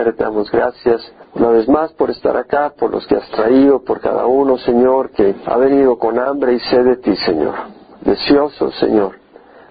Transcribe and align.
Padre, 0.00 0.14
te 0.14 0.24
damos 0.24 0.50
gracias 0.50 1.12
una 1.34 1.48
vez 1.48 1.68
más 1.68 1.92
por 1.92 2.08
estar 2.08 2.34
acá, 2.34 2.72
por 2.78 2.90
los 2.90 3.06
que 3.06 3.16
has 3.16 3.30
traído, 3.32 3.84
por 3.84 4.00
cada 4.00 4.24
uno, 4.24 4.56
Señor, 4.56 5.10
que 5.10 5.36
ha 5.44 5.58
venido 5.58 5.98
con 5.98 6.18
hambre 6.18 6.54
y 6.54 6.58
sed 6.58 6.86
de 6.86 6.96
ti, 6.96 7.14
Señor. 7.16 7.52
Deseoso, 8.00 8.70
Señor, 8.70 9.16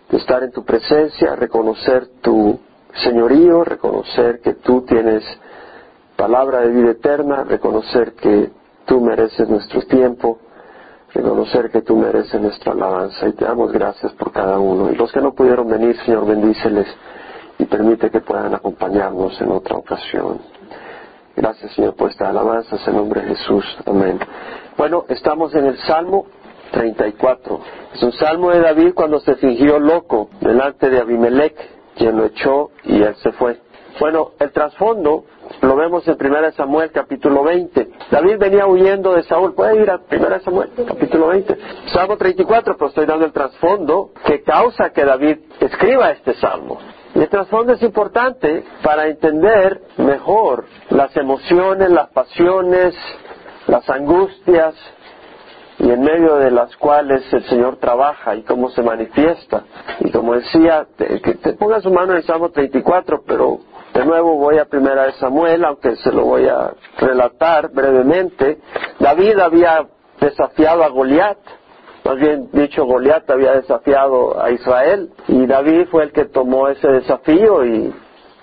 de 0.08 0.18
estar 0.18 0.44
en 0.44 0.52
tu 0.52 0.64
presencia, 0.64 1.36
reconocer 1.36 2.10
tu 2.22 2.60
señorío, 3.04 3.64
reconocer 3.64 4.40
que 4.42 4.54
tú 4.54 4.84
tienes 4.84 5.24
palabra 6.16 6.62
de 6.62 6.70
vida 6.74 6.92
eterna, 6.92 7.44
reconocer 7.44 8.14
que 8.14 8.52
tú 8.86 9.02
mereces 9.02 9.50
nuestro 9.50 9.82
tiempo, 9.82 10.38
reconocer 11.12 11.72
que 11.72 11.82
tú 11.82 11.96
mereces 11.96 12.40
nuestra 12.40 12.74
alabanza 12.74 13.28
y 13.28 13.34
te 13.34 13.46
damos 13.46 13.72
gracias 13.72 14.12
por 14.14 14.32
cada 14.32 14.60
uno. 14.60 14.92
Y 14.92 14.96
los 14.96 15.12
que 15.12 15.22
no 15.22 15.34
pudieron 15.34 15.68
venir, 15.68 15.98
Señor, 16.06 16.28
bendíceles 16.28 16.86
y 17.60 17.66
permite 17.66 18.10
que 18.10 18.22
puedan 18.22 18.56
acompañarnos 18.56 19.40
en 19.42 19.52
otra 19.52 19.78
ocasión. 19.78 20.40
Gracias, 21.36 21.74
Señor, 21.74 21.96
por 21.96 22.10
esta 22.10 22.30
alabanza 22.30 22.78
en 22.88 22.96
nombre 22.96 23.22
de 23.22 23.36
Jesús. 23.36 23.64
Amén. 23.86 24.18
Bueno, 24.78 25.06
estamos 25.10 25.54
en 25.54 25.66
el 25.68 25.78
Salmo 25.80 26.26
34. 26.72 27.60
Es 27.94 28.04
un 28.04 28.12
salmo 28.14 28.52
de 28.52 28.62
David 28.62 28.94
cuando 28.94 29.20
se 29.20 29.36
fingió 29.36 29.80
loco 29.80 30.30
delante 30.42 30.90
de 30.90 31.00
Abimelech, 31.00 31.56
quien 31.96 32.18
lo 32.18 32.26
echó 32.26 32.72
y 32.84 33.02
él 33.02 33.16
se 33.18 33.32
fue. 33.34 33.60
Bueno, 34.00 34.32
el 34.40 34.52
trasfondo 34.52 35.26
lo 35.62 35.76
vemos 35.76 36.08
en 36.08 36.14
1 36.14 36.52
Samuel 36.54 36.92
capítulo 36.92 37.44
20. 37.44 37.90
David 38.12 38.38
venía 38.38 38.68
huyendo 38.68 39.14
de 39.14 39.24
Saúl. 39.24 39.54
¿Puede 39.54 39.82
ir 39.82 39.90
a 39.90 40.00
1 40.10 40.40
Samuel 40.42 40.70
capítulo 40.88 41.28
20? 41.28 41.58
Salmo 41.92 42.16
34, 42.16 42.78
pero 42.78 42.88
estoy 42.88 43.06
dando 43.06 43.26
el 43.26 43.34
trasfondo 43.34 44.12
que 44.26 44.42
causa 44.44 44.92
que 44.92 45.04
David 45.04 45.40
escriba 45.60 46.12
este 46.12 46.34
salmo. 46.36 46.80
Y 47.20 47.24
el 47.24 47.28
trasfondo 47.28 47.74
es 47.74 47.84
importante 47.84 48.64
para 48.82 49.08
entender 49.08 49.82
mejor 49.98 50.64
las 50.90 51.14
emociones, 51.18 51.92
las 51.92 52.08
pasiones, 52.12 52.96
las 53.68 53.90
angustias 53.90 54.74
y 55.80 55.92
en 55.92 56.00
medio 56.00 56.38
de 56.38 56.50
las 56.50 56.74
cuales 56.78 57.22
el 57.34 57.44
Señor 57.50 57.76
trabaja 57.76 58.36
y 58.36 58.44
cómo 58.44 58.70
se 58.70 58.82
manifiesta. 58.82 59.64
Y 60.00 60.12
como 60.12 60.34
decía, 60.34 60.88
que 60.98 61.34
te 61.36 61.54
ponga 61.56 61.82
su 61.82 61.92
mano 61.92 62.14
en 62.14 62.20
el 62.20 62.24
Salmo 62.24 62.52
34, 62.52 63.24
pero 63.28 63.60
de 63.94 64.06
nuevo 64.06 64.38
voy 64.38 64.58
a 64.58 64.64
primera 64.64 65.04
de 65.04 65.12
Samuel, 65.14 65.66
aunque 65.66 65.98
se 65.98 66.14
lo 66.14 66.24
voy 66.24 66.48
a 66.48 66.72
relatar 67.00 67.70
brevemente. 67.74 68.60
David 68.98 69.40
había 69.40 69.86
desafiado 70.22 70.86
a 70.86 70.88
Goliat, 70.88 71.38
más 72.04 72.18
bien 72.18 72.50
dicho, 72.52 72.86
Goliat 72.86 73.30
había 73.30 73.54
desafiado 73.54 74.42
a 74.42 74.52
Israel 74.52 75.10
y 75.28 75.46
David 75.46 75.88
fue 75.92 76.04
el 76.04 76.12
que 76.12 76.26
tomó 76.26 76.68
ese 76.68 76.88
desafío 76.88 77.66
y 77.66 77.94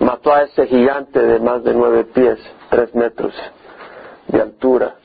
mató 0.01 0.33
a 0.33 0.43
ese 0.43 0.67
gigante 0.67 1.21
de 1.21 1.41
más 1.41 1.65
de 1.65 1.75
nueve 1.75 2.05
pies, 2.05 2.39
tres 2.71 2.95
metros 2.95 3.35
de 4.29 4.43
altura, 4.43 4.97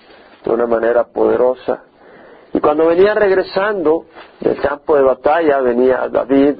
de 0.43 0.51
una 0.51 0.67
manera 0.67 1.05
poderosa. 1.05 1.83
Y 2.53 2.59
cuando 2.59 2.87
venía 2.87 3.13
regresando 3.13 4.05
del 4.39 4.59
campo 4.59 4.95
de 4.95 5.03
batalla, 5.03 5.59
venía 5.61 6.09
David 6.09 6.55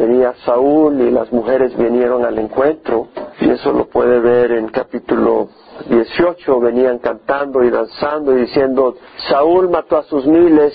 venía 0.00 0.34
Saúl 0.46 1.00
y 1.02 1.10
las 1.10 1.30
mujeres 1.30 1.76
vinieron 1.76 2.24
al 2.24 2.38
encuentro 2.38 3.08
y 3.38 3.50
eso 3.50 3.72
lo 3.72 3.86
puede 3.86 4.18
ver 4.18 4.52
en 4.52 4.68
capítulo 4.68 5.48
18, 5.88 6.60
venían 6.60 6.98
cantando 6.98 7.62
y 7.62 7.70
danzando 7.70 8.36
y 8.36 8.42
diciendo, 8.42 8.96
Saúl 9.28 9.68
mató 9.68 9.98
a 9.98 10.02
sus 10.04 10.26
miles 10.26 10.74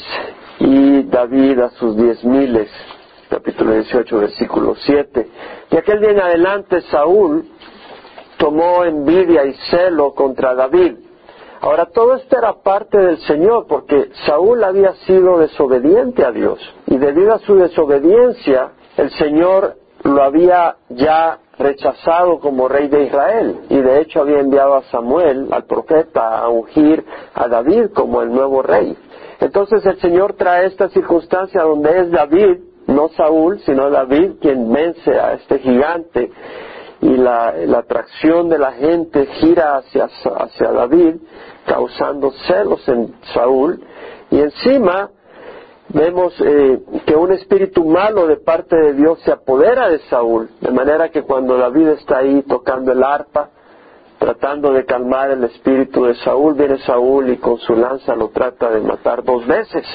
y 0.59 1.03
David 1.03 1.59
a 1.59 1.69
sus 1.71 1.97
diez 1.97 2.23
miles. 2.23 2.69
Capítulo 3.29 3.73
18, 3.73 4.19
versículo 4.19 4.75
7. 4.75 5.27
Y 5.71 5.77
aquel 5.77 5.99
día 6.01 6.11
en 6.11 6.21
adelante 6.21 6.81
Saúl 6.81 7.45
tomó 8.37 8.83
envidia 8.83 9.45
y 9.45 9.53
celo 9.71 10.13
contra 10.13 10.53
David. 10.53 10.97
Ahora 11.61 11.87
todo 11.87 12.15
esto 12.15 12.37
era 12.37 12.53
parte 12.53 12.99
del 12.99 13.17
Señor 13.21 13.65
porque 13.67 14.11
Saúl 14.27 14.63
había 14.63 14.93
sido 15.07 15.39
desobediente 15.39 16.23
a 16.23 16.31
Dios 16.31 16.59
y 16.85 16.97
debido 16.97 17.33
a 17.33 17.39
su 17.39 17.55
desobediencia 17.55 18.71
el 18.97 19.11
Señor 19.11 19.75
lo 20.03 20.23
había 20.23 20.75
ya 20.89 21.39
rechazado 21.57 22.39
como 22.39 22.67
rey 22.67 22.88
de 22.88 23.06
Israel 23.06 23.61
y 23.69 23.78
de 23.78 24.01
hecho 24.01 24.22
había 24.22 24.39
enviado 24.39 24.75
a 24.75 24.83
Samuel, 24.83 25.47
al 25.51 25.63
profeta, 25.66 26.39
a 26.39 26.50
ungir 26.50 27.03
a 27.33 27.47
David 27.47 27.91
como 27.94 28.22
el 28.22 28.31
nuevo 28.31 28.61
rey. 28.61 28.95
Entonces 29.39 29.85
el 29.85 30.00
Señor 30.00 30.33
trae 30.33 30.67
esta 30.67 30.89
circunstancia 30.89 31.61
donde 31.63 32.00
es 32.00 32.11
David, 32.11 32.59
no 32.88 33.09
Saúl, 33.09 33.59
sino 33.66 33.89
David 33.89 34.33
quien 34.41 34.72
vence 34.72 35.12
a 35.19 35.33
este 35.33 35.59
gigante 35.59 36.31
y 37.01 37.17
la, 37.17 37.53
atracción 37.77 38.50
de 38.50 38.57
la 38.57 38.73
gente 38.73 39.25
gira 39.25 39.77
hacia, 39.77 40.06
hacia 40.06 40.72
David, 40.72 41.16
causando 41.66 42.31
celos 42.47 42.88
en 42.88 43.13
Saúl 43.33 43.83
y 44.31 44.39
encima 44.39 45.09
vemos 45.90 46.34
eh, 46.41 46.79
que 47.06 47.16
un 47.16 47.31
espíritu 47.31 47.85
malo 47.85 48.28
de 48.28 48.38
parte 48.38 48.75
de 48.75 48.94
Dios 48.94 49.19
se 49.23 49.31
apodera 49.31 49.90
de 49.90 50.00
Saúl, 50.09 50.50
de 50.62 50.72
manera 50.72 51.09
que 51.09 51.23
cuando 51.23 51.57
David 51.57 51.90
está 51.90 52.19
ahí 52.19 52.44
tocando 52.44 52.91
el 52.91 53.03
arpa, 53.03 53.50
tratando 54.18 54.74
de 54.74 54.85
calmar 54.85 55.31
el 55.31 55.44
espíritu 55.44 56.06
de 56.06 56.16
Saúl, 56.16 56.56
viene 56.56 56.79
Saúl 56.79 57.29
y 57.29 57.38
con 57.38 57.57
su 57.59 57.75
lanza 57.75 58.16
lo 58.16 58.29
trata 58.29 58.72
de 58.72 58.81
matar 58.81 59.24
dos 59.24 59.45
veces. 59.45 59.85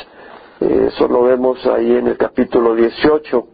Eh, 0.60 0.88
eso 0.88 1.08
lo 1.08 1.22
vemos 1.22 1.64
ahí 1.66 1.96
en 1.96 2.08
el 2.08 2.16
capítulo 2.16 2.74
18. 2.74 3.46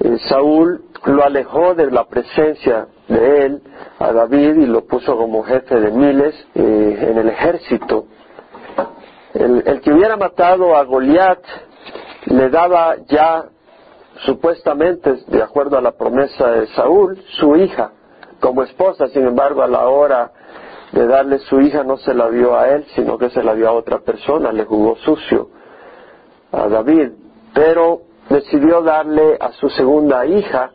Eh, 0.00 0.18
Saúl 0.28 0.84
lo 1.04 1.22
alejó 1.22 1.74
de 1.74 1.90
la 1.90 2.06
presencia 2.06 2.86
de 3.08 3.46
él 3.46 3.62
a 3.98 4.12
David 4.12 4.56
y 4.56 4.66
lo 4.66 4.84
puso 4.84 5.16
como 5.16 5.42
jefe 5.42 5.78
de 5.78 5.90
miles 5.90 6.34
en 6.54 7.18
el 7.18 7.28
ejército 7.28 8.06
el, 9.34 9.80
que 9.80 9.92
hubiera 9.92 10.16
matado 10.16 10.76
a 10.76 10.84
Goliat 10.84 11.40
le 12.26 12.50
daba 12.50 12.96
ya, 13.08 13.44
supuestamente, 14.24 15.14
de 15.26 15.42
acuerdo 15.42 15.78
a 15.78 15.80
la 15.80 15.92
promesa 15.92 16.50
de 16.50 16.66
Saúl, 16.68 17.18
su 17.38 17.56
hija 17.56 17.92
como 18.40 18.62
esposa. 18.62 19.08
Sin 19.08 19.26
embargo, 19.26 19.62
a 19.62 19.68
la 19.68 19.88
hora 19.88 20.30
de 20.92 21.06
darle 21.06 21.38
su 21.40 21.60
hija 21.60 21.82
no 21.82 21.96
se 21.96 22.14
la 22.14 22.30
dio 22.30 22.56
a 22.56 22.68
él, 22.68 22.84
sino 22.94 23.18
que 23.18 23.30
se 23.30 23.42
la 23.42 23.54
dio 23.54 23.68
a 23.68 23.72
otra 23.72 24.00
persona, 24.00 24.52
le 24.52 24.64
jugó 24.64 24.96
sucio 24.96 25.48
a 26.52 26.68
David. 26.68 27.12
Pero 27.54 28.02
decidió 28.28 28.82
darle 28.82 29.36
a 29.40 29.52
su 29.52 29.68
segunda 29.70 30.26
hija, 30.26 30.70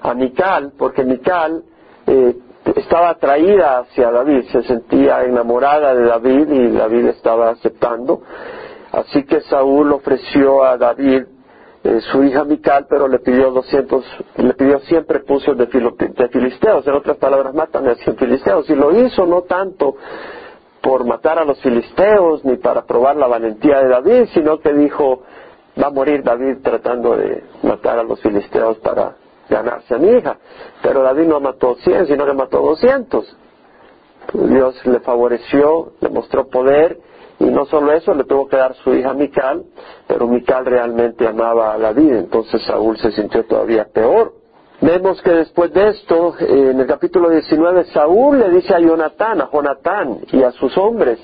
a 0.00 0.14
Mical, 0.14 0.72
porque 0.78 1.04
Mical 1.04 1.64
eh, 2.06 2.36
estaba 2.76 3.10
atraída 3.10 3.80
hacia 3.80 4.10
David, 4.10 4.44
se 4.50 4.62
sentía 4.62 5.24
enamorada 5.24 5.94
de 5.94 6.04
David 6.04 6.48
y 6.50 6.72
David 6.72 7.06
estaba 7.06 7.50
aceptando. 7.50 8.22
Así 8.92 9.24
que 9.24 9.40
Saúl 9.42 9.92
ofreció 9.92 10.64
a 10.64 10.76
David 10.76 11.24
eh, 11.84 12.00
su 12.10 12.24
hija 12.24 12.44
Mical, 12.44 12.86
pero 12.88 13.06
le 13.06 13.18
pidió 13.20 13.50
200, 13.50 14.04
le 14.36 14.54
pidió 14.54 14.80
100 14.80 15.04
prepucios 15.04 15.56
de, 15.56 15.66
de, 15.66 16.28
filisteos, 16.28 16.86
en 16.86 16.94
otras 16.94 17.16
palabras, 17.18 17.54
mátame 17.54 17.90
a 17.90 17.94
100 17.94 18.16
filisteos. 18.16 18.68
Y 18.70 18.74
lo 18.74 18.92
hizo 18.98 19.26
no 19.26 19.42
tanto 19.42 19.96
por 20.80 21.04
matar 21.04 21.38
a 21.38 21.44
los 21.44 21.60
filisteos 21.60 22.44
ni 22.44 22.56
para 22.56 22.84
probar 22.84 23.16
la 23.16 23.26
valentía 23.26 23.80
de 23.80 23.88
David, 23.88 24.24
sino 24.32 24.58
que 24.58 24.72
dijo, 24.72 25.22
va 25.80 25.88
a 25.88 25.90
morir 25.90 26.22
David 26.22 26.58
tratando 26.62 27.16
de 27.16 27.44
matar 27.62 27.98
a 27.98 28.02
los 28.02 28.20
filisteos 28.20 28.78
para 28.78 29.16
ganarse 29.48 29.94
a 29.94 29.98
mi 29.98 30.08
hija. 30.08 30.38
Pero 30.82 31.02
David 31.02 31.26
no 31.26 31.40
mató 31.40 31.76
100, 31.76 32.06
sino 32.06 32.26
que 32.26 32.32
mató 32.32 32.60
200. 32.60 33.36
Dios 34.32 34.86
le 34.86 35.00
favoreció, 35.00 35.92
le 36.00 36.08
mostró 36.10 36.48
poder 36.48 36.98
y 37.40 37.44
no 37.44 37.66
solo 37.66 37.92
eso, 37.92 38.14
le 38.14 38.24
tuvo 38.24 38.48
que 38.48 38.56
dar 38.56 38.74
su 38.74 38.92
hija 38.94 39.14
Mical, 39.14 39.64
pero 40.06 40.26
Mical 40.26 40.66
realmente 40.66 41.26
amaba 41.26 41.72
a 41.72 41.78
David, 41.78 42.14
entonces 42.14 42.62
Saúl 42.62 42.98
se 42.98 43.12
sintió 43.12 43.44
todavía 43.44 43.86
peor. 43.92 44.32
Vemos 44.80 45.20
que 45.22 45.30
después 45.30 45.72
de 45.72 45.88
esto, 45.88 46.34
en 46.40 46.80
el 46.80 46.86
capítulo 46.86 47.30
19, 47.30 47.84
Saúl 47.86 48.40
le 48.40 48.50
dice 48.50 48.74
a 48.74 48.80
Jonatán, 48.80 49.40
a 49.40 49.50
Jonatán 49.52 50.20
y 50.32 50.42
a 50.42 50.50
sus 50.52 50.76
hombres, 50.78 51.18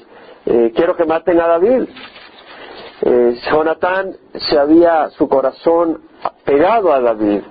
eh, 0.47 0.73
quiero 0.75 0.97
que 0.97 1.05
maten 1.05 1.41
a 1.41 1.49
David. 1.49 1.89
Eh, 3.03 3.37
Jonatán 3.51 4.17
se 4.35 4.59
había 4.59 5.11
su 5.11 5.29
corazón 5.29 6.01
pegado 6.45 6.93
a 6.93 7.01
David, 7.01 7.43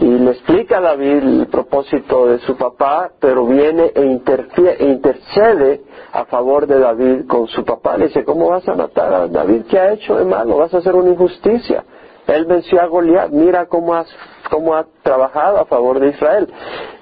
y 0.00 0.18
le 0.18 0.30
explica 0.30 0.78
a 0.78 0.80
David 0.80 1.22
el 1.22 1.46
propósito 1.48 2.26
de 2.26 2.38
su 2.38 2.56
papá, 2.56 3.10
pero 3.20 3.44
viene 3.44 3.92
e, 3.94 4.00
e, 4.00 4.84
intercede 4.86 5.82
a 6.12 6.24
favor 6.24 6.66
de 6.66 6.78
David 6.78 7.26
con 7.26 7.46
su 7.48 7.62
papá. 7.66 7.98
Le 7.98 8.06
dice, 8.06 8.24
¿cómo 8.24 8.48
vas 8.48 8.66
a 8.66 8.74
matar 8.74 9.12
a 9.12 9.28
David? 9.28 9.64
¿Qué 9.68 9.78
ha 9.78 9.92
hecho 9.92 10.16
de 10.16 10.24
malo? 10.24 10.56
Vas 10.56 10.72
a 10.72 10.78
hacer 10.78 10.94
una 10.94 11.10
injusticia. 11.10 11.84
Él 12.26 12.46
venció 12.46 12.80
a 12.80 12.86
Goliat, 12.86 13.30
mira 13.30 13.66
cómo, 13.66 13.94
has, 13.94 14.08
cómo 14.50 14.74
ha 14.74 14.86
trabajado 15.02 15.58
a 15.58 15.66
favor 15.66 16.00
de 16.00 16.08
Israel. 16.08 16.48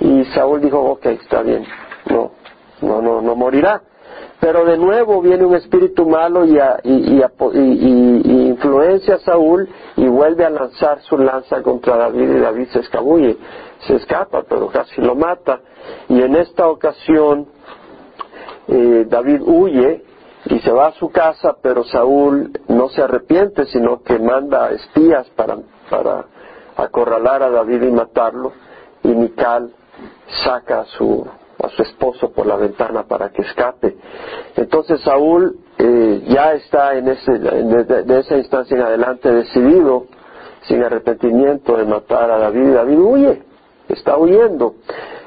Y 0.00 0.24
Saúl 0.34 0.60
dijo, 0.60 0.80
ok, 0.80 1.06
está 1.06 1.42
bien, 1.42 1.64
no, 2.10 2.32
no, 2.82 3.00
no, 3.00 3.22
no 3.22 3.36
morirá. 3.36 3.80
Pero 4.40 4.64
de 4.64 4.78
nuevo 4.78 5.20
viene 5.20 5.44
un 5.44 5.56
espíritu 5.56 6.06
malo 6.06 6.44
y, 6.44 6.58
influencia 8.48 9.16
a 9.16 9.18
Saúl 9.18 9.68
y 9.96 10.06
vuelve 10.06 10.44
a 10.44 10.50
lanzar 10.50 11.00
su 11.02 11.18
lanza 11.18 11.60
contra 11.62 11.96
David 11.96 12.30
y 12.30 12.38
David 12.38 12.68
se 12.68 12.80
escabulle, 12.80 13.36
se 13.80 13.96
escapa, 13.96 14.44
pero 14.48 14.68
casi 14.68 15.00
lo 15.00 15.16
mata. 15.16 15.60
Y 16.08 16.22
en 16.22 16.36
esta 16.36 16.68
ocasión 16.68 17.48
eh, 18.68 19.06
David 19.08 19.42
huye 19.44 20.04
y 20.46 20.60
se 20.60 20.70
va 20.70 20.88
a 20.88 20.92
su 20.92 21.10
casa, 21.10 21.56
pero 21.60 21.82
Saúl 21.84 22.52
no 22.68 22.88
se 22.90 23.02
arrepiente, 23.02 23.66
sino 23.66 24.02
que 24.02 24.18
manda 24.18 24.70
espías 24.70 25.28
para, 25.30 25.58
para 25.90 26.24
acorralar 26.76 27.42
a 27.42 27.50
David 27.50 27.82
y 27.82 27.90
matarlo. 27.90 28.52
Y 29.02 29.08
Mical 29.08 29.72
saca 30.44 30.80
a 30.80 30.84
su, 30.84 31.26
a 31.62 31.68
su 31.70 31.82
esposo 31.82 32.30
por 32.30 32.46
la 32.46 32.56
ventana 32.56 33.04
para 33.04 33.30
que 33.30 33.42
escape. 33.42 33.96
Entonces 34.56 35.00
Saúl 35.02 35.58
eh, 35.78 36.24
ya 36.28 36.52
está 36.52 36.94
en 36.94 37.08
ese, 37.08 37.38
de, 37.38 38.18
esa 38.18 38.36
instancia 38.36 38.76
en 38.76 38.82
adelante 38.82 39.30
decidido, 39.30 40.06
sin 40.62 40.82
arrepentimiento, 40.82 41.76
de 41.76 41.84
matar 41.84 42.30
a 42.30 42.38
David. 42.38 42.74
David 42.74 42.98
huye, 42.98 43.42
está 43.88 44.16
huyendo. 44.16 44.74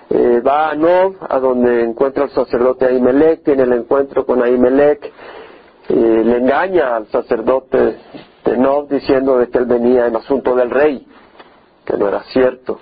Eh, 0.10 0.42
va 0.46 0.72
a 0.72 0.76
Nob, 0.76 1.16
a 1.30 1.40
donde 1.40 1.84
encuentra 1.84 2.26
al 2.26 2.32
sacerdote 2.32 2.86
Ahimelech, 2.86 3.44
tiene 3.44 3.64
el 3.64 3.74
encuentro 3.74 4.26
con 4.26 4.44
Ahimelech, 4.44 5.06
eh, 5.88 6.22
le 6.26 6.38
engaña 6.38 6.98
al 6.98 7.08
sacerdote 7.08 7.98
de 8.44 8.58
Nob 8.58 8.90
diciendo 8.90 9.38
de 9.38 9.50
que 9.50 9.58
él 9.58 9.66
venía 9.66 10.08
en 10.08 10.16
asunto 10.18 10.54
del 10.56 10.70
rey, 10.70 11.08
que 11.86 11.98
no 11.98 12.10
era 12.10 12.24
cierto, 12.24 12.78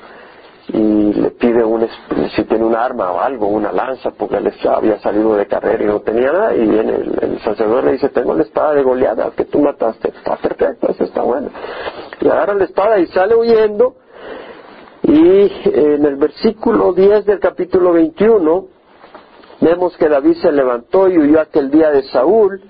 y 0.72 1.14
le 1.14 1.32
pide 1.32 1.64
un, 1.64 1.88
si 2.36 2.44
tiene 2.44 2.64
un 2.64 2.76
arma 2.76 3.12
o 3.12 3.20
algo, 3.20 3.48
una 3.48 3.72
lanza, 3.72 4.12
porque 4.12 4.38
él 4.38 4.54
había 4.70 5.00
salido 5.00 5.36
de 5.36 5.48
carrera 5.48 5.84
y 5.84 5.88
no 5.88 6.00
tenía 6.02 6.32
nada, 6.32 6.56
y 6.56 6.66
viene 6.66 6.96
el, 6.96 7.40
sacerdote 7.44 7.86
le 7.88 7.92
dice, 7.94 8.10
tengo 8.10 8.34
la 8.34 8.44
espada 8.44 8.76
de 8.76 8.84
goleada 8.84 9.32
que 9.36 9.46
tú 9.46 9.60
mataste, 9.60 10.10
está 10.10 10.36
perfecto, 10.38 10.92
eso 10.92 11.04
está 11.04 11.22
bueno. 11.22 11.50
Y 12.22 12.28
agarra 12.28 12.54
la 12.54 12.66
espada 12.66 13.00
y 13.00 13.08
sale 13.08 13.36
huyendo, 13.36 13.96
y 15.04 15.52
en 15.66 16.06
el 16.06 16.18
versículo 16.18 16.94
10 16.94 17.26
del 17.26 17.40
capítulo 17.40 17.94
21 17.94 18.68
vemos 19.62 19.98
que 19.98 20.08
David 20.08 20.36
se 20.36 20.52
levantó 20.52 21.10
y 21.10 21.18
huyó 21.18 21.42
aquel 21.42 21.72
día 21.72 21.90
de 21.90 22.04
Saúl 22.04 22.62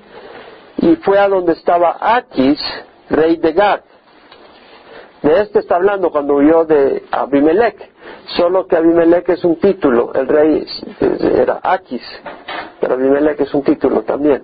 y 0.77 0.95
fue 0.97 1.19
a 1.19 1.27
donde 1.27 1.53
estaba 1.53 1.97
Aquis, 1.99 2.59
rey 3.09 3.37
de 3.37 3.51
Gad. 3.51 3.81
De 5.21 5.41
este 5.41 5.59
está 5.59 5.75
hablando 5.75 6.11
cuando 6.11 6.35
huyó 6.35 6.63
de 6.63 7.03
Abimelech, 7.11 7.75
solo 8.37 8.65
que 8.65 8.77
Abimelech 8.77 9.27
es 9.29 9.43
un 9.43 9.57
título, 9.57 10.13
el 10.13 10.27
rey 10.27 10.65
era 11.21 11.59
Aquis, 11.61 12.01
pero 12.79 12.93
Abimelech 12.93 13.41
es 13.41 13.53
un 13.53 13.63
título 13.63 14.03
también. 14.03 14.43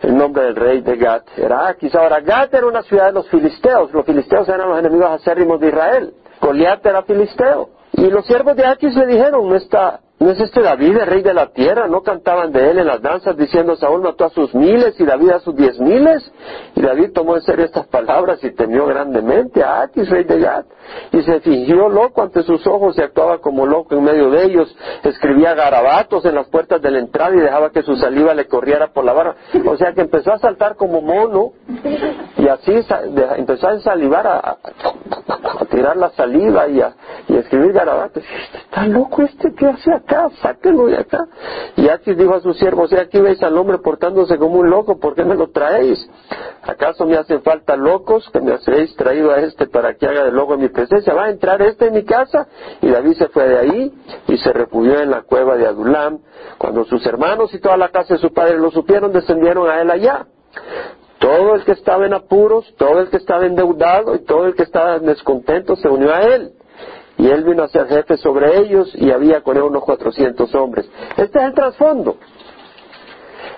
El 0.00 0.16
nombre 0.16 0.44
del 0.44 0.56
rey 0.56 0.80
de 0.80 0.96
Gad 0.96 1.22
era 1.36 1.68
Aquis. 1.68 1.94
Ahora, 1.94 2.20
Gad 2.20 2.54
era 2.54 2.66
una 2.66 2.82
ciudad 2.82 3.06
de 3.06 3.12
los 3.12 3.28
filisteos, 3.28 3.92
los 3.92 4.06
filisteos 4.06 4.48
eran 4.48 4.70
los 4.70 4.78
enemigos 4.78 5.10
acérrimos 5.10 5.60
de 5.60 5.68
Israel. 5.68 6.14
Goliat 6.40 6.86
era 6.86 7.02
filisteo. 7.02 7.70
Y 7.92 8.08
los 8.08 8.24
siervos 8.26 8.56
de 8.56 8.64
Aquis 8.64 8.94
le 8.94 9.06
dijeron, 9.06 9.48
no 9.48 9.56
está 9.56 10.00
¿No 10.20 10.30
es 10.32 10.40
este 10.40 10.62
David 10.62 10.96
el 10.96 11.06
rey 11.06 11.22
de 11.22 11.32
la 11.32 11.52
tierra? 11.52 11.86
¿No 11.86 12.02
cantaban 12.02 12.50
de 12.50 12.70
él 12.70 12.78
en 12.80 12.88
las 12.88 13.00
danzas 13.00 13.36
diciendo 13.36 13.76
Saúl 13.76 14.02
mató 14.02 14.24
a 14.24 14.30
sus 14.30 14.52
miles 14.52 14.98
y 14.98 15.04
David 15.04 15.30
a 15.30 15.40
sus 15.40 15.54
diez 15.54 15.78
miles? 15.78 16.28
Y 16.74 16.82
David 16.82 17.12
tomó 17.12 17.36
en 17.36 17.42
serio 17.42 17.64
estas 17.64 17.86
palabras 17.86 18.42
y 18.42 18.50
temió 18.50 18.86
grandemente 18.86 19.62
a 19.62 19.82
Aquis, 19.82 20.10
rey 20.10 20.24
de 20.24 20.40
Gad. 20.40 20.64
Y 21.12 21.22
se 21.22 21.40
fingió 21.40 21.88
loco 21.88 22.22
ante 22.22 22.42
sus 22.42 22.66
ojos 22.66 22.98
y 22.98 23.02
actuaba 23.02 23.38
como 23.38 23.64
loco 23.64 23.94
en 23.94 24.02
medio 24.02 24.28
de 24.30 24.44
ellos. 24.44 24.76
Escribía 25.04 25.54
garabatos 25.54 26.24
en 26.24 26.34
las 26.34 26.48
puertas 26.48 26.82
de 26.82 26.90
la 26.90 26.98
entrada 26.98 27.36
y 27.36 27.40
dejaba 27.40 27.70
que 27.70 27.82
su 27.82 27.94
saliva 27.96 28.34
le 28.34 28.46
corriera 28.46 28.88
por 28.88 29.04
la 29.04 29.12
barra. 29.12 29.36
O 29.66 29.76
sea 29.76 29.92
que 29.92 30.00
empezó 30.00 30.32
a 30.32 30.38
saltar 30.38 30.74
como 30.74 31.00
mono 31.00 31.52
y 32.36 32.48
así 32.48 32.72
empezó 33.36 33.68
a 33.68 33.78
salivar, 33.80 34.26
a, 34.26 34.56
tirar 35.70 35.96
la 35.96 36.10
saliva 36.10 36.66
y 36.68 36.80
a, 36.80 36.94
escribir 37.28 37.72
garabatos. 37.72 38.24
¿Está 38.64 38.86
loco 38.86 39.22
este? 39.22 39.54
¿Qué 39.54 39.66
hace 39.66 39.92
acá, 40.08 40.30
sáquenlo 40.40 40.86
de 40.86 40.96
acá. 40.96 41.26
Y 41.76 41.88
Aquis 41.88 42.16
dijo 42.16 42.34
a 42.34 42.40
sus 42.40 42.58
siervos, 42.58 42.92
aquí 42.94 43.20
veis 43.20 43.42
al 43.42 43.56
hombre 43.56 43.78
portándose 43.78 44.38
como 44.38 44.60
un 44.60 44.70
loco, 44.70 44.98
¿por 44.98 45.14
qué 45.14 45.24
me 45.24 45.34
lo 45.34 45.50
traéis? 45.50 46.08
¿Acaso 46.62 47.04
me 47.04 47.16
hacen 47.16 47.42
falta 47.42 47.76
locos 47.76 48.28
que 48.32 48.40
me 48.40 48.54
hacéis 48.54 48.96
traído 48.96 49.30
a 49.30 49.40
este 49.40 49.66
para 49.66 49.94
que 49.94 50.06
haga 50.06 50.24
de 50.24 50.32
loco 50.32 50.54
en 50.54 50.60
mi 50.60 50.68
presencia? 50.68 51.12
¿Va 51.12 51.26
a 51.26 51.30
entrar 51.30 51.60
este 51.62 51.88
en 51.88 51.94
mi 51.94 52.04
casa? 52.04 52.48
Y 52.80 52.88
David 52.88 53.14
se 53.14 53.28
fue 53.28 53.48
de 53.48 53.58
ahí 53.58 53.92
y 54.26 54.38
se 54.38 54.52
refugió 54.52 55.00
en 55.00 55.10
la 55.10 55.22
cueva 55.22 55.56
de 55.56 55.66
Adulam. 55.66 56.18
Cuando 56.56 56.84
sus 56.84 57.04
hermanos 57.06 57.52
y 57.54 57.60
toda 57.60 57.76
la 57.76 57.90
casa 57.90 58.14
de 58.14 58.20
su 58.20 58.32
padre 58.32 58.58
lo 58.58 58.70
supieron, 58.70 59.12
descendieron 59.12 59.68
a 59.68 59.80
él 59.80 59.90
allá. 59.90 60.26
Todo 61.18 61.56
el 61.56 61.64
que 61.64 61.72
estaba 61.72 62.06
en 62.06 62.14
apuros, 62.14 62.72
todo 62.76 63.00
el 63.00 63.10
que 63.10 63.16
estaba 63.16 63.44
endeudado 63.44 64.14
y 64.14 64.24
todo 64.24 64.46
el 64.46 64.54
que 64.54 64.62
estaba 64.62 64.98
descontento 65.00 65.76
se 65.76 65.88
unió 65.88 66.14
a 66.14 66.22
él. 66.22 66.52
Y 67.18 67.28
él 67.28 67.44
vino 67.44 67.64
a 67.64 67.68
ser 67.68 67.88
jefe 67.88 68.16
sobre 68.16 68.58
ellos 68.58 68.92
y 68.94 69.10
había 69.10 69.42
con 69.42 69.56
él 69.56 69.64
unos 69.64 69.84
cuatrocientos 69.84 70.54
hombres. 70.54 70.88
Este 71.16 71.38
es 71.38 71.44
el 71.44 71.54
trasfondo. 71.54 72.16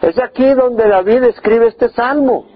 Es 0.01 0.19
aquí 0.19 0.55
donde 0.55 0.89
David 0.89 1.25
escribe 1.25 1.69
este 1.69 1.91
salmo. 1.91 2.47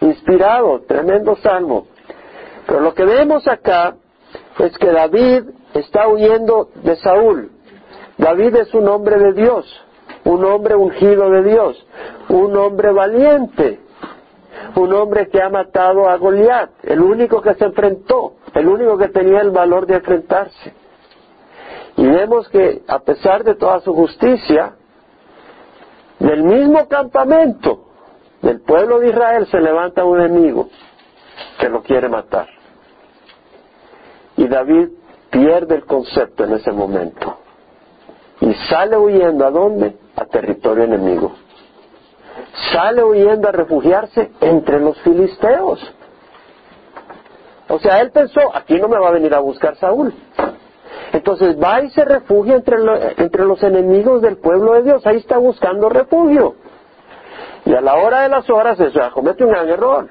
Inspirado, 0.00 0.82
tremendo 0.86 1.36
salmo. 1.36 1.88
Pero 2.66 2.80
lo 2.80 2.94
que 2.94 3.04
vemos 3.04 3.46
acá 3.48 3.96
es 4.58 4.78
que 4.78 4.92
David 4.92 5.44
está 5.74 6.08
huyendo 6.08 6.70
de 6.76 6.96
Saúl. 6.96 7.50
David 8.16 8.56
es 8.56 8.74
un 8.74 8.88
hombre 8.88 9.18
de 9.18 9.32
Dios, 9.32 9.66
un 10.24 10.44
hombre 10.44 10.76
ungido 10.76 11.30
de 11.30 11.42
Dios, 11.42 11.86
un 12.28 12.56
hombre 12.56 12.92
valiente, 12.92 13.80
un 14.76 14.92
hombre 14.94 15.28
que 15.28 15.42
ha 15.42 15.48
matado 15.48 16.08
a 16.08 16.16
Goliat, 16.16 16.70
el 16.84 17.00
único 17.00 17.42
que 17.42 17.54
se 17.54 17.64
enfrentó, 17.64 18.34
el 18.54 18.68
único 18.68 18.96
que 18.96 19.08
tenía 19.08 19.40
el 19.40 19.50
valor 19.50 19.86
de 19.86 19.96
enfrentarse. 19.96 20.72
Y 21.96 22.06
vemos 22.06 22.48
que 22.48 22.82
a 22.88 22.98
pesar 23.00 23.44
de 23.44 23.54
toda 23.54 23.80
su 23.80 23.94
justicia, 23.94 24.74
del 26.18 26.42
mismo 26.42 26.88
campamento 26.88 27.84
del 28.40 28.60
pueblo 28.60 29.00
de 29.00 29.08
Israel 29.08 29.46
se 29.46 29.60
levanta 29.60 30.04
un 30.04 30.20
enemigo 30.20 30.68
que 31.58 31.68
lo 31.68 31.82
quiere 31.82 32.08
matar. 32.08 32.48
Y 34.36 34.48
David 34.48 34.88
pierde 35.30 35.76
el 35.76 35.84
concepto 35.84 36.44
en 36.44 36.54
ese 36.54 36.72
momento. 36.72 37.38
Y 38.40 38.52
sale 38.68 38.96
huyendo 38.96 39.46
a 39.46 39.50
dónde? 39.50 39.96
A 40.16 40.26
territorio 40.26 40.84
enemigo 40.84 41.32
sale 42.72 43.02
huyendo 43.02 43.48
a 43.48 43.52
refugiarse 43.52 44.32
entre 44.40 44.80
los 44.80 44.98
filisteos. 45.00 45.80
O 47.68 47.78
sea, 47.78 48.00
él 48.00 48.10
pensó, 48.10 48.40
aquí 48.54 48.78
no 48.78 48.88
me 48.88 48.98
va 48.98 49.08
a 49.08 49.12
venir 49.12 49.34
a 49.34 49.40
buscar 49.40 49.76
Saúl. 49.76 50.12
Entonces 51.12 51.56
va 51.60 51.82
y 51.82 51.90
se 51.90 52.04
refugia 52.04 52.56
entre, 52.56 52.76
entre 53.18 53.44
los 53.44 53.62
enemigos 53.62 54.20
del 54.20 54.36
pueblo 54.36 54.74
de 54.74 54.82
Dios. 54.82 55.06
Ahí 55.06 55.18
está 55.18 55.38
buscando 55.38 55.88
refugio. 55.88 56.56
Y 57.64 57.74
a 57.74 57.80
la 57.80 57.94
hora 57.94 58.22
de 58.22 58.28
las 58.28 58.48
horas, 58.50 58.78
eso 58.78 59.00
comete 59.12 59.44
un 59.44 59.50
gran 59.50 59.68
error. 59.68 60.08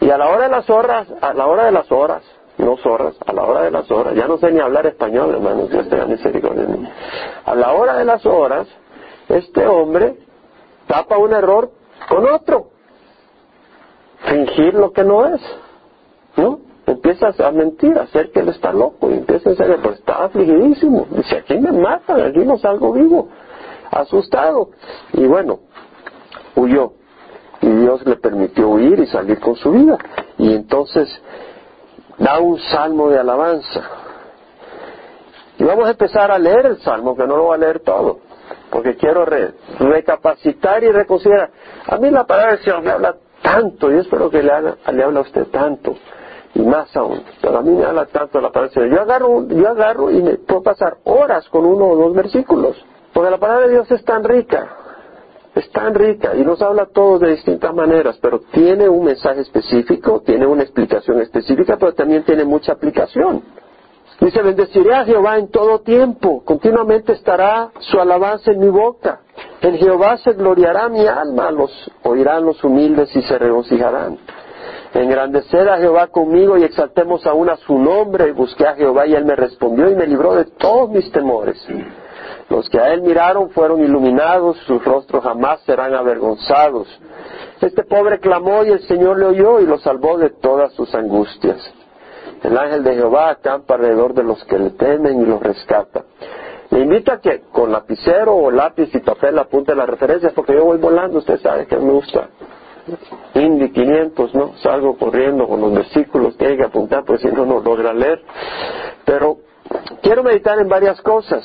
Y 0.00 0.10
a 0.10 0.18
la 0.18 0.28
hora 0.28 0.44
de 0.44 0.50
las 0.50 0.68
horas, 0.68 1.08
a 1.20 1.32
la 1.32 1.46
hora 1.46 1.64
de 1.64 1.72
las 1.72 1.90
horas, 1.90 2.22
no 2.58 2.76
zorras, 2.76 3.16
a 3.26 3.32
la 3.32 3.42
hora 3.42 3.62
de 3.62 3.70
las 3.70 3.90
horas, 3.90 4.14
ya 4.14 4.26
no 4.26 4.36
sé 4.38 4.50
ni 4.50 4.60
hablar 4.60 4.86
español, 4.86 5.34
hermanos, 5.34 5.70
Dios 5.70 5.88
tenga 5.88 6.06
misericordia 6.06 6.64
de 6.64 6.76
mí. 6.76 6.88
A 7.46 7.54
la 7.54 7.72
hora 7.72 7.96
de 7.96 8.04
las 8.04 8.24
horas, 8.26 8.68
este 9.28 9.66
hombre 9.66 10.18
tapa 10.86 11.18
un 11.18 11.32
error 11.32 11.70
con 12.08 12.26
otro. 12.28 12.68
Fingir 14.26 14.74
lo 14.74 14.92
que 14.92 15.04
no 15.04 15.26
es. 15.26 15.40
¿No? 16.36 16.60
Empiezas 16.86 17.38
a 17.40 17.50
mentir, 17.50 17.98
a 17.98 18.02
hacer 18.02 18.30
que 18.30 18.40
él 18.40 18.48
está 18.48 18.72
loco 18.72 19.10
y 19.10 19.14
empieza 19.14 19.50
a 19.50 19.54
decir, 19.54 19.78
pues 19.82 19.98
está 19.98 20.24
afligidísimo. 20.24 21.06
Dice, 21.10 21.36
aquí 21.38 21.58
me 21.58 21.72
matan, 21.72 22.20
aquí 22.20 22.40
no 22.40 22.58
salgo 22.58 22.92
vivo. 22.92 23.28
Asustado. 23.90 24.70
Y 25.12 25.26
bueno, 25.26 25.60
huyó. 26.56 26.92
Y 27.62 27.68
Dios 27.68 28.04
le 28.04 28.16
permitió 28.16 28.68
huir 28.68 28.98
y 28.98 29.06
salir 29.06 29.40
con 29.40 29.56
su 29.56 29.70
vida. 29.70 29.96
Y 30.36 30.54
entonces 30.54 31.08
da 32.18 32.38
un 32.38 32.58
salmo 32.58 33.08
de 33.08 33.18
alabanza. 33.18 33.82
Y 35.58 35.64
vamos 35.64 35.86
a 35.86 35.92
empezar 35.92 36.30
a 36.30 36.38
leer 36.38 36.66
el 36.66 36.80
salmo, 36.80 37.16
que 37.16 37.26
no 37.26 37.36
lo 37.36 37.46
va 37.46 37.54
a 37.54 37.58
leer 37.58 37.80
todo 37.80 38.18
porque 38.74 38.96
quiero 38.96 39.24
recapacitar 39.78 40.82
y 40.82 40.90
reconsiderar. 40.90 41.50
A 41.86 41.96
mí 41.98 42.10
la 42.10 42.26
palabra 42.26 42.52
del 42.54 42.64
Señor 42.64 42.82
me 42.82 42.90
habla 42.90 43.14
tanto, 43.40 43.92
y 43.92 43.98
espero 43.98 44.30
que 44.30 44.42
le, 44.42 44.50
haga, 44.50 44.76
le 44.92 45.04
hable 45.04 45.18
a 45.18 45.22
usted 45.22 45.46
tanto, 45.46 45.94
y 46.54 46.62
más 46.62 46.94
aún, 46.96 47.22
pero 47.42 47.58
a 47.58 47.62
mí 47.62 47.72
me 47.72 47.84
habla 47.84 48.06
tanto 48.06 48.40
la 48.40 48.50
palabra 48.50 48.70
del 48.70 48.74
Señor. 48.74 48.90
Yo 48.90 49.02
agarro, 49.02 49.48
yo 49.48 49.68
agarro 49.68 50.10
y 50.10 50.22
me 50.22 50.34
puedo 50.36 50.62
pasar 50.62 50.98
horas 51.04 51.48
con 51.48 51.66
uno 51.66 51.86
o 51.86 51.96
dos 51.96 52.14
versículos, 52.14 52.76
porque 53.12 53.30
la 53.30 53.38
palabra 53.38 53.66
de 53.66 53.72
Dios 53.72 53.90
es 53.90 54.04
tan 54.04 54.22
rica, 54.22 54.68
es 55.54 55.70
tan 55.70 55.94
rica 55.94 56.34
y 56.34 56.42
nos 56.42 56.62
habla 56.62 56.86
todos 56.86 57.20
de 57.20 57.32
distintas 57.32 57.74
maneras, 57.74 58.18
pero 58.22 58.40
tiene 58.52 58.88
un 58.88 59.04
mensaje 59.04 59.40
específico, 59.40 60.22
tiene 60.24 60.46
una 60.46 60.62
explicación 60.62 61.20
específica, 61.20 61.76
pero 61.76 61.92
también 61.92 62.24
tiene 62.24 62.44
mucha 62.44 62.72
aplicación. 62.72 63.42
Dice, 64.20 64.42
bendeciré 64.42 64.94
a 64.94 65.04
Jehová 65.04 65.38
en 65.38 65.48
todo 65.48 65.80
tiempo, 65.80 66.44
continuamente 66.44 67.12
estará 67.12 67.70
su 67.80 67.98
alabanza 67.98 68.52
en 68.52 68.60
mi 68.60 68.68
boca. 68.68 69.20
En 69.60 69.76
Jehová 69.76 70.18
se 70.18 70.34
gloriará 70.34 70.88
mi 70.88 71.04
alma, 71.06 71.50
los 71.50 71.72
oirán 72.04 72.44
los 72.44 72.62
humildes 72.62 73.14
y 73.16 73.22
se 73.22 73.38
regocijarán. 73.38 74.18
Engrandecer 74.94 75.68
a 75.68 75.78
Jehová 75.78 76.06
conmigo 76.06 76.56
y 76.56 76.62
exaltemos 76.62 77.26
aún 77.26 77.50
a 77.50 77.56
su 77.56 77.76
nombre. 77.76 78.30
Busqué 78.30 78.64
a 78.64 78.76
Jehová 78.76 79.08
y 79.08 79.14
él 79.14 79.24
me 79.24 79.34
respondió 79.34 79.90
y 79.90 79.96
me 79.96 80.06
libró 80.06 80.36
de 80.36 80.44
todos 80.44 80.88
mis 80.88 81.10
temores. 81.10 81.60
Los 82.48 82.68
que 82.68 82.78
a 82.78 82.92
él 82.92 83.02
miraron 83.02 83.50
fueron 83.50 83.82
iluminados, 83.82 84.56
sus 84.68 84.84
rostros 84.84 85.24
jamás 85.24 85.60
serán 85.62 85.94
avergonzados. 85.94 86.86
Este 87.60 87.82
pobre 87.82 88.20
clamó 88.20 88.64
y 88.64 88.68
el 88.68 88.80
Señor 88.86 89.18
le 89.18 89.26
oyó 89.26 89.58
y 89.58 89.66
lo 89.66 89.78
salvó 89.78 90.16
de 90.16 90.30
todas 90.30 90.72
sus 90.74 90.94
angustias. 90.94 91.58
El 92.44 92.56
ángel 92.56 92.84
de 92.84 92.94
Jehová 92.94 93.30
acampa 93.30 93.74
alrededor 93.74 94.14
de 94.14 94.22
los 94.22 94.44
que 94.44 94.60
le 94.60 94.70
temen 94.70 95.22
y 95.22 95.26
los 95.26 95.42
rescata. 95.42 96.04
Le 96.70 96.80
invito 96.80 97.10
a 97.10 97.20
que 97.20 97.40
con 97.50 97.72
lapicero 97.72 98.36
o 98.36 98.50
lápiz 98.52 98.94
y 98.94 99.00
papel 99.00 99.38
apunte 99.40 99.74
las 99.74 99.88
referencias 99.88 100.32
porque 100.34 100.54
yo 100.54 100.64
voy 100.64 100.78
volando, 100.78 101.18
usted 101.18 101.40
sabe 101.40 101.66
que 101.66 101.76
me 101.78 101.90
gusta 101.90 102.28
Indy 103.34 103.70
500, 103.70 104.34
¿no? 104.34 104.56
Salgo 104.58 104.96
corriendo 104.96 105.46
con 105.48 105.60
los 105.60 105.72
versículos, 105.72 106.36
tiene 106.36 106.56
que 106.56 106.64
apuntar, 106.64 107.04
pues 107.04 107.20
si 107.20 107.28
no, 107.28 107.46
no 107.46 107.60
logra 107.60 107.92
leer. 107.92 108.22
Pero 109.04 109.38
quiero 110.02 110.22
meditar 110.22 110.58
en 110.58 110.68
varias 110.68 111.00
cosas. 111.00 111.42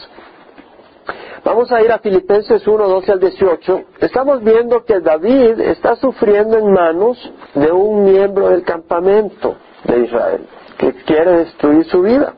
Vamos 1.43 1.71
a 1.71 1.81
ir 1.81 1.91
a 1.91 1.99
Filipenses 1.99 2.67
1, 2.67 2.87
12 2.87 3.11
al 3.11 3.19
18. 3.19 3.81
Estamos 4.01 4.43
viendo 4.43 4.83
que 4.83 4.99
David 4.99 5.61
está 5.61 5.95
sufriendo 5.95 6.57
en 6.57 6.71
manos 6.71 7.17
de 7.55 7.71
un 7.71 8.03
miembro 8.03 8.49
del 8.49 8.63
campamento 8.63 9.55
de 9.85 9.99
Israel 10.01 10.45
que 10.77 10.93
quiere 11.03 11.37
destruir 11.37 11.85
su 11.85 12.01
vida. 12.01 12.33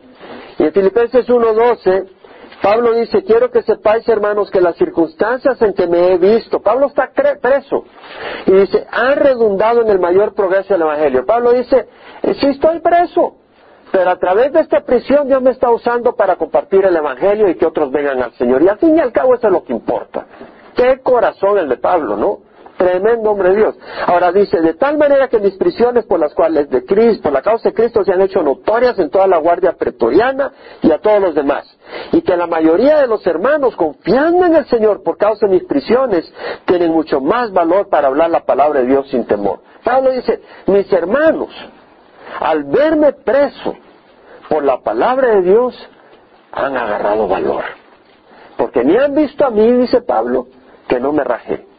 Y 0.59 0.63
en 0.63 0.71
Filipenses 0.71 1.27
1, 1.27 1.53
12 1.53 2.05
Pablo 2.61 2.93
dice, 2.93 3.23
quiero 3.23 3.49
que 3.49 3.63
sepáis, 3.63 4.07
hermanos, 4.07 4.51
que 4.51 4.61
las 4.61 4.75
circunstancias 4.75 5.59
en 5.61 5.73
que 5.73 5.87
me 5.87 6.13
he 6.13 6.17
visto, 6.17 6.61
Pablo 6.61 6.87
está 6.87 7.09
preso, 7.41 7.85
y 8.45 8.51
dice, 8.51 8.85
han 8.91 9.15
redundado 9.15 9.81
en 9.81 9.89
el 9.89 9.99
mayor 9.99 10.33
progreso 10.35 10.73
del 10.73 10.83
Evangelio. 10.83 11.25
Pablo 11.25 11.53
dice, 11.53 11.87
eh, 12.21 12.35
sí 12.39 12.47
estoy 12.47 12.79
preso, 12.79 13.35
pero 13.91 14.11
a 14.11 14.17
través 14.17 14.53
de 14.53 14.61
esta 14.61 14.81
prisión 14.81 15.27
Dios 15.27 15.41
me 15.41 15.51
está 15.51 15.69
usando 15.71 16.15
para 16.15 16.35
compartir 16.35 16.85
el 16.85 16.95
Evangelio 16.95 17.49
y 17.49 17.55
que 17.55 17.65
otros 17.65 17.91
vengan 17.91 18.21
al 18.21 18.33
Señor. 18.33 18.61
Y 18.61 18.69
al 18.69 18.77
fin 18.77 18.95
y 18.95 18.99
al 18.99 19.11
cabo 19.11 19.33
eso 19.33 19.47
es 19.47 19.53
lo 19.53 19.63
que 19.63 19.73
importa. 19.73 20.25
Qué 20.75 20.99
corazón 21.01 21.57
el 21.57 21.67
de 21.67 21.77
Pablo, 21.77 22.15
¿no? 22.15 22.50
Tremendo 22.81 23.29
hombre 23.29 23.49
de 23.49 23.57
Dios. 23.57 23.75
Ahora 24.07 24.31
dice, 24.31 24.59
de 24.59 24.73
tal 24.73 24.97
manera 24.97 25.27
que 25.27 25.37
mis 25.37 25.53
prisiones 25.53 26.03
por 26.05 26.19
las 26.19 26.33
cuales 26.33 26.67
de 26.67 26.83
Cristo, 26.83 27.21
por 27.21 27.31
la 27.31 27.43
causa 27.43 27.69
de 27.69 27.75
Cristo 27.75 28.03
se 28.03 28.11
han 28.11 28.21
hecho 28.21 28.41
notorias 28.41 28.97
en 28.97 29.11
toda 29.11 29.27
la 29.27 29.37
guardia 29.37 29.73
pretoriana 29.73 30.51
y 30.81 30.91
a 30.91 30.97
todos 30.97 31.21
los 31.21 31.35
demás. 31.35 31.63
Y 32.11 32.23
que 32.23 32.35
la 32.35 32.47
mayoría 32.47 32.97
de 32.97 33.05
los 33.05 33.25
hermanos, 33.27 33.75
confiando 33.75 34.47
en 34.47 34.55
el 34.55 34.65
Señor 34.65 35.03
por 35.03 35.19
causa 35.19 35.45
de 35.45 35.53
mis 35.53 35.63
prisiones, 35.65 36.33
tienen 36.65 36.91
mucho 36.91 37.21
más 37.21 37.51
valor 37.51 37.87
para 37.87 38.07
hablar 38.07 38.31
la 38.31 38.45
palabra 38.45 38.79
de 38.79 38.87
Dios 38.87 39.07
sin 39.11 39.27
temor. 39.27 39.59
Pablo 39.83 40.09
dice, 40.09 40.41
mis 40.65 40.91
hermanos, 40.91 41.51
al 42.39 42.63
verme 42.63 43.13
preso 43.13 43.75
por 44.49 44.63
la 44.63 44.79
palabra 44.79 45.35
de 45.35 45.43
Dios, 45.43 45.75
han 46.51 46.75
agarrado 46.75 47.27
valor. 47.27 47.63
Porque 48.57 48.83
ni 48.83 48.97
han 48.97 49.13
visto 49.13 49.45
a 49.45 49.51
mí, 49.51 49.71
dice 49.71 50.01
Pablo, 50.01 50.47
que 50.87 50.99
no 50.99 51.13
me 51.13 51.23
rajé 51.23 51.69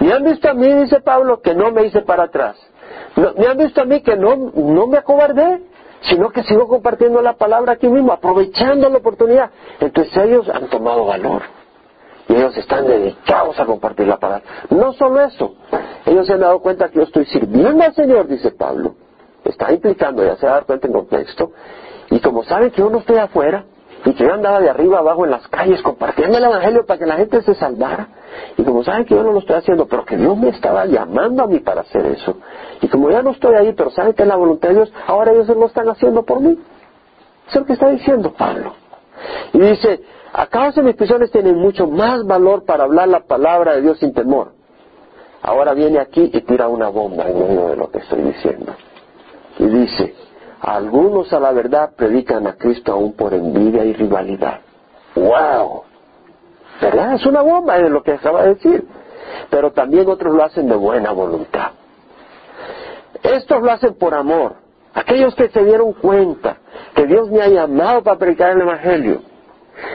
ni 0.00 0.10
han 0.10 0.24
visto 0.24 0.48
a 0.48 0.54
mí, 0.54 0.72
dice 0.72 1.00
Pablo, 1.00 1.40
que 1.40 1.54
no 1.54 1.70
me 1.70 1.84
hice 1.84 2.02
para 2.02 2.24
atrás. 2.24 2.56
ni 3.36 3.46
han 3.46 3.56
visto 3.56 3.80
a 3.80 3.84
mí 3.84 4.00
que 4.00 4.16
no, 4.16 4.36
no 4.54 4.86
me 4.86 4.98
acobardé, 4.98 5.62
sino 6.02 6.30
que 6.30 6.42
sigo 6.42 6.68
compartiendo 6.68 7.22
la 7.22 7.34
palabra 7.34 7.74
aquí 7.74 7.88
mismo, 7.88 8.12
aprovechando 8.12 8.88
la 8.88 8.98
oportunidad. 8.98 9.50
Entonces 9.80 10.16
ellos 10.16 10.48
han 10.48 10.68
tomado 10.68 11.06
valor. 11.06 11.42
Y 12.28 12.34
ellos 12.34 12.56
están 12.56 12.86
dedicados 12.86 13.58
a 13.60 13.66
compartir 13.66 14.06
la 14.06 14.18
palabra. 14.18 14.44
No 14.70 14.92
solo 14.94 15.20
eso, 15.20 15.54
ellos 16.06 16.26
se 16.26 16.32
han 16.32 16.40
dado 16.40 16.60
cuenta 16.60 16.88
que 16.88 16.96
yo 16.96 17.02
estoy 17.02 17.26
sirviendo 17.26 17.84
al 17.84 17.94
Señor, 17.94 18.26
dice 18.26 18.50
Pablo. 18.50 18.94
Está 19.44 19.72
implicando, 19.72 20.24
ya 20.24 20.36
se 20.36 20.46
va 20.46 20.52
a 20.52 20.54
dar 20.56 20.64
cuenta 20.64 20.86
en 20.86 20.94
contexto. 20.94 21.52
Y 22.10 22.20
como 22.20 22.42
saben 22.44 22.70
que 22.70 22.78
yo 22.78 22.88
no 22.88 22.98
estoy 22.98 23.18
afuera, 23.18 23.64
y 24.04 24.12
que 24.12 24.24
yo 24.24 24.34
andaba 24.34 24.60
de 24.60 24.68
arriba 24.68 24.98
abajo 24.98 25.24
en 25.24 25.30
las 25.30 25.48
calles 25.48 25.80
compartiendo 25.82 26.36
el 26.36 26.44
Evangelio 26.44 26.84
para 26.84 26.98
que 26.98 27.06
la 27.06 27.16
gente 27.16 27.40
se 27.42 27.54
salvara. 27.54 28.08
Y 28.56 28.62
como 28.62 28.84
saben 28.84 29.06
que 29.06 29.14
yo 29.14 29.22
no 29.22 29.32
lo 29.32 29.38
estoy 29.38 29.56
haciendo, 29.56 29.86
pero 29.86 30.04
que 30.04 30.16
Dios 30.16 30.36
me 30.36 30.50
estaba 30.50 30.84
llamando 30.84 31.44
a 31.44 31.46
mí 31.46 31.60
para 31.60 31.82
hacer 31.82 32.04
eso. 32.06 32.36
Y 32.82 32.88
como 32.88 33.10
ya 33.10 33.22
no 33.22 33.30
estoy 33.30 33.54
ahí, 33.54 33.72
pero 33.72 33.90
saben 33.90 34.12
que 34.12 34.22
es 34.22 34.28
la 34.28 34.36
voluntad 34.36 34.68
de 34.68 34.74
Dios, 34.74 34.92
ahora 35.06 35.32
ellos 35.32 35.48
lo 35.48 35.66
están 35.66 35.88
haciendo 35.88 36.22
por 36.22 36.40
mí. 36.40 36.58
Eso 37.48 37.48
es 37.48 37.56
lo 37.56 37.64
que 37.64 37.72
está 37.72 37.88
diciendo 37.88 38.32
Pablo. 38.32 38.74
Y 39.52 39.58
dice, 39.58 40.02
a 40.32 40.46
causa 40.48 40.80
de 40.80 40.88
mis 40.88 40.96
prisiones 40.96 41.30
tienen 41.30 41.56
mucho 41.56 41.86
más 41.86 42.26
valor 42.26 42.64
para 42.64 42.84
hablar 42.84 43.08
la 43.08 43.20
palabra 43.20 43.74
de 43.74 43.82
Dios 43.82 43.98
sin 43.98 44.12
temor. 44.12 44.52
Ahora 45.40 45.72
viene 45.74 45.98
aquí 45.98 46.30
y 46.32 46.40
tira 46.42 46.68
una 46.68 46.88
bomba 46.88 47.28
en 47.28 47.38
medio 47.38 47.68
de 47.68 47.76
lo 47.76 47.90
que 47.90 47.98
estoy 47.98 48.22
diciendo. 48.22 48.74
Y 49.58 49.66
dice, 49.66 50.14
algunos 50.64 51.32
a 51.32 51.40
la 51.40 51.52
verdad 51.52 51.90
predican 51.94 52.46
a 52.46 52.54
Cristo 52.54 52.92
aún 52.92 53.12
por 53.14 53.34
envidia 53.34 53.84
y 53.84 53.92
rivalidad. 53.92 54.60
¡Wow! 55.14 55.82
¿Verdad? 56.80 57.14
Es 57.14 57.26
una 57.26 57.42
bomba 57.42 57.78
de 57.78 57.90
lo 57.90 58.02
que 58.02 58.12
acaba 58.12 58.42
de 58.42 58.54
decir. 58.54 58.86
Pero 59.50 59.72
también 59.72 60.08
otros 60.08 60.34
lo 60.34 60.42
hacen 60.42 60.68
de 60.68 60.76
buena 60.76 61.12
voluntad. 61.12 61.72
Estos 63.22 63.62
lo 63.62 63.70
hacen 63.70 63.94
por 63.94 64.14
amor. 64.14 64.56
Aquellos 64.94 65.34
que 65.34 65.48
se 65.48 65.64
dieron 65.64 65.92
cuenta 65.92 66.56
que 66.94 67.06
Dios 67.06 67.30
me 67.30 67.42
ha 67.42 67.48
llamado 67.48 68.02
para 68.02 68.18
predicar 68.18 68.52
el 68.52 68.62
Evangelio 68.62 69.33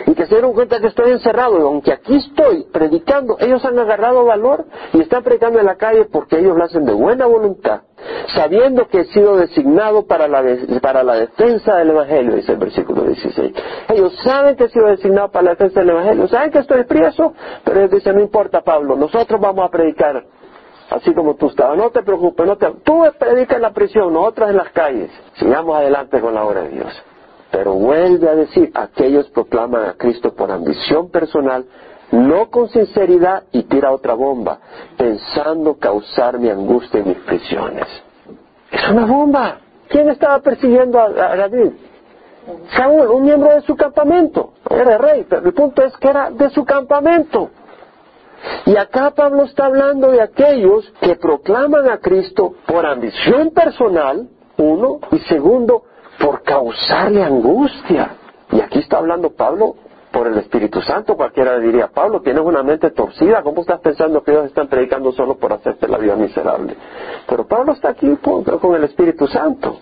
y 0.05 0.13
que 0.13 0.25
se 0.25 0.36
dieron 0.36 0.53
cuenta 0.53 0.79
que 0.79 0.88
estoy 0.88 1.12
encerrado 1.12 1.59
y 1.59 1.62
aunque 1.62 1.91
aquí 1.91 2.15
estoy 2.15 2.65
predicando, 2.71 3.38
ellos 3.39 3.63
han 3.65 3.77
agarrado 3.79 4.25
valor 4.25 4.65
y 4.93 5.01
están 5.01 5.24
predicando 5.24 5.59
en 5.59 5.65
la 5.65 5.75
calle 5.75 6.05
porque 6.05 6.39
ellos 6.39 6.57
lo 6.57 6.63
hacen 6.63 6.86
de 6.86 6.93
buena 6.93 7.25
voluntad, 7.25 7.81
sabiendo 8.36 8.88
que 8.88 9.01
he 9.01 9.05
sido 9.05 9.38
designado 9.38 10.05
para 10.05 10.27
la, 10.27 10.43
para 10.81 11.03
la 11.03 11.15
defensa 11.15 11.75
del 11.77 11.91
Evangelio, 11.91 12.36
dice 12.36 12.53
el 12.53 12.57
versículo 12.57 13.03
16. 13.03 13.53
Ellos 13.89 14.13
saben 14.24 14.55
que 14.55 14.65
he 14.65 14.69
sido 14.69 14.88
designado 14.88 15.29
para 15.29 15.45
la 15.45 15.51
defensa 15.51 15.79
del 15.79 15.89
Evangelio, 15.89 16.27
saben 16.27 16.51
que 16.51 16.59
estoy 16.59 16.83
preso, 16.83 17.33
pero 17.63 17.79
ellos 17.79 17.91
dicen, 17.91 18.15
no 18.15 18.21
importa 18.21 18.62
Pablo, 18.62 18.95
nosotros 18.95 19.39
vamos 19.39 19.65
a 19.65 19.69
predicar 19.69 20.24
así 20.89 21.13
como 21.13 21.36
tú 21.36 21.48
estabas. 21.48 21.77
No 21.77 21.91
te 21.91 22.01
preocupes, 22.03 22.45
no 22.45 22.57
te... 22.57 22.67
tú 22.83 23.03
predicas 23.17 23.57
en 23.57 23.62
la 23.62 23.71
prisión, 23.71 24.13
nosotros 24.13 24.50
en 24.50 24.57
las 24.57 24.69
calles. 24.69 25.12
Sigamos 25.36 25.77
adelante 25.77 26.19
con 26.19 26.33
la 26.33 26.43
obra 26.43 26.62
de 26.62 26.69
Dios. 26.69 27.03
Pero 27.51 27.74
vuelve 27.74 28.29
a 28.29 28.36
decir, 28.36 28.72
aquellos 28.75 29.29
proclaman 29.29 29.86
a 29.86 29.94
Cristo 29.94 30.34
por 30.36 30.51
ambición 30.51 31.10
personal, 31.10 31.65
no 32.12 32.50
con 32.50 32.70
sinceridad 32.70 33.44
y 33.51 33.63
tira 33.63 33.91
otra 33.91 34.13
bomba, 34.13 34.60
pensando 34.98 35.77
causar 35.77 36.39
mi 36.39 36.50
angustia 36.50 37.00
y 37.00 37.03
mis 37.03 37.18
prisiones. 37.20 37.88
Es 38.72 38.89
una 38.89 39.06
bomba. 39.06 39.60
¿Quién 39.88 40.10
estaba 40.10 40.39
persiguiendo 40.39 41.00
a, 41.00 41.10
David? 41.10 41.72
Saúl, 42.75 43.08
un 43.08 43.24
miembro 43.24 43.53
de 43.53 43.62
su 43.62 43.75
campamento. 43.75 44.53
Era 44.70 44.98
rey, 44.98 45.25
pero 45.27 45.46
el 45.46 45.53
punto 45.53 45.84
es 45.84 45.96
que 45.98 46.08
era 46.08 46.29
de 46.29 46.50
su 46.51 46.63
campamento. 46.63 47.50
Y 48.65 48.77
acá 48.77 49.12
Pablo 49.12 49.44
está 49.44 49.65
hablando 49.65 50.12
de 50.12 50.22
aquellos 50.22 50.91
que 51.01 51.15
proclaman 51.15 51.89
a 51.89 51.98
Cristo 51.98 52.53
por 52.65 52.86
ambición 52.86 53.51
personal, 53.51 54.29
uno, 54.58 55.00
y 55.12 55.20
segundo, 55.20 55.84
por 56.20 56.44
causarle 56.44 57.24
angustia. 57.24 58.16
Y 58.52 58.62
aquí 58.62 58.80
está 58.80 58.98
hablando 58.98 59.32
Pablo 59.32 59.76
por 60.12 60.28
el 60.28 60.38
Espíritu 60.38 60.82
Santo. 60.82 61.16
Cualquiera 61.16 61.58
le 61.58 61.66
diría, 61.66 61.88
Pablo, 61.88 62.22
tienes 62.22 62.44
una 62.44 62.64
mente 62.64 62.92
torcida. 62.92 63.44
¿Cómo 63.44 63.62
estás 63.62 63.80
pensando 63.80 64.24
que 64.24 64.32
ellos 64.32 64.46
están 64.46 64.68
predicando 64.68 65.12
solo 65.12 65.38
por 65.38 65.54
hacerte 65.54 65.88
la 65.88 65.98
vida 65.98 66.16
miserable? 66.16 66.76
Pero 67.28 67.48
Pablo 67.48 67.74
está 67.74 67.90
aquí 67.90 68.18
con 68.18 68.76
el 68.76 68.84
Espíritu 68.84 69.28
Santo. 69.28 69.80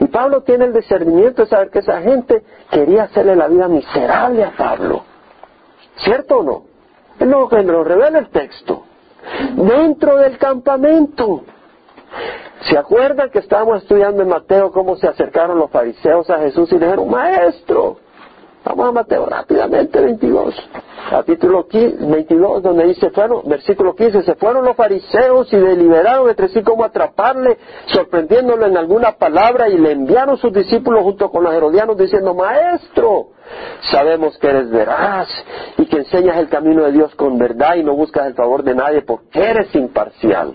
Y 0.00 0.06
Pablo 0.06 0.42
tiene 0.42 0.66
el 0.66 0.72
discernimiento 0.72 1.42
de 1.42 1.48
saber 1.48 1.70
que 1.70 1.78
esa 1.78 2.00
gente 2.02 2.42
quería 2.70 3.04
hacerle 3.04 3.36
la 3.36 3.48
vida 3.48 3.68
miserable 3.68 4.44
a 4.44 4.50
Pablo. 4.56 5.04
¿Cierto 5.96 6.38
o 6.38 6.42
no? 6.42 6.62
Es 7.18 7.26
lo 7.26 7.48
que 7.48 7.62
nos 7.62 7.86
revela 7.86 8.18
el 8.18 8.28
texto. 8.30 8.84
Dentro 9.54 10.16
del 10.16 10.38
campamento. 10.38 11.42
¿Se 12.62 12.76
acuerdan 12.76 13.30
que 13.30 13.38
estábamos 13.38 13.82
estudiando 13.82 14.22
en 14.22 14.28
Mateo 14.28 14.70
cómo 14.70 14.96
se 14.96 15.08
acercaron 15.08 15.58
los 15.58 15.70
fariseos 15.70 16.28
a 16.30 16.38
Jesús 16.38 16.70
y 16.72 16.78
le 16.78 16.86
dijeron, 16.86 17.10
maestro, 17.10 17.96
vamos 18.64 18.88
a 18.88 18.92
Mateo 18.92 19.24
rápidamente 19.24 19.98
22, 19.98 20.54
capítulo 21.08 21.66
22, 21.72 22.62
donde 22.62 22.84
dice, 22.88 23.10
bueno, 23.14 23.42
versículo 23.46 23.94
15, 23.94 24.22
se 24.22 24.34
fueron 24.34 24.64
los 24.64 24.76
fariseos 24.76 25.50
y 25.52 25.56
deliberaron 25.56 26.28
entre 26.28 26.48
sí 26.48 26.62
cómo 26.62 26.84
atraparle, 26.84 27.56
sorprendiéndolo 27.86 28.66
en 28.66 28.76
alguna 28.76 29.12
palabra 29.12 29.70
y 29.70 29.78
le 29.78 29.92
enviaron 29.92 30.36
sus 30.36 30.52
discípulos 30.52 31.02
junto 31.02 31.30
con 31.30 31.44
los 31.44 31.54
herodianos 31.54 31.96
diciendo, 31.96 32.34
maestro, 32.34 33.28
sabemos 33.90 34.36
que 34.36 34.48
eres 34.48 34.70
veraz 34.70 35.28
y 35.78 35.86
que 35.86 35.96
enseñas 35.96 36.36
el 36.36 36.50
camino 36.50 36.84
de 36.84 36.92
Dios 36.92 37.14
con 37.14 37.38
verdad 37.38 37.76
y 37.76 37.82
no 37.82 37.94
buscas 37.94 38.26
el 38.26 38.34
favor 38.34 38.62
de 38.62 38.74
nadie 38.74 39.00
porque 39.00 39.40
eres 39.40 39.74
imparcial. 39.74 40.54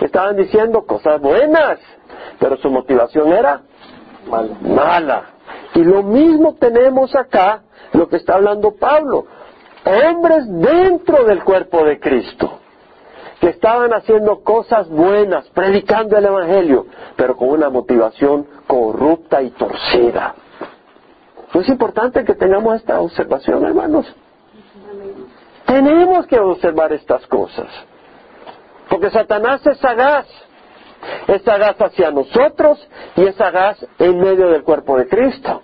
Estaban 0.00 0.36
diciendo 0.36 0.84
cosas 0.86 1.20
buenas, 1.20 1.78
pero 2.38 2.56
su 2.58 2.70
motivación 2.70 3.32
era 3.32 3.62
mala. 4.62 5.22
Y 5.74 5.84
lo 5.84 6.02
mismo 6.02 6.54
tenemos 6.54 7.14
acá, 7.14 7.62
lo 7.92 8.08
que 8.08 8.16
está 8.16 8.34
hablando 8.34 8.74
Pablo. 8.76 9.26
hombres 9.84 10.44
dentro 10.48 11.24
del 11.24 11.42
cuerpo 11.42 11.84
de 11.84 11.98
Cristo, 11.98 12.58
que 13.40 13.48
estaban 13.48 13.92
haciendo 13.94 14.42
cosas 14.42 14.88
buenas, 14.88 15.48
predicando 15.50 16.16
el 16.16 16.26
Evangelio, 16.26 16.86
pero 17.16 17.36
con 17.36 17.50
una 17.50 17.70
motivación 17.70 18.46
corrupta 18.66 19.40
y 19.42 19.50
torcida. 19.50 20.34
Es 21.54 21.68
importante 21.68 22.24
que 22.24 22.34
tengamos 22.34 22.76
esta 22.76 23.00
observación, 23.00 23.64
hermanos. 23.64 24.06
Tenemos 25.66 26.26
que 26.26 26.38
observar 26.38 26.92
estas 26.92 27.26
cosas. 27.26 27.66
Porque 28.88 29.10
Satanás 29.10 29.66
es 29.66 29.78
sagaz. 29.78 30.26
Es 31.26 31.42
sagaz 31.42 31.76
hacia 31.80 32.10
nosotros 32.10 32.86
y 33.16 33.26
es 33.26 33.36
sagaz 33.36 33.78
en 33.98 34.18
medio 34.18 34.50
del 34.50 34.64
cuerpo 34.64 34.96
de 34.96 35.06
Cristo. 35.06 35.62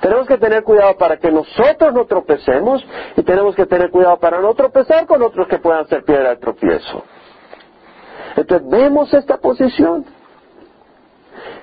Tenemos 0.00 0.26
que 0.26 0.38
tener 0.38 0.62
cuidado 0.62 0.96
para 0.96 1.16
que 1.16 1.30
nosotros 1.30 1.94
no 1.94 2.06
tropecemos 2.06 2.84
y 3.16 3.22
tenemos 3.22 3.54
que 3.54 3.66
tener 3.66 3.90
cuidado 3.90 4.18
para 4.18 4.40
no 4.40 4.54
tropezar 4.54 5.06
con 5.06 5.22
otros 5.22 5.48
que 5.48 5.58
puedan 5.58 5.86
ser 5.88 6.04
piedra 6.04 6.30
de 6.30 6.36
tropiezo. 6.36 7.02
Entonces 8.36 8.68
vemos 8.68 9.12
esta 9.14 9.38
posición. 9.38 10.04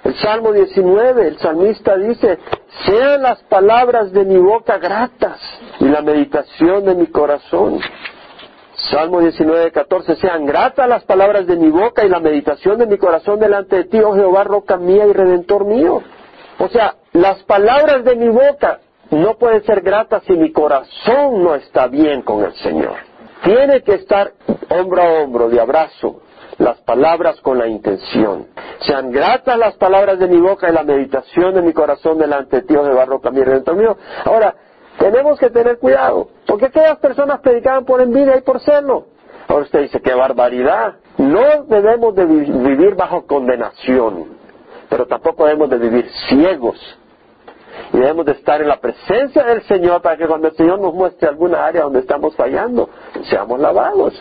El 0.03 0.15
Salmo 0.15 0.51
19, 0.51 1.27
el 1.27 1.37
salmista 1.39 1.97
dice, 1.97 2.37
sean 2.85 3.21
las 3.21 3.41
palabras 3.43 4.11
de 4.11 4.23
mi 4.23 4.37
boca 4.37 4.77
gratas 4.77 5.39
y 5.79 5.85
la 5.85 6.01
meditación 6.01 6.85
de 6.85 6.95
mi 6.95 7.07
corazón. 7.07 7.79
Salmo 8.91 9.19
19, 9.19 9.71
14, 9.71 10.15
sean 10.17 10.45
gratas 10.45 10.87
las 10.87 11.03
palabras 11.05 11.47
de 11.47 11.55
mi 11.55 11.69
boca 11.69 12.05
y 12.05 12.09
la 12.09 12.19
meditación 12.19 12.77
de 12.77 12.85
mi 12.85 12.97
corazón 12.97 13.39
delante 13.39 13.77
de 13.77 13.83
ti, 13.85 13.99
oh 13.99 14.13
Jehová, 14.13 14.43
roca 14.43 14.77
mía 14.77 15.05
y 15.07 15.13
redentor 15.13 15.65
mío. 15.65 16.03
O 16.59 16.67
sea, 16.69 16.95
las 17.13 17.43
palabras 17.43 18.03
de 18.03 18.15
mi 18.15 18.29
boca 18.29 18.79
no 19.11 19.37
pueden 19.37 19.63
ser 19.63 19.81
gratas 19.81 20.23
si 20.23 20.33
mi 20.33 20.51
corazón 20.51 21.43
no 21.43 21.55
está 21.55 21.87
bien 21.87 22.21
con 22.21 22.43
el 22.43 22.53
Señor. 22.55 22.95
Tiene 23.43 23.81
que 23.81 23.95
estar 23.95 24.31
hombro 24.69 25.01
a 25.01 25.23
hombro, 25.23 25.49
de 25.49 25.59
abrazo, 25.59 26.21
las 26.59 26.77
palabras 26.81 27.39
con 27.41 27.57
la 27.57 27.67
intención. 27.67 28.47
Sean 28.79 29.11
gratas 29.11 29.57
las 29.57 29.75
palabras 29.75 30.19
de 30.19 30.27
mi 30.27 30.39
boca 30.39 30.69
y 30.69 30.73
la 30.73 30.83
meditación 30.83 31.55
de 31.55 31.61
mi 31.61 31.73
corazón 31.73 32.17
delante 32.17 32.57
de 32.57 32.61
ti, 32.63 32.75
oh 32.75 32.85
Jehová, 32.85 33.05
roca 33.05 33.31
mía 33.31 33.41
y 33.41 33.45
redentor 33.45 33.75
mío. 33.75 33.97
Ahora, 34.25 34.55
tenemos 34.97 35.39
que 35.39 35.49
tener 35.49 35.79
cuidado, 35.79 36.29
porque 36.45 36.65
aquellas 36.65 36.97
personas 36.99 37.39
predicaban 37.39 37.85
por 37.85 38.01
envidia 38.01 38.37
y 38.37 38.41
por 38.41 38.59
celo. 38.59 39.05
Ahora 39.47 39.63
usted 39.63 39.81
dice, 39.81 40.01
qué 40.01 40.13
barbaridad. 40.13 40.95
No 41.17 41.63
debemos 41.63 42.15
de 42.15 42.25
vivir 42.25 42.95
bajo 42.95 43.25
condenación, 43.25 44.37
pero 44.89 45.05
tampoco 45.05 45.45
debemos 45.45 45.69
de 45.69 45.77
vivir 45.77 46.09
ciegos. 46.27 46.77
Y 47.93 47.97
debemos 47.97 48.25
de 48.25 48.33
estar 48.33 48.61
en 48.61 48.67
la 48.67 48.79
presencia 48.79 49.43
del 49.43 49.61
Señor 49.63 50.01
para 50.01 50.17
que 50.17 50.27
cuando 50.27 50.47
el 50.47 50.55
Señor 50.55 50.79
nos 50.79 50.93
muestre 50.93 51.27
alguna 51.27 51.65
área 51.65 51.83
donde 51.83 51.99
estamos 51.99 52.35
fallando, 52.35 52.89
seamos 53.29 53.59
lavados. 53.59 54.13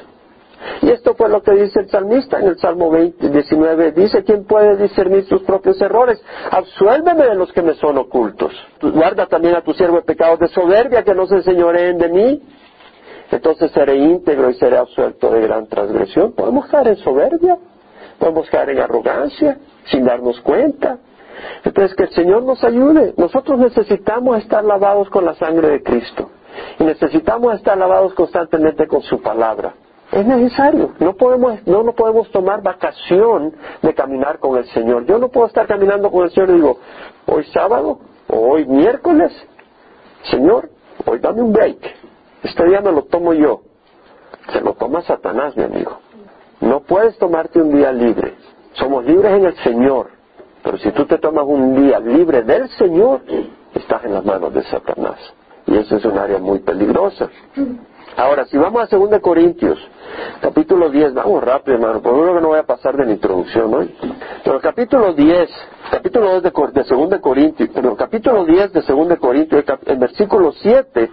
Y 0.83 0.91
esto 0.91 1.15
fue 1.15 1.29
lo 1.29 1.43
que 1.43 1.53
dice 1.53 1.81
el 1.81 1.89
salmista 1.89 2.39
en 2.41 2.49
el 2.49 2.59
Salmo 2.59 2.91
20, 2.91 3.29
19. 3.29 3.93
Dice, 3.93 4.25
¿quién 4.25 4.45
puede 4.45 4.77
discernir 4.77 5.25
sus 5.25 5.43
propios 5.43 5.81
errores? 5.81 6.23
Absuélveme 6.51 7.25
de 7.25 7.35
los 7.35 7.53
que 7.53 7.63
me 7.63 7.75
son 7.75 7.99
ocultos. 7.99 8.53
Guarda 8.81 9.27
también 9.27 9.55
a 9.55 9.63
tu 9.63 9.73
siervo 9.75 9.97
de 9.97 10.03
pecados 10.03 10.39
de 10.39 10.49
soberbia, 10.49 11.03
que 11.03 11.15
no 11.15 11.27
se 11.27 11.37
enseñoreen 11.37 11.99
de 11.99 12.09
mí. 12.09 12.43
Entonces 13.31 13.71
seré 13.73 13.97
íntegro 13.97 14.51
y 14.51 14.55
seré 14.55 14.77
absuelto 14.77 15.31
de 15.31 15.41
gran 15.41 15.67
transgresión. 15.67 16.33
Podemos 16.33 16.67
caer 16.67 16.89
en 16.89 16.97
soberbia, 16.97 17.59
podemos 18.19 18.49
caer 18.51 18.71
en 18.71 18.81
arrogancia, 18.81 19.59
sin 19.87 20.05
darnos 20.05 20.41
cuenta. 20.41 20.99
Entonces 21.65 21.97
que 21.97 22.05
el 22.05 22.11
Señor 22.11 22.43
nos 22.43 22.63
ayude. 22.63 23.15
Nosotros 23.17 23.59
necesitamos 23.59 24.39
estar 24.39 24.65
lavados 24.65 25.09
con 25.11 25.25
la 25.25 25.35
sangre 25.35 25.69
de 25.69 25.83
Cristo. 25.83 26.31
Y 26.79 26.85
necesitamos 26.85 27.55
estar 27.55 27.77
lavados 27.77 28.15
constantemente 28.15 28.87
con 28.87 29.03
su 29.03 29.21
palabra. 29.21 29.75
Es 30.13 30.27
necesario. 30.27 30.93
No 31.01 31.15
podemos, 31.15 31.67
no, 31.67 31.83
no 31.83 31.93
podemos 31.93 32.31
tomar 32.31 32.63
vacación 32.63 33.55
de 33.83 33.95
caminar 33.95 34.39
con 34.39 34.57
el 34.59 34.65
Señor. 34.67 35.07
Yo 35.07 35.19
no 35.19 35.29
puedo 35.29 35.47
estar 35.47 35.67
caminando 35.67 36.11
con 36.11 36.25
el 36.25 36.31
Señor 36.31 36.51
y 36.51 36.55
digo, 36.55 36.79
hoy 37.27 37.45
sábado 37.53 37.99
o 38.29 38.39
hoy 38.53 38.67
miércoles, 38.67 39.33
Señor, 40.25 40.71
hoy 41.07 41.19
dame 41.19 41.43
un 41.43 41.53
break. 41.53 41.79
Este 42.43 42.65
día 42.67 42.81
me 42.81 42.93
lo 42.93 43.03
tomo 43.05 43.33
yo. 43.35 43.63
Se 44.53 44.61
lo 44.61 44.75
toma 44.75 45.03
Satanás, 45.03 45.57
mi 45.57 45.65
amigo. 45.65 45.99
No 46.61 46.81
puedes 46.81 47.19
tomarte 47.19 47.61
un 47.61 47.75
día 47.75 47.93
libre. 47.93 48.35
Somos 48.75 49.05
libres 49.05 49.33
en 49.33 49.47
el 49.47 49.57
Señor. 49.59 50.11
Pero 50.63 50.79
si 50.79 50.91
tú 50.93 51.07
te 51.07 51.19
tomas 51.19 51.45
un 51.47 51.75
día 51.75 51.99
libre 52.01 52.43
del 52.43 52.69
Señor, 52.71 53.23
estás 53.75 54.05
en 54.05 54.15
las 54.15 54.25
manos 54.25 54.53
de 54.55 54.63
Satanás. 54.65 55.19
Y 55.67 55.77
eso 55.77 55.97
es 55.97 56.05
un 56.05 56.19
área 56.19 56.39
muy 56.39 56.61
peligrosa. 56.61 57.29
Ahora, 58.17 58.45
si 58.45 58.57
vamos 58.57 58.93
a 58.93 58.97
2 58.97 59.21
Corintios, 59.21 59.79
capítulo 60.41 60.89
10, 60.89 61.15
vamos 61.15 61.43
rápido, 61.43 61.77
hermano, 61.77 62.01
por 62.01 62.15
lo 62.15 62.35
que 62.35 62.41
no 62.41 62.49
voy 62.49 62.61
a 62.61 62.63
pasar 62.63 62.97
de 62.97 63.07
la 63.07 63.13
introducción 63.13 63.75
hoy. 63.75 63.95
Pero 64.45 64.61
capítulo 64.61 65.13
10, 65.15 65.51
capítulo 65.91 66.41
2 66.41 66.43
de, 66.45 66.51
de 66.51 66.85
2 66.85 67.21
Corintios, 67.21 67.71
pero 67.75 67.97
capítulo 67.97 68.45
10 68.45 68.73
de 68.73 68.83
2 68.83 69.19
Corintios, 69.19 69.65
en 69.87 69.99
versículo 69.99 70.53
7, 70.53 71.11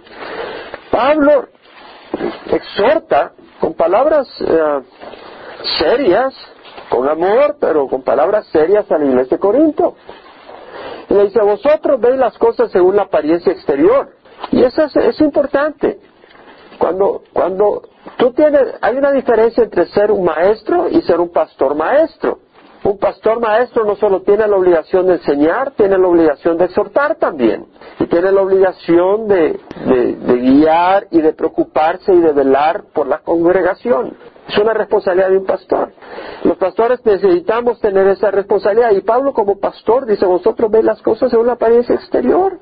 Pablo 0.92 1.48
exhorta 2.50 3.32
con 3.58 3.74
palabras 3.74 4.28
eh, 4.40 4.80
serias, 5.78 6.34
con 6.88 7.08
amor, 7.08 7.56
pero 7.60 7.88
con 7.88 8.02
palabras 8.02 8.46
serias 8.46 8.90
a 8.92 8.98
la 8.98 9.06
iglesia 9.06 9.36
de 9.36 9.40
Corinto. 9.40 9.96
Y 11.08 11.14
le 11.14 11.24
dice, 11.24 11.40
vosotros 11.40 12.00
veis 12.00 12.16
las 12.16 12.38
cosas 12.38 12.70
según 12.70 12.96
la 12.96 13.02
apariencia 13.02 13.52
exterior. 13.52 14.10
Y 14.50 14.62
eso 14.62 14.84
es 14.84 15.20
importante. 15.20 15.98
Cuando, 16.82 17.22
cuando 17.32 17.82
tú 18.18 18.32
tienes, 18.32 18.74
hay 18.80 18.96
una 18.96 19.12
diferencia 19.12 19.62
entre 19.62 19.86
ser 19.86 20.10
un 20.10 20.24
maestro 20.24 20.88
y 20.88 21.00
ser 21.02 21.20
un 21.20 21.30
pastor 21.30 21.76
maestro. 21.76 22.40
Un 22.82 22.98
pastor 22.98 23.38
maestro 23.38 23.84
no 23.84 23.94
solo 23.94 24.22
tiene 24.22 24.48
la 24.48 24.56
obligación 24.56 25.06
de 25.06 25.12
enseñar, 25.12 25.70
tiene 25.76 25.96
la 25.96 26.08
obligación 26.08 26.58
de 26.58 26.64
exhortar 26.64 27.14
también. 27.14 27.66
Y 28.00 28.06
tiene 28.06 28.32
la 28.32 28.42
obligación 28.42 29.28
de, 29.28 29.60
de 29.86 30.38
guiar 30.40 31.06
y 31.12 31.20
de 31.20 31.32
preocuparse 31.34 32.12
y 32.12 32.18
de 32.18 32.32
velar 32.32 32.82
por 32.92 33.06
la 33.06 33.18
congregación. 33.18 34.16
Es 34.48 34.58
una 34.58 34.74
responsabilidad 34.74 35.30
de 35.30 35.38
un 35.38 35.46
pastor. 35.46 35.92
Los 36.42 36.56
pastores 36.56 36.98
necesitamos 37.06 37.78
tener 37.78 38.08
esa 38.08 38.32
responsabilidad. 38.32 38.90
Y 38.90 39.02
Pablo 39.02 39.32
como 39.32 39.60
pastor 39.60 40.04
dice, 40.04 40.26
vosotros 40.26 40.68
veis 40.68 40.84
las 40.84 41.00
cosas 41.00 41.30
según 41.30 41.46
la 41.46 41.52
apariencia 41.52 41.94
exterior. 41.94 42.58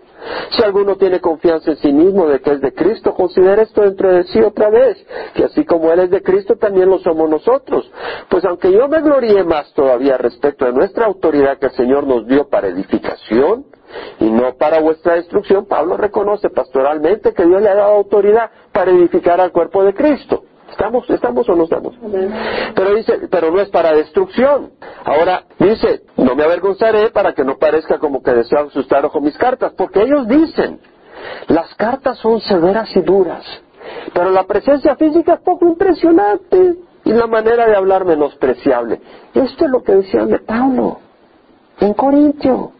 Si 0.50 0.62
alguno 0.62 0.96
tiene 0.96 1.20
confianza 1.20 1.70
en 1.70 1.76
sí 1.78 1.92
mismo 1.92 2.26
de 2.26 2.40
que 2.40 2.52
es 2.52 2.60
de 2.60 2.72
Cristo, 2.72 3.14
considere 3.14 3.62
esto 3.62 3.82
dentro 3.82 4.12
de 4.12 4.24
sí 4.24 4.40
otra 4.40 4.70
vez, 4.70 5.04
que 5.34 5.44
así 5.44 5.64
como 5.64 5.92
Él 5.92 6.00
es 6.00 6.10
de 6.10 6.22
Cristo, 6.22 6.56
también 6.56 6.88
lo 6.90 6.98
somos 6.98 7.28
nosotros. 7.28 7.90
Pues 8.28 8.44
aunque 8.44 8.72
yo 8.72 8.88
me 8.88 9.00
gloríe 9.00 9.44
más 9.44 9.72
todavía 9.74 10.18
respecto 10.18 10.64
de 10.64 10.72
nuestra 10.72 11.06
autoridad 11.06 11.58
que 11.58 11.66
el 11.66 11.72
Señor 11.72 12.06
nos 12.06 12.26
dio 12.26 12.48
para 12.48 12.68
edificación, 12.68 13.64
y 14.20 14.30
no 14.30 14.54
para 14.54 14.80
vuestra 14.80 15.14
destrucción, 15.14 15.66
Pablo 15.66 15.96
reconoce 15.96 16.48
pastoralmente 16.50 17.32
que 17.34 17.44
Dios 17.44 17.60
le 17.60 17.68
ha 17.68 17.74
dado 17.74 17.94
autoridad 17.94 18.50
para 18.72 18.90
edificar 18.90 19.40
al 19.40 19.50
cuerpo 19.52 19.82
de 19.82 19.94
Cristo. 19.94 20.44
¿Estamos, 20.70 21.08
estamos 21.10 21.48
o 21.48 21.54
no 21.54 21.64
estamos? 21.64 21.94
Pero 22.74 22.94
dice, 22.94 23.28
pero 23.30 23.50
no 23.50 23.60
es 23.60 23.68
para 23.70 23.92
destrucción. 23.92 24.70
Ahora 25.04 25.44
dice, 25.58 26.02
no 26.16 26.34
me 26.34 26.44
avergonzaré 26.44 27.10
para 27.10 27.32
que 27.32 27.44
no 27.44 27.58
parezca 27.58 27.98
como 27.98 28.22
que 28.22 28.32
deseo 28.32 28.66
asustaros 28.66 29.12
con 29.12 29.24
mis 29.24 29.36
cartas, 29.36 29.72
porque 29.76 30.02
ellos 30.02 30.26
dicen, 30.28 30.80
las 31.48 31.74
cartas 31.74 32.18
son 32.18 32.40
severas 32.40 32.94
y 32.96 33.00
duras, 33.00 33.44
pero 34.14 34.30
la 34.30 34.44
presencia 34.44 34.96
física 34.96 35.34
es 35.34 35.40
poco 35.40 35.66
impresionante 35.66 36.76
y 37.04 37.12
la 37.12 37.26
manera 37.26 37.66
de 37.66 37.76
hablar 37.76 38.04
menospreciable. 38.04 39.00
Esto 39.34 39.64
es 39.64 39.70
lo 39.70 39.82
que 39.82 39.96
decían 39.96 40.28
de 40.28 40.38
Pablo 40.38 40.98
en 41.80 41.94
Corintio. 41.94 42.72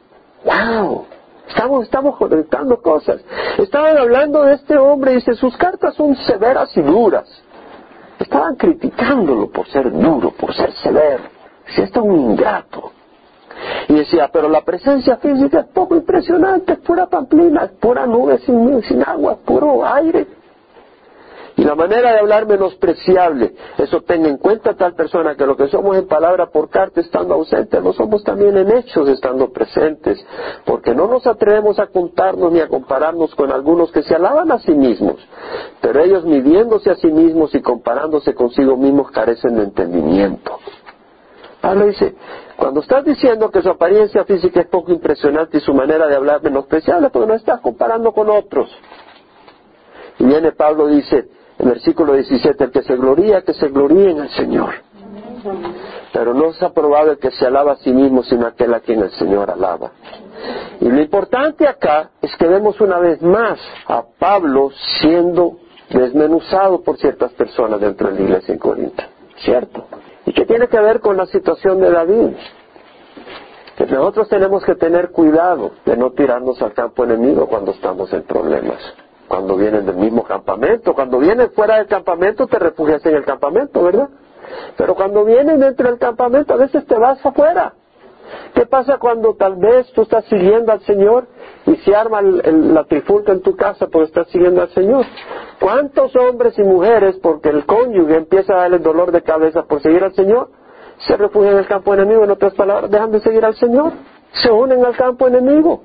¡Wow! 0.45 1.07
Estamos, 1.49 1.85
estamos 1.85 2.17
conectando 2.17 2.81
cosas. 2.81 3.21
Estaban 3.59 3.99
hablando 3.99 4.45
de 4.45 4.55
este 4.55 4.79
hombre 4.79 5.13
y 5.13 5.15
dice, 5.17 5.35
sus 5.35 5.57
cartas 5.57 5.95
son 5.97 6.15
severas 6.15 6.75
y 6.77 6.83
duras. 6.83 7.29
Estaban 8.21 8.55
criticándolo 8.57 9.51
por 9.51 9.67
ser 9.67 9.91
duro, 9.91 10.31
por 10.33 10.55
ser 10.55 10.73
severo. 10.75 11.25
Si 11.75 11.81
está 11.81 12.03
un 12.03 12.33
ingrato. 12.33 12.93
Y 13.89 13.95
decía, 13.95 14.29
pero 14.33 14.49
la 14.49 14.61
presencia 14.61 15.17
física 15.17 15.61
es 15.61 15.67
poco 15.69 15.97
impresionante, 15.97 16.75
es 16.75 16.79
pura 16.81 17.07
pamplina, 17.07 17.65
es 17.65 17.71
pura 17.73 18.07
nube 18.07 18.39
sin, 18.39 18.83
sin 18.83 19.03
agua, 19.03 19.39
puro 19.45 19.85
aire. 19.87 20.27
Y 21.57 21.65
la 21.65 21.75
manera 21.75 22.13
de 22.13 22.21
hablar 22.21 22.47
menospreciable, 22.47 23.55
eso 23.79 24.03
tenga 24.03 24.29
en 24.29 24.39
cuenta 24.39 24.75
tal 24.75 24.95
persona 24.95 25.35
que 25.35 25.47
lo 25.47 25.57
que 25.57 25.69
somos 25.69 25.97
en 25.97 26.07
palabra 26.07 26.47
por 26.47 26.71
carta 26.71 27.01
estando 27.01 27.35
ausentes, 27.35 27.83
lo 27.83 27.93
somos 27.93 28.23
también 28.23 28.57
en 28.57 28.71
hechos 28.71 29.09
estando 29.09 29.53
presentes, 29.53 30.25
porque 30.65 30.95
no 30.95 31.07
nos 31.07 31.27
atrevemos 31.27 31.79
a 31.79 31.89
contarnos 31.89 32.53
ni 32.53 32.61
a 32.61 32.69
compararnos 32.69 33.35
con 33.35 33.51
algunos 33.51 33.91
que 33.91 34.03
se 34.03 34.15
alaban 34.15 34.53
a 34.53 34.59
sí 34.61 34.73
mismos, 34.73 35.17
pero 35.81 36.01
ellos 36.03 36.25
midiéndose 36.25 36.91
a 36.91 36.95
sí 36.95 37.09
mismos 37.09 37.55
y 37.55 37.61
comparándose 37.61 38.35
consigo 38.35 38.77
mismos 38.77 39.11
carecen 39.11 39.57
de 39.57 39.65
entendimiento. 39.65 40.59
Pablo 41.61 41.87
dice, 41.87 42.15
cuando 42.57 42.81
estás 42.81 43.05
diciendo 43.05 43.51
que 43.51 43.61
su 43.61 43.69
apariencia 43.69 44.25
física 44.25 44.61
es 44.61 44.67
poco 44.67 44.93
impresionante 44.93 45.59
y 45.59 45.61
su 45.61 45.75
manera 45.75 46.07
de 46.07 46.17
hablar 46.17 46.43
menospreciable, 46.43 47.11
porque 47.11 47.29
no 47.29 47.35
estás 47.35 47.61
comparando 47.61 48.13
con 48.13 48.31
otros. 48.31 48.71
Y 50.19 50.25
viene 50.25 50.53
Pablo 50.53 50.87
dice, 50.87 51.29
en 51.61 51.69
versículo 51.69 52.15
17, 52.15 52.65
el 52.65 52.71
que 52.71 52.83
se 52.83 52.97
gloría, 52.97 53.43
que 53.43 53.53
se 53.53 53.69
gloríe 53.69 54.11
en 54.11 54.21
el 54.21 54.31
Señor. 54.31 54.71
Pero 56.13 56.33
no 56.33 56.53
se 56.53 56.65
ha 56.65 56.71
probado 56.71 57.13
el 57.13 57.19
que 57.19 57.31
se 57.31 57.47
alaba 57.47 57.73
a 57.73 57.77
sí 57.77 57.93
mismo, 57.93 58.23
sino 58.23 58.47
aquel 58.47 58.73
a 58.73 58.81
quien 58.81 59.03
el 59.03 59.11
Señor 59.11 59.51
alaba. 59.51 59.91
Y 60.81 60.89
lo 60.89 61.01
importante 61.01 61.69
acá 61.69 62.11
es 62.23 62.35
que 62.37 62.47
vemos 62.47 62.81
una 62.81 62.99
vez 62.99 63.21
más 63.21 63.61
a 63.87 64.03
Pablo 64.19 64.71
siendo 65.01 65.59
desmenuzado 65.91 66.83
por 66.83 66.97
ciertas 66.97 67.33
personas 67.33 67.79
dentro 67.79 68.09
de 68.09 68.15
la 68.15 68.21
iglesia 68.23 68.55
en 68.55 68.59
Corinto. 68.59 69.05
¿Cierto? 69.37 69.85
¿Y 70.25 70.33
qué 70.33 70.47
tiene 70.47 70.67
que 70.67 70.81
ver 70.81 71.01
con 71.01 71.17
la 71.19 71.27
situación 71.27 71.79
de 71.81 71.91
David? 71.91 72.37
Que 73.77 73.87
nosotros 73.87 74.29
tenemos 74.29 74.65
que 74.65 74.77
tener 74.77 75.11
cuidado 75.11 75.73
de 75.85 75.97
no 75.97 76.13
tirarnos 76.13 76.61
al 76.63 76.73
campo 76.73 77.05
enemigo 77.05 77.47
cuando 77.47 77.73
estamos 77.73 78.11
en 78.15 78.23
problemas. 78.23 78.79
Cuando 79.31 79.57
vienen 79.57 79.87
del 79.87 79.95
mismo 79.95 80.25
campamento, 80.25 80.93
cuando 80.93 81.21
vienen 81.21 81.53
fuera 81.53 81.77
del 81.77 81.87
campamento 81.87 82.49
te 82.49 82.59
refugias 82.59 83.07
en 83.07 83.15
el 83.15 83.25
campamento, 83.25 83.81
¿verdad? 83.81 84.09
Pero 84.77 84.97
cuando 84.97 85.25
vienen 85.25 85.61
dentro 85.61 85.89
del 85.89 86.01
campamento 86.01 86.53
a 86.53 86.57
veces 86.57 86.85
te 86.85 86.99
vas 86.99 87.25
afuera. 87.25 87.73
¿Qué 88.55 88.67
pasa 88.67 88.99
cuando 88.99 89.37
tal 89.37 89.55
vez 89.55 89.87
tú 89.93 90.03
estás 90.03 90.25
siguiendo 90.25 90.73
al 90.73 90.81
Señor 90.81 91.29
y 91.65 91.77
se 91.77 91.95
arma 91.95 92.21
la 92.23 92.83
trifulca 92.87 93.31
en 93.31 93.41
tu 93.41 93.55
casa 93.55 93.87
porque 93.87 94.09
estás 94.09 94.27
siguiendo 94.31 94.63
al 94.63 94.71
Señor? 94.71 95.07
¿Cuántos 95.61 96.17
hombres 96.17 96.59
y 96.59 96.65
mujeres, 96.65 97.17
porque 97.23 97.51
el 97.51 97.65
cónyuge 97.67 98.17
empieza 98.17 98.55
a 98.55 98.63
darle 98.63 98.81
dolor 98.81 99.13
de 99.13 99.23
cabeza 99.23 99.63
por 99.63 99.81
seguir 99.81 100.03
al 100.03 100.13
Señor, 100.13 100.49
se 101.07 101.17
refugian 101.17 101.53
en 101.53 101.59
el 101.61 101.69
campo 101.69 101.95
enemigo? 101.95 102.25
En 102.25 102.33
otras 102.33 102.55
palabras, 102.55 102.91
dejan 102.91 103.13
de 103.13 103.21
seguir 103.21 103.45
al 103.45 103.55
Señor. 103.55 103.93
Se 104.33 104.51
unen 104.51 104.85
al 104.85 104.97
campo 104.97 105.29
enemigo. 105.29 105.83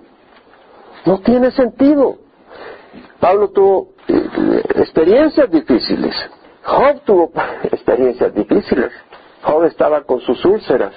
No 1.05 1.19
tiene 1.19 1.51
sentido. 1.51 2.24
Pablo 3.19 3.49
tuvo 3.49 3.89
eh, 4.07 4.61
experiencias 4.75 5.49
difíciles. 5.49 6.15
Job 6.63 7.01
tuvo 7.05 7.31
experiencias 7.63 8.33
difíciles. 8.33 8.91
Job 9.43 9.63
estaba 9.65 10.01
con 10.03 10.19
sus 10.21 10.43
úlceras. 10.45 10.93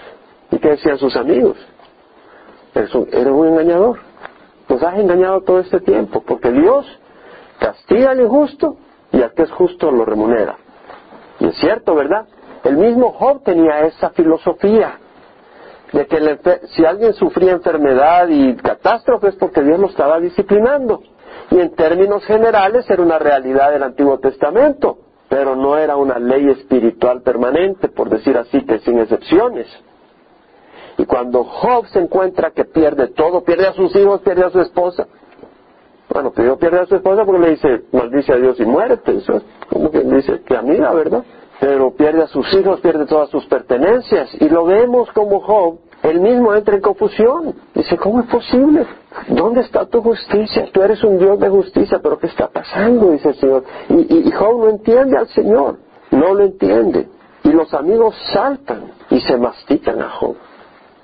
¿Y 0.51 0.59
qué 0.59 0.71
decían 0.71 0.99
sus 0.99 1.17
amigos? 1.17 1.57
Eres 2.75 2.95
un, 2.95 3.09
un 3.15 3.49
engañador. 3.49 3.99
Nos 4.69 4.83
has 4.83 4.99
engañado 4.99 5.41
todo 5.43 5.61
este 5.61 5.81
tiempo, 5.81 6.23
porque 6.27 6.51
Dios 6.51 6.87
castiga 7.59 8.11
al 8.11 8.21
injusto 8.21 8.77
y 9.13 9.23
al 9.23 9.33
que 9.33 9.43
es 9.43 9.51
justo 9.51 9.91
lo 9.91 10.05
remunera. 10.05 10.57
Y 11.41 11.47
es 11.47 11.57
cierto, 11.57 11.95
¿verdad? 11.95 12.27
El 12.65 12.77
mismo 12.77 13.13
Job 13.13 13.43
tenía 13.45 13.81
esa 13.81 14.11
filosofía 14.11 14.99
de 15.93 16.07
que 16.07 16.39
si 16.69 16.85
alguien 16.85 17.15
sufría 17.15 17.53
enfermedad 17.53 18.29
y 18.29 18.57
catástrofes 18.57 19.37
porque 19.37 19.63
Dios 19.63 19.79
lo 19.79 19.87
estaba 19.87 20.21
disciplinando. 20.21 21.03
Y 21.51 21.61
en 21.61 21.75
términos 21.75 22.25
generales 22.25 22.89
era 22.91 23.03
una 23.03 23.19
realidad 23.19 23.71
del 23.73 23.83
Antiguo 23.83 24.19
Testamento, 24.19 24.99
pero 25.29 25.57
no 25.57 25.79
era 25.79 25.97
una 25.97 26.19
ley 26.19 26.49
espiritual 26.49 27.23
permanente, 27.23 27.89
por 27.89 28.11
decir 28.11 28.37
así, 28.37 28.65
que 28.65 28.79
sin 28.81 28.99
excepciones. 28.99 29.67
Y 30.99 31.05
cuando 31.05 31.45
Job 31.45 31.87
se 31.87 32.01
encuentra 32.01 32.51
que 32.51 32.65
pierde 32.65 33.09
todo, 33.09 33.45
pierde 33.45 33.69
a 33.69 33.73
sus 33.73 33.95
hijos, 33.95 34.21
pierde 34.23 34.45
a 34.45 34.51
su 34.51 34.61
esposa. 34.61 35.07
Bueno, 36.11 36.33
pierde 36.33 36.81
a 36.81 36.87
su 36.87 36.97
esposa 36.97 37.25
porque 37.25 37.41
le 37.41 37.51
dice, 37.51 37.83
maldice 37.93 38.33
a 38.33 38.37
Dios 38.37 38.59
y 38.59 38.65
muérete. 38.65 39.17
Eso 39.17 39.35
es 39.37 39.43
como 39.69 39.91
que 39.91 40.01
dice 40.01 40.41
que 40.43 40.57
amiga, 40.57 40.93
¿verdad? 40.93 41.23
Pero 41.61 41.95
pierde 41.95 42.23
a 42.23 42.27
sus 42.27 42.53
hijos, 42.55 42.81
pierde 42.81 43.07
todas 43.07 43.29
sus 43.29 43.47
pertenencias. 43.47 44.31
Y 44.41 44.49
lo 44.49 44.65
vemos 44.65 45.11
como 45.13 45.41
Job, 45.41 45.79
él 46.03 46.21
mismo 46.21 46.55
entra 46.55 46.77
en 46.77 46.81
confusión. 46.81 47.55
Dice, 47.75 47.97
¿cómo 47.97 48.21
es 48.21 48.27
posible? 48.27 48.87
¿Dónde 49.29 49.63
está 49.63 49.87
tu 49.87 50.01
justicia? 50.03 50.69
Tú 50.73 50.83
eres 50.83 51.03
un 51.03 51.19
Dios 51.19 51.39
de 51.41 51.49
justicia, 51.49 51.99
pero 52.03 52.19
¿qué 52.19 52.29
está 52.29 52.49
pasando? 52.49 53.11
Dice 53.11 53.31
el 53.31 53.35
Señor. 53.35 53.65
Y, 53.89 54.29
y 54.29 54.31
Job 54.31 54.61
no 54.61 54.69
entiende 54.69 55.19
al 55.19 55.29
Señor, 55.29 55.79
no 56.11 56.35
lo 56.35 56.45
entiende. 56.45 57.09
Y 57.43 57.51
los 57.51 57.73
amigos 57.75 58.15
saltan 58.33 58.93
y 59.11 59.21
se 59.21 59.37
mastican 59.37 60.01
a 60.01 60.11
Job. 60.11 60.37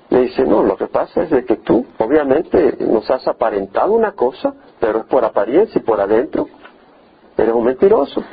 Le 0.09 0.21
dice, 0.21 0.43
no, 0.43 0.63
lo 0.63 0.77
que 0.77 0.87
pasa 0.87 1.23
es 1.23 1.29
de 1.29 1.43
que 1.43 1.57
tú, 1.57 1.85
obviamente, 1.97 2.77
nos 2.79 3.09
has 3.09 3.27
aparentado 3.27 3.91
una 3.91 4.13
cosa, 4.13 4.53
pero 4.79 4.99
es 4.99 5.05
por 5.05 5.25
apariencia 5.25 5.79
y 5.79 5.83
por 5.83 5.99
adentro. 5.99 6.47
Eres 7.37 7.53
un 7.53 7.65
mentiroso. 7.65 8.23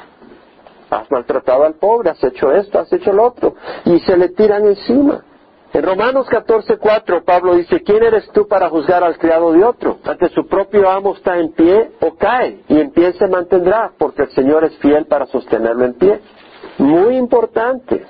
Has 0.90 1.10
maltratado 1.10 1.64
al 1.64 1.74
pobre, 1.74 2.10
has 2.10 2.22
hecho 2.22 2.52
esto, 2.52 2.78
has 2.78 2.92
hecho 2.92 3.12
lo 3.12 3.24
otro. 3.24 3.54
Y 3.86 3.98
se 4.00 4.16
le 4.16 4.28
tiran 4.28 4.66
encima. 4.66 5.24
En 5.74 5.82
Romanos 5.82 6.26
14:4 6.28 7.24
Pablo 7.24 7.54
dice, 7.54 7.82
¿quién 7.82 8.02
eres 8.02 8.28
tú 8.32 8.46
para 8.46 8.68
juzgar 8.68 9.02
al 9.02 9.16
criado 9.16 9.52
de 9.52 9.64
otro? 9.64 9.98
Ante 10.04 10.28
su 10.28 10.46
propio 10.46 10.90
amo 10.90 11.14
está 11.14 11.38
en 11.38 11.52
pie 11.52 11.92
o 12.00 12.14
cae, 12.14 12.60
y 12.68 12.78
en 12.78 12.90
pie 12.90 13.14
se 13.14 13.26
mantendrá, 13.26 13.90
porque 13.96 14.22
el 14.24 14.30
Señor 14.32 14.64
es 14.64 14.76
fiel 14.78 15.06
para 15.06 15.26
sostenerlo 15.26 15.86
en 15.86 15.94
pie. 15.94 16.20
Muy 16.76 17.16
importante, 17.16 18.04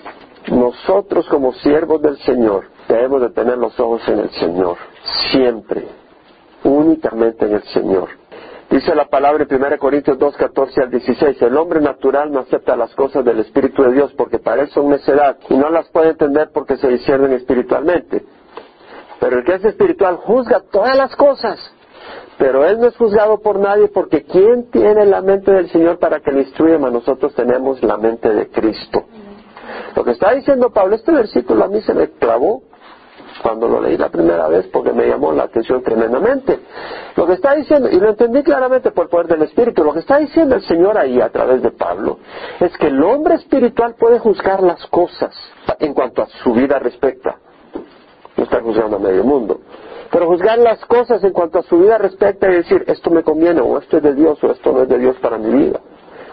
nosotros 0.49 1.29
como 1.29 1.53
siervos 1.53 2.03
del 2.03 2.19
Señor 2.19 2.65
debemos 2.89 3.21
de 3.21 3.31
tener 3.31 3.57
los 3.59 3.79
ojos 3.79 4.03
en 4.09 4.19
el 4.19 4.31
Señor, 4.31 4.77
siempre, 5.31 5.87
únicamente 6.65 7.47
en 7.47 7.55
el 7.55 7.63
Señor. 7.65 8.22
Dice 8.73 8.95
la 8.95 9.05
palabra 9.05 9.45
en 9.47 9.55
1 9.55 9.79
Corintios 9.79 10.19
2, 10.19 10.35
14 10.35 10.85
al 10.85 10.91
16, 10.91 11.43
el 11.43 11.59
hombre 11.59 11.79
natural 11.83 12.33
no 12.33 12.41
acepta 12.41 12.75
las 12.75 12.95
cosas 12.95 13.23
del 13.23 13.41
Espíritu 13.41 13.83
de 13.83 13.93
Dios 13.93 14.15
porque 14.17 14.39
para 14.39 14.63
él 14.63 14.71
son 14.71 14.89
necedad 14.89 15.37
y 15.51 15.59
no 15.59 15.69
las 15.69 15.91
puede 15.91 16.13
entender 16.13 16.49
porque 16.55 16.79
se 16.79 16.89
disciernen 16.89 17.35
espiritualmente. 17.35 18.25
Pero 19.21 19.41
el 19.41 19.45
que 19.45 19.57
es 19.57 19.65
espiritual 19.67 20.17
juzga 20.17 20.63
todas 20.73 20.97
las 20.97 21.15
cosas, 21.17 21.61
pero 22.39 22.65
él 22.65 22.81
no 22.81 22.87
es 22.87 22.97
juzgado 22.97 23.43
por 23.43 23.59
nadie 23.59 23.89
porque 23.89 24.23
¿quién 24.23 24.71
tiene 24.71 25.05
la 25.05 25.21
mente 25.21 25.53
del 25.53 25.69
Señor 25.69 25.99
para 25.99 26.21
que 26.21 26.33
le 26.33 26.41
instruya? 26.41 26.79
Nosotros 26.79 27.35
tenemos 27.35 27.83
la 27.83 27.99
mente 27.99 28.31
de 28.31 28.49
Cristo. 28.49 29.05
Lo 29.95 30.03
que 30.03 30.13
está 30.13 30.33
diciendo 30.33 30.71
Pablo, 30.71 30.97
este 30.97 31.13
versículo 31.13 31.65
a 31.65 31.69
mí 31.69 31.83
se 31.83 31.93
me 31.93 32.09
clavó 32.13 32.63
cuando 33.41 33.69
lo 33.69 33.81
leí 33.81 33.97
la 33.97 34.09
primera 34.09 34.49
vez 34.49 34.67
porque 34.73 34.93
me 34.93 35.07
llamó 35.07 35.33
la 35.33 35.45
atención 35.45 35.83
tremendamente. 35.83 36.61
Lo 37.17 37.27
que 37.27 37.35
está 37.35 37.55
diciendo, 37.55 37.89
y 37.91 37.99
lo 37.99 38.11
entendí 38.11 38.43
claramente 38.43 38.91
por 38.91 39.05
el 39.05 39.11
poder 39.11 39.29
del 39.29 39.43
Espíritu, 39.43 39.85
lo 39.85 39.93
que 39.93 40.01
está 40.01 40.19
diciendo 40.19 40.57
el 40.57 40.63
Señor 40.63 40.99
ahí 40.99 41.21
a 41.21 41.31
través 41.31 41.63
de 41.63 41.71
Pablo 41.71 42.19
es 42.61 42.77
que 42.77 42.89
el 42.89 43.03
hombre 43.03 43.37
espiritual 43.37 43.95
puede 43.99 44.19
juzgar 44.19 44.63
las 44.63 44.85
cosas 44.87 45.35
en 45.79 45.95
cuanto 45.95 46.23
a 46.23 46.27
su 46.43 46.53
vida 46.53 46.79
respecta. 46.79 47.37
No 48.37 48.45
está 48.45 48.61
juzgando 48.61 48.97
a 48.97 49.01
medio 49.01 49.25
mundo. 49.25 49.61
Pero 50.11 50.27
juzgar 50.27 50.59
las 50.59 50.85
cosas 50.87 51.23
en 51.25 51.33
cuanto 51.33 51.59
a 51.59 51.63
su 51.63 51.79
vida 51.79 51.97
respecta 51.97 52.51
y 52.51 52.57
decir, 52.57 52.85
esto 52.87 53.11
me 53.11 53.23
conviene, 53.23 53.61
o 53.61 53.79
esto 53.79 53.97
es 53.97 54.03
de 54.03 54.15
Dios, 54.15 54.43
o 54.45 54.51
esto 54.51 54.73
no 54.73 54.83
es 54.83 54.89
de 54.89 54.99
Dios 54.99 55.17
para 55.21 55.39
mi 55.39 55.53
vida 55.53 55.81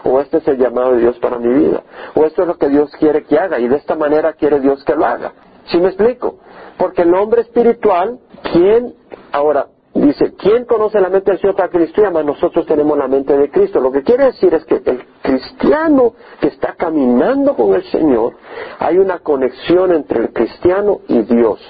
o 0.04 0.20
este 0.20 0.38
es 0.38 0.48
el 0.48 0.58
llamado 0.58 0.92
de 0.94 1.00
Dios 1.00 1.18
para 1.18 1.38
mi 1.38 1.52
vida, 1.52 1.82
o 2.14 2.24
esto 2.24 2.42
es 2.42 2.48
lo 2.48 2.56
que 2.56 2.68
Dios 2.68 2.90
quiere 2.98 3.24
que 3.24 3.38
haga, 3.38 3.58
y 3.58 3.68
de 3.68 3.76
esta 3.76 3.94
manera 3.94 4.32
quiere 4.32 4.60
Dios 4.60 4.82
que 4.84 4.94
lo 4.94 5.04
haga. 5.04 5.32
¿Sí 5.66 5.78
me 5.78 5.88
explico? 5.88 6.38
Porque 6.78 7.02
el 7.02 7.14
hombre 7.14 7.42
espiritual, 7.42 8.18
¿quién, 8.52 8.94
ahora, 9.32 9.66
dice, 9.94 10.34
¿quién 10.36 10.64
conoce 10.64 11.00
la 11.00 11.08
mente 11.08 11.30
del 11.30 11.40
Señor 11.40 11.56
para 11.56 11.68
que 11.68 12.24
Nosotros 12.24 12.66
tenemos 12.66 12.96
la 12.96 13.08
mente 13.08 13.36
de 13.36 13.50
Cristo. 13.50 13.80
Lo 13.80 13.92
que 13.92 14.02
quiere 14.02 14.26
decir 14.26 14.54
es 14.54 14.64
que 14.64 14.80
el 14.84 15.04
cristiano 15.22 16.14
que 16.40 16.48
está 16.48 16.74
caminando 16.74 17.54
con 17.54 17.74
el 17.74 17.84
Señor, 17.84 18.34
hay 18.78 18.98
una 18.98 19.18
conexión 19.18 19.92
entre 19.92 20.20
el 20.20 20.32
cristiano 20.32 21.00
y 21.08 21.22
Dios. 21.22 21.60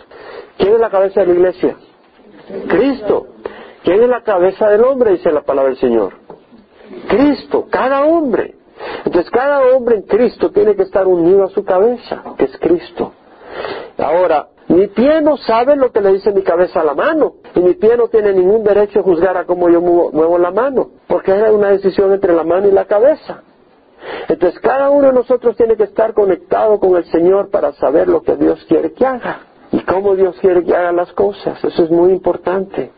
¿Quién 0.56 0.74
es 0.74 0.80
la 0.80 0.90
cabeza 0.90 1.20
de 1.20 1.26
la 1.26 1.32
iglesia? 1.32 1.76
Cristo. 2.68 3.26
¿Quién 3.82 4.02
es 4.02 4.08
la 4.08 4.22
cabeza 4.22 4.68
del 4.68 4.84
hombre? 4.84 5.12
Dice 5.12 5.32
la 5.32 5.42
palabra 5.42 5.70
del 5.70 5.78
Señor. 5.78 6.12
Cristo, 7.08 7.66
cada 7.70 8.04
hombre. 8.04 8.56
Entonces 9.04 9.30
cada 9.30 9.62
hombre 9.74 9.96
en 9.96 10.02
Cristo 10.02 10.50
tiene 10.50 10.74
que 10.74 10.82
estar 10.82 11.06
unido 11.06 11.44
a 11.44 11.48
su 11.48 11.64
cabeza, 11.64 12.22
que 12.36 12.44
es 12.44 12.58
Cristo. 12.58 13.12
Ahora, 13.98 14.48
mi 14.68 14.86
pie 14.86 15.20
no 15.20 15.36
sabe 15.36 15.74
lo 15.74 15.90
que 15.90 16.00
le 16.00 16.12
dice 16.12 16.32
mi 16.32 16.42
cabeza 16.42 16.80
a 16.80 16.84
la 16.84 16.94
mano. 16.94 17.34
Y 17.54 17.60
mi 17.60 17.74
pie 17.74 17.96
no 17.96 18.06
tiene 18.06 18.32
ningún 18.32 18.62
derecho 18.62 19.00
a 19.00 19.02
juzgar 19.02 19.36
a 19.36 19.44
cómo 19.44 19.68
yo 19.68 19.80
muevo, 19.80 20.38
la 20.38 20.52
mano. 20.52 20.90
Porque 21.08 21.32
es 21.32 21.50
una 21.50 21.70
decisión 21.70 22.12
entre 22.12 22.32
la 22.34 22.44
mano 22.44 22.68
y 22.68 22.70
la 22.70 22.84
cabeza. 22.84 23.42
Entonces 24.28 24.60
cada 24.60 24.90
uno 24.90 25.08
de 25.08 25.12
nosotros 25.12 25.56
tiene 25.56 25.76
que 25.76 25.82
estar 25.82 26.14
conectado 26.14 26.78
con 26.78 26.96
el 26.96 27.04
Señor 27.06 27.50
para 27.50 27.72
saber 27.72 28.08
lo 28.08 28.22
que 28.22 28.36
Dios 28.36 28.64
quiere 28.68 28.92
que 28.92 29.04
haga. 29.04 29.40
Y 29.72 29.80
cómo 29.80 30.14
Dios 30.14 30.36
quiere 30.40 30.64
que 30.64 30.74
haga 30.74 30.92
las 30.92 31.12
cosas. 31.14 31.62
Eso 31.64 31.82
es 31.82 31.90
muy 31.90 32.12
importante. 32.12 32.92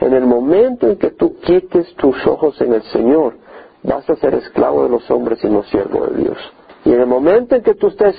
En 0.00 0.14
el 0.14 0.24
momento 0.24 0.88
en 0.88 0.96
que 0.96 1.10
tú 1.10 1.36
quites 1.40 1.94
tus 1.96 2.26
ojos 2.26 2.58
en 2.62 2.72
el 2.72 2.82
Señor, 2.84 3.34
vas 3.82 4.08
a 4.08 4.16
ser 4.16 4.34
esclavo 4.34 4.84
de 4.84 4.88
los 4.88 5.10
hombres 5.10 5.44
y 5.44 5.48
no 5.48 5.62
siervo 5.64 6.06
de 6.06 6.22
Dios. 6.22 6.38
Y 6.84 6.92
en 6.92 7.00
el 7.00 7.06
momento 7.06 7.54
en 7.54 7.62
que 7.62 7.74
tú 7.74 7.88
estés 7.88 8.16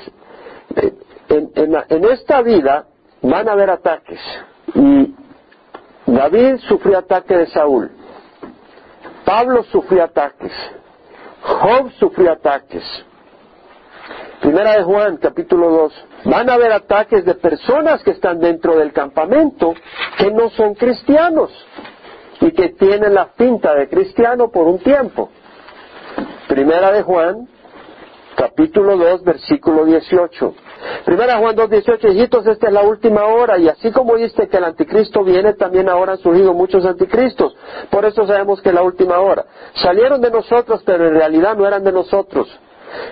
en, 1.30 2.06
esta 2.06 2.42
vida 2.42 2.86
van 3.22 3.48
a 3.48 3.54
haber 3.54 3.70
ataques. 3.70 4.20
Y 4.76 5.14
David 6.06 6.58
sufrió 6.68 7.00
ataque 7.00 7.36
de 7.36 7.48
Saúl. 7.48 7.92
Pablo 9.26 9.64
sufrió 9.64 10.04
ataques. 10.04 10.52
Job 11.42 11.92
sufrió 12.00 12.34
ataques. 12.34 12.84
Primera 14.42 14.74
de 14.74 14.84
Juan, 14.84 15.18
capítulo 15.18 15.70
2. 15.70 16.06
Van 16.26 16.50
a 16.50 16.54
haber 16.54 16.72
ataques 16.74 17.24
de 17.24 17.36
personas 17.36 18.04
que 18.04 18.12
están 18.12 18.40
dentro 18.40 18.76
del 18.76 18.92
campamento 18.92 19.74
que 20.18 20.32
no 20.32 20.50
son 20.50 20.76
cristianos 20.76 21.50
y 22.42 22.52
que 22.52 22.70
tienen 22.70 23.14
la 23.14 23.28
pinta 23.28 23.74
de 23.74 23.88
cristiano 23.88 24.50
por 24.50 24.68
un 24.68 24.80
tiempo. 24.80 25.30
Primera 26.48 26.92
de 26.92 27.04
Juan, 27.04 27.48
capítulo 28.36 28.98
2, 28.98 29.24
versículo 29.24 29.86
18. 29.86 30.54
Primera 31.06 31.38
Juan 31.38 31.56
2, 31.56 31.70
18, 31.70 32.08
hijitos, 32.10 32.46
esta 32.48 32.68
es 32.68 32.74
la 32.74 32.84
última 32.84 33.26
hora, 33.26 33.58
y 33.58 33.70
así 33.70 33.92
como 33.92 34.16
viste 34.16 34.48
que 34.48 34.58
el 34.58 34.66
anticristo 34.66 35.24
viene, 35.24 35.54
también 35.54 35.90
ahora 35.90 36.14
han 36.14 36.20
surgido 36.20 36.54
muchos 36.54 36.86
anticristos. 36.86 37.56
Por 37.90 38.06
eso 38.06 38.26
sabemos 38.28 38.62
que 38.62 38.70
es 38.70 38.76
la 38.76 38.84
última 38.84 39.20
hora. 39.20 39.46
Salieron 39.76 40.22
de 40.22 40.32
nosotros, 40.32 40.82
pero 40.86 41.08
en 41.08 41.14
realidad 41.16 41.56
no 41.56 41.68
eran 41.68 41.84
de 41.84 41.92
nosotros. 41.92 42.48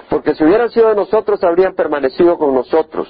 Porque 0.10 0.36
si 0.36 0.44
hubieran 0.44 0.70
sido 0.70 0.90
de 0.90 0.96
nosotros, 0.96 1.44
habrían 1.44 1.74
permanecido 1.74 2.38
con 2.38 2.54
nosotros. 2.54 3.08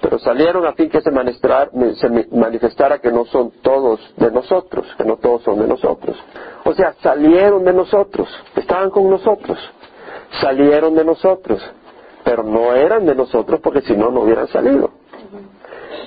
Pero 0.00 0.18
salieron 0.18 0.66
a 0.66 0.74
fin 0.74 0.90
que 0.90 1.00
se 1.00 1.10
manifestara, 1.10 2.98
que 2.98 3.10
no 3.10 3.24
son 3.24 3.50
todos 3.62 3.98
de 4.16 4.30
nosotros, 4.30 4.86
que 4.98 5.04
no 5.04 5.16
todos 5.16 5.42
son 5.42 5.58
de 5.58 5.66
nosotros. 5.66 6.16
O 6.64 6.74
sea, 6.74 6.94
salieron 7.02 7.64
de 7.64 7.72
nosotros, 7.72 8.28
estaban 8.54 8.90
con 8.90 9.08
nosotros, 9.08 9.58
salieron 10.40 10.94
de 10.94 11.04
nosotros, 11.04 11.62
pero 12.24 12.42
no 12.42 12.74
eran 12.74 13.06
de 13.06 13.14
nosotros 13.14 13.60
porque 13.60 13.82
si 13.82 13.96
no, 13.96 14.10
no 14.10 14.20
hubieran 14.20 14.48
salido. 14.48 14.90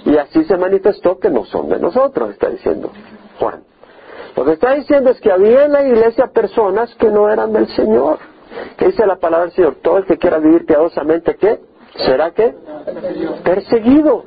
Y 0.06 0.18
así 0.18 0.44
se 0.46 0.58
manifestó 0.58 1.20
que 1.20 1.30
no 1.30 1.46
son 1.46 1.70
de 1.70 1.80
nosotros, 1.80 2.32
está 2.32 2.50
diciendo 2.50 2.92
Juan. 3.40 3.64
Lo 4.36 4.46
que 4.46 4.54
está 4.54 4.74
diciendo 4.76 5.10
es 5.10 5.20
que 5.20 5.32
había 5.32 5.66
en 5.66 5.72
la 5.72 5.84
iglesia 5.84 6.28
personas 6.28 6.94
que 6.96 7.10
no 7.10 7.30
eran 7.30 7.52
del 7.54 7.68
Señor. 7.70 8.20
¿Qué 8.78 8.88
dice 8.88 9.06
la 9.06 9.18
palabra 9.18 9.48
del 9.48 9.56
Señor? 9.56 9.78
Todo 9.82 9.98
el 9.98 10.06
que 10.06 10.18
quiera 10.18 10.38
vivir 10.38 10.66
piadosamente, 10.66 11.36
¿qué? 11.36 11.60
¿Será 11.96 12.32
qué? 12.32 12.54
Perseguido. 13.44 14.26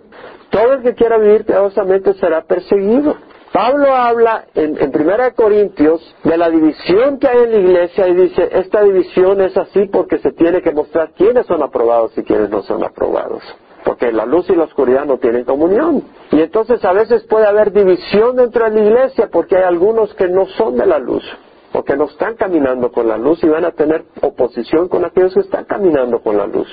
Todo 0.50 0.72
el 0.74 0.82
que 0.82 0.94
quiera 0.94 1.16
vivir 1.16 1.44
piadosamente 1.44 2.14
será 2.14 2.42
perseguido. 2.42 3.14
Pablo 3.52 3.92
habla 3.92 4.44
en, 4.54 4.92
Primera 4.92 5.32
Corintios 5.32 6.00
de 6.22 6.36
la 6.36 6.48
división 6.50 7.18
que 7.18 7.26
hay 7.26 7.38
en 7.44 7.50
la 7.50 7.58
iglesia 7.58 8.06
y 8.06 8.14
dice, 8.14 8.48
esta 8.52 8.82
división 8.84 9.40
es 9.40 9.56
así 9.56 9.86
porque 9.86 10.18
se 10.18 10.30
tiene 10.32 10.62
que 10.62 10.70
mostrar 10.70 11.10
quiénes 11.16 11.46
son 11.46 11.62
aprobados 11.62 12.16
y 12.16 12.22
quiénes 12.22 12.48
no 12.48 12.62
son 12.62 12.84
aprobados. 12.84 13.42
Porque 13.84 14.12
la 14.12 14.24
luz 14.24 14.48
y 14.50 14.54
la 14.54 14.64
oscuridad 14.64 15.04
no 15.04 15.18
tienen 15.18 15.44
comunión. 15.44 16.04
Y 16.30 16.40
entonces 16.40 16.84
a 16.84 16.92
veces 16.92 17.24
puede 17.24 17.46
haber 17.46 17.72
división 17.72 18.36
dentro 18.36 18.64
de 18.64 18.70
la 18.70 18.86
iglesia 18.86 19.28
porque 19.32 19.56
hay 19.56 19.64
algunos 19.64 20.14
que 20.14 20.28
no 20.28 20.46
son 20.46 20.76
de 20.76 20.86
la 20.86 20.98
luz 20.98 21.24
porque 21.72 21.96
no 21.96 22.06
están 22.06 22.34
caminando 22.34 22.90
con 22.90 23.06
la 23.06 23.16
luz 23.16 23.42
y 23.44 23.48
van 23.48 23.64
a 23.64 23.70
tener 23.70 24.04
oposición 24.22 24.88
con 24.88 25.04
aquellos 25.04 25.34
que 25.34 25.40
están 25.40 25.64
caminando 25.66 26.20
con 26.20 26.36
la 26.36 26.46
luz. 26.46 26.68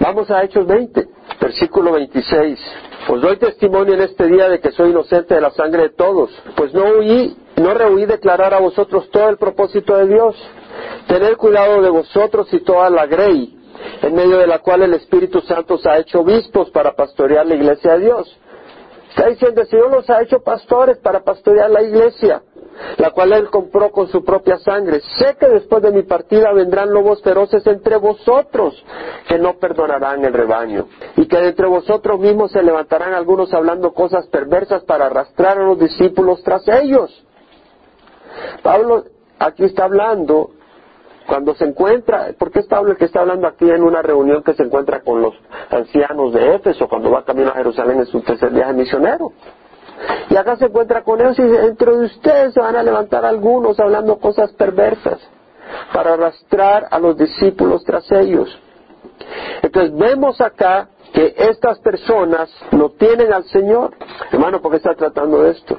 Vamos 0.00 0.30
a 0.30 0.44
Hechos 0.44 0.66
20, 0.66 1.08
versículo 1.40 1.92
26. 1.92 2.60
Os 3.08 3.22
doy 3.22 3.38
testimonio 3.38 3.94
en 3.94 4.02
este 4.02 4.26
día 4.26 4.50
de 4.50 4.60
que 4.60 4.70
soy 4.70 4.90
inocente 4.90 5.34
de 5.34 5.40
la 5.40 5.50
sangre 5.50 5.84
de 5.84 5.88
todos, 5.90 6.30
pues 6.54 6.74
no 6.74 6.84
huí, 6.98 7.34
no 7.56 7.72
rehuí 7.72 8.04
declarar 8.04 8.52
a 8.52 8.60
vosotros 8.60 9.08
todo 9.10 9.30
el 9.30 9.38
propósito 9.38 9.96
de 9.96 10.08
Dios. 10.08 10.36
Tener 11.06 11.38
cuidado 11.38 11.80
de 11.80 11.88
vosotros 11.88 12.52
y 12.52 12.60
toda 12.60 12.90
la 12.90 13.06
grey, 13.06 13.56
en 14.02 14.14
medio 14.14 14.36
de 14.36 14.46
la 14.46 14.58
cual 14.58 14.82
el 14.82 14.92
Espíritu 14.92 15.40
Santo 15.40 15.74
os 15.74 15.86
ha 15.86 15.96
hecho 15.96 16.20
obispos 16.20 16.70
para 16.70 16.94
pastorear 16.94 17.46
la 17.46 17.54
iglesia 17.54 17.94
de 17.94 18.00
Dios. 18.00 18.38
Está 19.08 19.28
diciendo, 19.30 19.62
el 19.62 19.68
Señor 19.68 19.90
los 19.90 20.10
ha 20.10 20.20
hecho 20.20 20.40
pastores 20.40 20.98
para 20.98 21.24
pastorear 21.24 21.70
la 21.70 21.82
iglesia 21.82 22.42
la 22.96 23.10
cual 23.10 23.32
él 23.32 23.50
compró 23.50 23.90
con 23.90 24.08
su 24.08 24.24
propia 24.24 24.58
sangre. 24.58 25.00
Sé 25.18 25.36
que 25.38 25.48
después 25.48 25.82
de 25.82 25.92
mi 25.92 26.02
partida 26.02 26.52
vendrán 26.52 26.92
lobos 26.92 27.22
feroces 27.22 27.66
entre 27.66 27.96
vosotros, 27.96 28.82
que 29.28 29.38
no 29.38 29.58
perdonarán 29.58 30.24
el 30.24 30.32
rebaño, 30.32 30.86
y 31.16 31.26
que 31.26 31.38
entre 31.38 31.66
vosotros 31.66 32.18
mismos 32.18 32.52
se 32.52 32.62
levantarán 32.62 33.14
algunos 33.14 33.52
hablando 33.52 33.92
cosas 33.92 34.26
perversas 34.28 34.84
para 34.84 35.06
arrastrar 35.06 35.58
a 35.58 35.64
los 35.64 35.78
discípulos 35.78 36.42
tras 36.42 36.66
ellos. 36.68 37.24
Pablo 38.62 39.04
aquí 39.38 39.64
está 39.64 39.84
hablando 39.84 40.50
cuando 41.28 41.54
se 41.54 41.66
encuentra, 41.66 42.32
¿por 42.38 42.50
qué 42.50 42.60
es 42.60 42.66
Pablo 42.66 42.92
el 42.92 42.96
que 42.96 43.04
está 43.04 43.20
hablando 43.20 43.46
aquí 43.46 43.68
en 43.68 43.82
una 43.82 44.00
reunión 44.00 44.42
que 44.42 44.54
se 44.54 44.62
encuentra 44.62 45.02
con 45.02 45.20
los 45.20 45.34
ancianos 45.68 46.32
de 46.32 46.54
Éfeso 46.54 46.88
cuando 46.88 47.10
va 47.10 47.22
camino 47.22 47.50
a 47.50 47.54
Jerusalén 47.54 47.98
en 47.98 48.06
su 48.06 48.22
tercer 48.22 48.50
viaje 48.50 48.72
misionero? 48.72 49.32
Y 50.30 50.36
acá 50.36 50.56
se 50.56 50.66
encuentra 50.66 51.02
con 51.02 51.20
ellos 51.20 51.38
y 51.38 51.42
dentro 51.42 51.96
de 51.96 52.06
ustedes 52.06 52.54
se 52.54 52.60
van 52.60 52.76
a 52.76 52.82
levantar 52.82 53.24
algunos 53.24 53.78
hablando 53.80 54.18
cosas 54.18 54.52
perversas 54.52 55.18
para 55.92 56.14
arrastrar 56.14 56.86
a 56.90 56.98
los 56.98 57.16
discípulos 57.16 57.82
tras 57.84 58.10
ellos. 58.12 58.58
Entonces 59.62 59.96
vemos 59.96 60.40
acá 60.40 60.88
que 61.12 61.34
estas 61.36 61.78
personas 61.80 62.50
no 62.72 62.90
tienen 62.90 63.32
al 63.32 63.44
Señor. 63.44 63.92
Hermano, 64.30 64.60
¿por 64.60 64.72
qué 64.72 64.76
está 64.78 64.94
tratando 64.94 65.42
de 65.42 65.50
esto? 65.50 65.78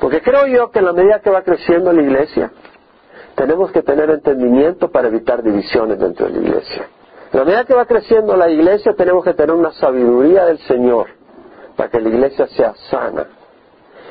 Porque 0.00 0.20
creo 0.20 0.46
yo 0.46 0.70
que 0.70 0.80
en 0.80 0.86
la 0.86 0.92
medida 0.92 1.20
que 1.20 1.30
va 1.30 1.42
creciendo 1.42 1.92
la 1.92 2.02
iglesia, 2.02 2.50
tenemos 3.34 3.70
que 3.70 3.82
tener 3.82 4.10
entendimiento 4.10 4.90
para 4.90 5.08
evitar 5.08 5.42
divisiones 5.42 5.98
dentro 5.98 6.26
de 6.26 6.32
la 6.32 6.38
iglesia. 6.38 6.86
En 7.32 7.38
la 7.38 7.44
medida 7.44 7.64
que 7.64 7.74
va 7.74 7.86
creciendo 7.86 8.36
la 8.36 8.50
iglesia, 8.50 8.94
tenemos 8.94 9.24
que 9.24 9.32
tener 9.32 9.54
una 9.54 9.72
sabiduría 9.72 10.44
del 10.44 10.58
Señor 10.58 11.21
para 11.76 11.90
que 11.90 12.00
la 12.00 12.08
iglesia 12.08 12.46
sea 12.48 12.74
sana. 12.90 13.26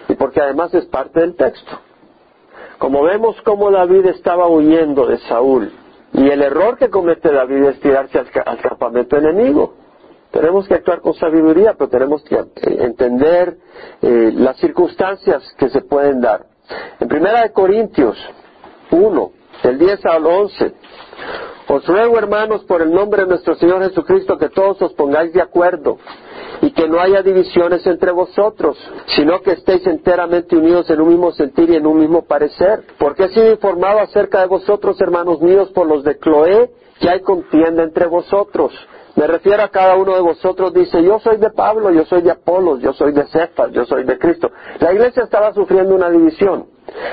Y 0.07 0.15
porque 0.15 0.41
además 0.41 0.73
es 0.73 0.85
parte 0.85 1.19
del 1.19 1.35
texto. 1.35 1.71
Como 2.77 3.03
vemos 3.03 3.39
cómo 3.43 3.71
David 3.71 4.07
estaba 4.07 4.47
huyendo 4.47 5.05
de 5.05 5.19
Saúl, 5.19 5.71
y 6.13 6.29
el 6.29 6.41
error 6.41 6.77
que 6.77 6.89
comete 6.89 7.31
David 7.31 7.63
es 7.63 7.79
tirarse 7.79 8.19
al, 8.19 8.59
campamento 8.59 9.17
enemigo. 9.17 9.75
Tenemos 10.31 10.67
que 10.67 10.75
actuar 10.75 11.01
con 11.01 11.13
sabiduría, 11.13 11.75
pero 11.77 11.89
tenemos 11.89 12.23
que 12.23 12.37
entender 12.63 13.57
eh, 14.01 14.31
las 14.33 14.57
circunstancias 14.57 15.43
que 15.57 15.69
se 15.69 15.81
pueden 15.81 16.21
dar. 16.21 16.45
En 16.99 17.07
Primera 17.07 17.43
de 17.43 17.51
Corintios 17.51 18.17
1, 18.91 19.31
del 19.63 19.77
10 19.77 20.05
al 20.05 20.25
11, 20.25 20.73
os 21.67 21.87
ruego 21.87 22.17
hermanos 22.17 22.63
por 22.65 22.81
el 22.81 22.91
nombre 22.91 23.23
de 23.23 23.29
nuestro 23.29 23.55
Señor 23.55 23.83
Jesucristo 23.83 24.37
que 24.37 24.49
todos 24.49 24.81
os 24.81 24.93
pongáis 24.93 25.31
de 25.33 25.41
acuerdo 25.41 25.97
y 26.61 26.71
que 26.71 26.87
no 26.87 26.99
haya 26.99 27.21
divisiones 27.23 27.85
entre 27.87 28.11
vosotros, 28.11 28.77
sino 29.07 29.41
que 29.41 29.53
estéis 29.53 29.85
enteramente 29.87 30.55
unidos 30.55 30.89
en 30.89 31.01
un 31.01 31.09
mismo 31.09 31.31
sentir 31.31 31.69
y 31.69 31.75
en 31.75 31.87
un 31.87 31.99
mismo 31.99 32.23
parecer. 32.25 32.83
Porque 32.99 33.25
he 33.25 33.29
sido 33.29 33.51
informado 33.51 33.99
acerca 33.99 34.41
de 34.41 34.47
vosotros, 34.47 34.99
hermanos 35.01 35.41
míos, 35.41 35.71
por 35.73 35.87
los 35.87 36.03
de 36.03 36.17
Cloé, 36.17 36.71
que 36.99 37.09
hay 37.09 37.21
contienda 37.21 37.83
entre 37.83 38.05
vosotros. 38.05 38.71
Me 39.15 39.27
refiero 39.27 39.63
a 39.63 39.69
cada 39.69 39.97
uno 39.97 40.15
de 40.15 40.21
vosotros, 40.21 40.73
dice, 40.73 41.03
yo 41.03 41.19
soy 41.19 41.37
de 41.37 41.49
Pablo, 41.49 41.91
yo 41.91 42.05
soy 42.05 42.21
de 42.21 42.31
Apolos, 42.31 42.79
yo 42.79 42.93
soy 42.93 43.11
de 43.11 43.25
Cefas, 43.25 43.71
yo 43.71 43.85
soy 43.85 44.05
de 44.05 44.17
Cristo. 44.17 44.49
La 44.79 44.93
iglesia 44.93 45.23
estaba 45.23 45.53
sufriendo 45.53 45.93
una 45.93 46.09
división. 46.09 46.67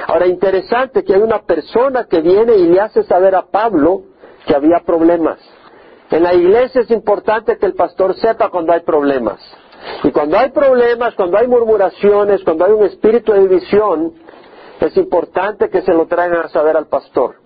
Ahora, 0.06 0.26
interesante 0.26 1.02
que 1.02 1.14
hay 1.14 1.20
una 1.20 1.42
persona 1.42 2.04
que 2.04 2.20
viene 2.20 2.56
y 2.56 2.68
le 2.68 2.80
hace 2.80 3.02
saber 3.02 3.34
a 3.34 3.46
Pablo 3.46 4.02
que 4.46 4.54
había 4.54 4.80
problemas. 4.86 5.38
En 6.10 6.22
la 6.22 6.34
iglesia 6.34 6.80
es 6.80 6.90
importante 6.90 7.58
que 7.58 7.66
el 7.66 7.74
pastor 7.74 8.14
sepa 8.16 8.48
cuando 8.48 8.72
hay 8.72 8.80
problemas. 8.80 9.40
Y 10.02 10.10
cuando 10.10 10.38
hay 10.38 10.50
problemas, 10.50 11.14
cuando 11.14 11.38
hay 11.38 11.46
murmuraciones, 11.46 12.42
cuando 12.42 12.64
hay 12.64 12.72
un 12.72 12.84
espíritu 12.84 13.32
de 13.32 13.40
división, 13.40 14.14
es 14.80 14.96
importante 14.96 15.68
que 15.68 15.82
se 15.82 15.92
lo 15.92 16.06
traigan 16.06 16.44
a 16.44 16.48
saber 16.48 16.76
al 16.76 16.86
pastor. 16.86 17.36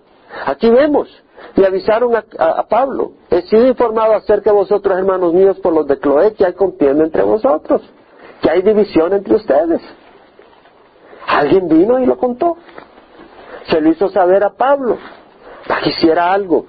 Aquí 0.45 0.69
vemos, 0.69 1.09
y 1.55 1.63
avisaron 1.63 2.15
a, 2.15 2.63
Pablo, 2.67 3.13
he 3.29 3.41
sido 3.43 3.67
informado 3.67 4.13
acerca 4.13 4.51
de 4.51 4.55
vosotros, 4.55 4.97
hermanos 4.97 5.33
míos, 5.33 5.59
por 5.59 5.73
los 5.73 5.87
de 5.87 5.99
Cloé, 5.99 6.33
que 6.33 6.45
hay 6.45 6.53
contienda 6.53 7.03
entre 7.03 7.23
vosotros, 7.23 7.81
que 8.41 8.49
hay 8.49 8.61
división 8.61 9.13
entre 9.13 9.35
ustedes. 9.35 9.81
Alguien 11.27 11.67
vino 11.67 11.99
y 11.99 12.05
lo 12.05 12.17
contó. 12.17 12.57
Se 13.67 13.79
lo 13.79 13.89
hizo 13.89 14.09
saber 14.09 14.43
a 14.43 14.51
Pablo, 14.51 14.97
para 15.67 15.81
que 15.81 15.89
hiciera 15.89 16.31
algo. 16.33 16.65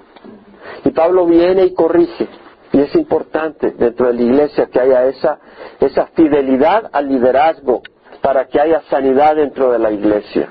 Y 0.85 0.91
Pablo 0.91 1.27
viene 1.27 1.65
y 1.65 1.75
corrige. 1.75 2.29
Y 2.73 2.81
es 2.81 2.95
importante 2.95 3.71
dentro 3.73 4.09
de 4.09 4.15
la 4.15 4.23
iglesia 4.23 4.67
que 4.67 4.81
haya 4.81 5.05
esa, 5.07 5.39
esa 5.81 6.07
fidelidad 6.09 6.91
al 6.93 7.09
liderazgo 7.09 7.83
para 8.21 8.47
que 8.47 8.61
haya 8.61 8.83
sanidad 8.91 9.37
dentro 9.37 9.71
de 9.71 9.79
la 9.79 9.91
iglesia. 9.91 10.49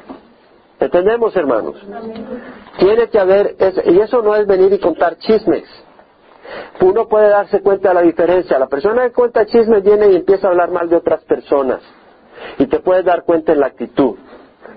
¿Entendemos, 0.79 1.35
hermanos? 1.35 1.75
Tiene 2.77 3.09
que 3.09 3.19
haber, 3.19 3.55
y 3.85 3.99
eso 3.99 4.21
no 4.21 4.35
es 4.35 4.47
venir 4.47 4.71
y 4.73 4.79
contar 4.79 5.17
chismes. 5.17 5.63
Uno 6.81 7.07
puede 7.07 7.29
darse 7.29 7.61
cuenta 7.61 7.89
de 7.89 7.95
la 7.95 8.01
diferencia. 8.01 8.59
La 8.59 8.67
persona 8.67 9.03
que 9.03 9.13
cuenta 9.13 9.45
chismes 9.45 9.83
viene 9.83 10.11
y 10.11 10.15
empieza 10.15 10.47
a 10.47 10.51
hablar 10.51 10.71
mal 10.71 10.89
de 10.89 10.97
otras 10.97 11.23
personas. 11.25 11.81
Y 12.57 12.67
te 12.67 12.79
puedes 12.79 13.05
dar 13.05 13.23
cuenta 13.23 13.53
en 13.53 13.59
la 13.59 13.67
actitud 13.67 14.15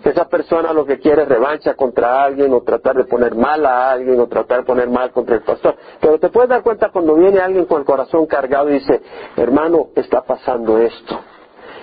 esa 0.04 0.28
persona 0.28 0.72
lo 0.72 0.84
que 0.84 0.98
quiere 0.98 1.22
es 1.22 1.28
revancha 1.28 1.74
contra 1.74 2.22
alguien 2.22 2.52
o 2.52 2.62
tratar 2.62 2.96
de 2.96 3.04
poner 3.04 3.34
mal 3.34 3.64
a 3.66 3.90
alguien 3.90 4.20
o 4.20 4.26
tratar 4.26 4.60
de 4.60 4.64
poner 4.64 4.88
mal 4.88 5.10
contra 5.10 5.36
el 5.36 5.42
pastor. 5.42 5.76
Pero 6.00 6.18
te 6.18 6.28
puedes 6.28 6.48
dar 6.50 6.62
cuenta 6.62 6.90
cuando 6.90 7.14
viene 7.14 7.40
alguien 7.40 7.64
con 7.64 7.80
el 7.80 7.84
corazón 7.84 8.26
cargado 8.26 8.70
y 8.70 8.74
dice, 8.74 9.00
hermano, 9.36 9.88
está 9.94 10.22
pasando 10.22 10.78
esto. 10.78 11.18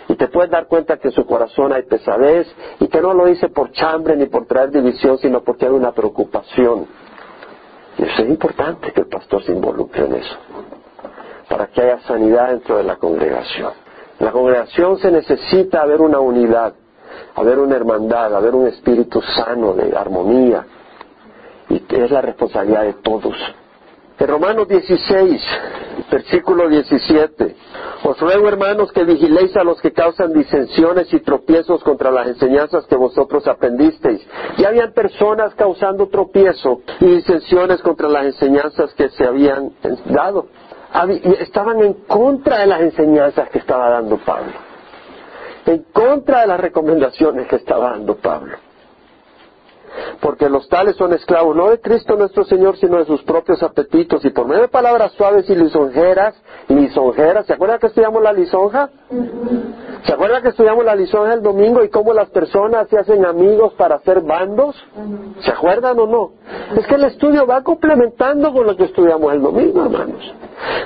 Y 0.07 0.15
te 0.15 0.27
puedes 0.27 0.51
dar 0.51 0.67
cuenta 0.67 0.97
que 0.97 1.09
en 1.09 1.13
su 1.13 1.25
corazón 1.25 1.73
hay 1.73 1.83
pesadez 1.83 2.47
y 2.79 2.87
que 2.87 3.01
no 3.01 3.13
lo 3.13 3.25
dice 3.25 3.49
por 3.49 3.71
chambre 3.71 4.15
ni 4.15 4.25
por 4.25 4.45
traer 4.45 4.71
división, 4.71 5.17
sino 5.17 5.41
porque 5.41 5.65
hay 5.65 5.71
una 5.71 5.91
preocupación. 5.91 6.87
Y 7.97 8.03
eso 8.03 8.23
es 8.23 8.29
importante 8.29 8.91
que 8.91 9.01
el 9.01 9.07
pastor 9.07 9.43
se 9.43 9.51
involucre 9.51 10.05
en 10.05 10.15
eso, 10.15 10.35
para 11.47 11.67
que 11.67 11.81
haya 11.81 11.99
sanidad 12.01 12.49
dentro 12.49 12.77
de 12.77 12.83
la 12.83 12.97
congregación. 12.97 13.71
En 14.19 14.25
la 14.25 14.31
congregación 14.31 14.97
se 14.97 15.11
necesita 15.11 15.81
haber 15.81 16.01
una 16.01 16.19
unidad 16.19 16.73
haber 17.35 17.59
una 17.59 17.75
hermandad, 17.75 18.35
haber 18.35 18.55
un 18.55 18.67
espíritu 18.67 19.21
sano 19.21 19.73
de 19.73 19.95
armonía. 19.95 20.65
Y 21.69 21.83
es 21.89 22.11
la 22.11 22.21
responsabilidad 22.21 22.83
de 22.83 22.93
todos. 22.93 23.35
En 24.19 24.27
Romanos 24.27 24.67
16, 24.67 25.41
versículo 26.11 26.69
17, 26.69 27.55
os 28.03 28.19
ruego 28.19 28.47
hermanos 28.47 28.91
que 28.91 29.03
vigiléis 29.03 29.55
a 29.57 29.63
los 29.63 29.81
que 29.81 29.91
causan 29.91 30.31
disensiones 30.33 31.11
y 31.13 31.19
tropiezos 31.19 31.83
contra 31.83 32.11
las 32.11 32.27
enseñanzas 32.27 32.85
que 32.85 32.95
vosotros 32.95 33.47
aprendisteis. 33.47 34.25
Ya 34.57 34.69
habían 34.69 34.93
personas 34.93 35.53
causando 35.55 36.07
tropiezo 36.07 36.81
y 36.99 37.05
disensiones 37.05 37.81
contra 37.81 38.07
las 38.07 38.25
enseñanzas 38.25 38.93
que 38.93 39.09
se 39.09 39.25
habían 39.25 39.73
dado. 40.05 40.47
Estaban 41.39 41.81
en 41.81 41.93
contra 42.07 42.59
de 42.59 42.67
las 42.67 42.81
enseñanzas 42.81 43.49
que 43.49 43.57
estaba 43.57 43.89
dando 43.89 44.17
Pablo, 44.17 44.53
en 45.65 45.83
contra 45.93 46.41
de 46.41 46.47
las 46.47 46.59
recomendaciones 46.59 47.47
que 47.47 47.57
estaba 47.57 47.91
dando 47.91 48.15
Pablo 48.17 48.57
porque 50.21 50.49
los 50.49 50.67
tales 50.69 50.95
son 50.95 51.13
esclavos 51.13 51.55
no 51.55 51.69
de 51.69 51.79
Cristo 51.79 52.15
nuestro 52.15 52.43
Señor, 52.45 52.77
sino 52.77 52.97
de 52.97 53.05
sus 53.05 53.23
propios 53.23 53.61
apetitos, 53.63 54.23
y 54.25 54.29
por 54.29 54.47
medio 54.47 54.63
de 54.63 54.67
palabras 54.67 55.11
suaves 55.13 55.49
y 55.49 55.55
lisonjeras, 55.55 56.35
lisonjeras, 56.67 57.45
¿se 57.45 57.53
acuerdan 57.53 57.79
que 57.79 57.87
estudiamos 57.87 58.21
la 58.21 58.33
lisonja? 58.33 58.89
¿Se 60.05 60.13
acuerdan 60.13 60.41
que 60.41 60.49
estudiamos 60.49 60.83
la 60.83 60.95
lisonja 60.95 61.33
el 61.33 61.41
domingo 61.41 61.83
y 61.83 61.89
cómo 61.89 62.13
las 62.13 62.29
personas 62.29 62.87
se 62.89 62.97
hacen 62.97 63.25
amigos 63.25 63.73
para 63.73 63.95
hacer 63.95 64.21
bandos? 64.21 64.75
¿Se 65.39 65.51
acuerdan 65.51 65.97
o 65.99 66.07
no? 66.07 66.31
Es 66.77 66.85
que 66.87 66.95
el 66.95 67.05
estudio 67.05 67.45
va 67.45 67.63
complementando 67.63 68.51
con 68.51 68.65
lo 68.65 68.75
que 68.75 68.85
estudiamos 68.85 69.33
el 69.33 69.41
domingo, 69.41 69.85
hermanos. 69.85 70.33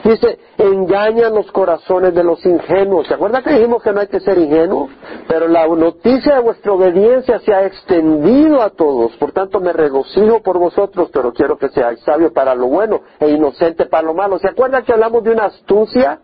Dice, 0.04 0.40
engañan 0.58 1.34
los 1.34 1.52
corazones 1.52 2.14
de 2.14 2.24
los 2.24 2.44
ingenuos. 2.46 3.08
¿Se 3.08 3.14
acuerdan 3.14 3.44
que 3.44 3.54
dijimos 3.54 3.84
que 3.84 3.92
no 3.92 4.02
hay 4.02 4.08
que 4.08 4.20
ser 4.20 4.38
ingenuo? 4.38 4.90
Pero 5.28 5.48
la 5.48 5.68
noticia 5.68 6.36
de 6.36 6.42
vuestra 6.42 6.74
obediencia 6.74 7.40
se 7.40 7.54
ha 7.54 7.66
extendido 7.66 8.62
a 8.62 8.70
todos. 8.70 8.97
Por 9.20 9.32
tanto, 9.32 9.60
me 9.60 9.74
regocijo 9.74 10.42
por 10.42 10.58
vosotros, 10.58 11.10
pero 11.14 11.34
quiero 11.34 11.58
que 11.58 11.70
seáis 11.70 12.00
sabios 12.02 12.32
para 12.32 12.56
lo 12.56 12.68
bueno 12.68 13.02
e 13.20 13.30
inocente 13.30 13.86
para 13.86 14.08
lo 14.08 14.14
malo. 14.14 14.40
¿Se 14.40 14.50
acuerdan 14.50 14.84
que 14.84 14.94
hablamos 14.94 15.24
de 15.24 15.32
una 15.32 15.46
astucia? 15.46 16.20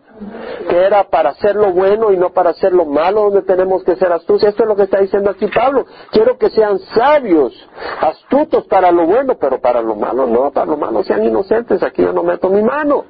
que 0.68 0.76
era 0.76 1.04
para 1.10 1.30
hacer 1.30 1.56
lo 1.56 1.72
bueno 1.72 2.12
y 2.12 2.16
no 2.16 2.30
para 2.30 2.50
hacer 2.50 2.72
lo 2.72 2.84
malo, 2.84 3.22
donde 3.22 3.42
tenemos 3.42 3.82
que 3.82 3.96
ser 3.96 4.12
astutos. 4.12 4.44
Esto 4.44 4.62
es 4.62 4.68
lo 4.68 4.76
que 4.76 4.84
está 4.84 5.00
diciendo 5.00 5.30
aquí 5.30 5.48
Pablo. 5.48 5.86
Quiero 6.10 6.38
que 6.38 6.50
sean 6.50 6.78
sabios, 6.94 7.52
astutos 8.00 8.64
para 8.66 8.92
lo 8.92 9.06
bueno, 9.06 9.36
pero 9.38 9.60
para 9.60 9.82
lo 9.82 9.96
malo 9.96 10.26
no, 10.26 10.52
para 10.52 10.66
lo 10.66 10.76
malo 10.76 11.02
sean 11.02 11.24
inocentes. 11.24 11.82
Aquí 11.82 12.02
yo 12.02 12.12
no 12.12 12.22
meto 12.22 12.48
mi 12.48 12.62
mano. 12.62 13.04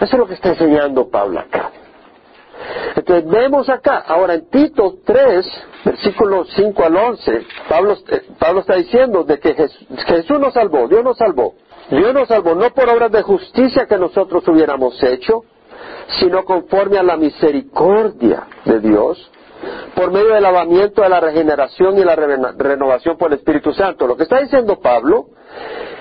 Eso 0.00 0.12
es 0.12 0.18
lo 0.18 0.26
que 0.26 0.34
está 0.34 0.50
enseñando 0.50 1.08
Pablo 1.08 1.40
acá. 1.40 1.70
Entonces 2.96 3.30
vemos 3.30 3.68
acá, 3.68 4.04
ahora 4.06 4.34
en 4.34 4.48
Tito 4.50 4.96
3, 5.04 5.46
versículos 5.84 6.48
5 6.54 6.84
al 6.84 6.96
11, 6.96 7.46
Pablo, 7.68 7.96
eh, 8.08 8.22
Pablo 8.38 8.60
está 8.60 8.74
diciendo 8.74 9.24
de 9.24 9.38
que 9.38 9.54
Jesús, 9.54 9.86
Jesús 10.06 10.40
nos 10.40 10.54
salvó, 10.54 10.88
Dios 10.88 11.04
nos 11.04 11.16
salvó. 11.16 11.54
Dios 11.90 12.14
nos 12.14 12.28
salvó 12.28 12.54
no 12.54 12.70
por 12.70 12.88
obras 12.88 13.10
de 13.10 13.22
justicia 13.22 13.86
que 13.86 13.98
nosotros 13.98 14.46
hubiéramos 14.46 15.02
hecho, 15.02 15.44
sino 16.20 16.44
conforme 16.44 16.98
a 16.98 17.02
la 17.02 17.16
misericordia 17.16 18.46
de 18.64 18.80
Dios, 18.80 19.30
por 19.94 20.12
medio 20.12 20.34
del 20.34 20.42
lavamiento 20.42 21.02
de 21.02 21.08
la 21.08 21.20
regeneración 21.20 21.98
y 21.98 22.04
la 22.04 22.14
renovación 22.14 23.16
por 23.16 23.32
el 23.32 23.38
Espíritu 23.38 23.72
Santo. 23.72 24.06
Lo 24.06 24.16
que 24.16 24.22
está 24.22 24.40
diciendo 24.40 24.78
Pablo 24.80 25.26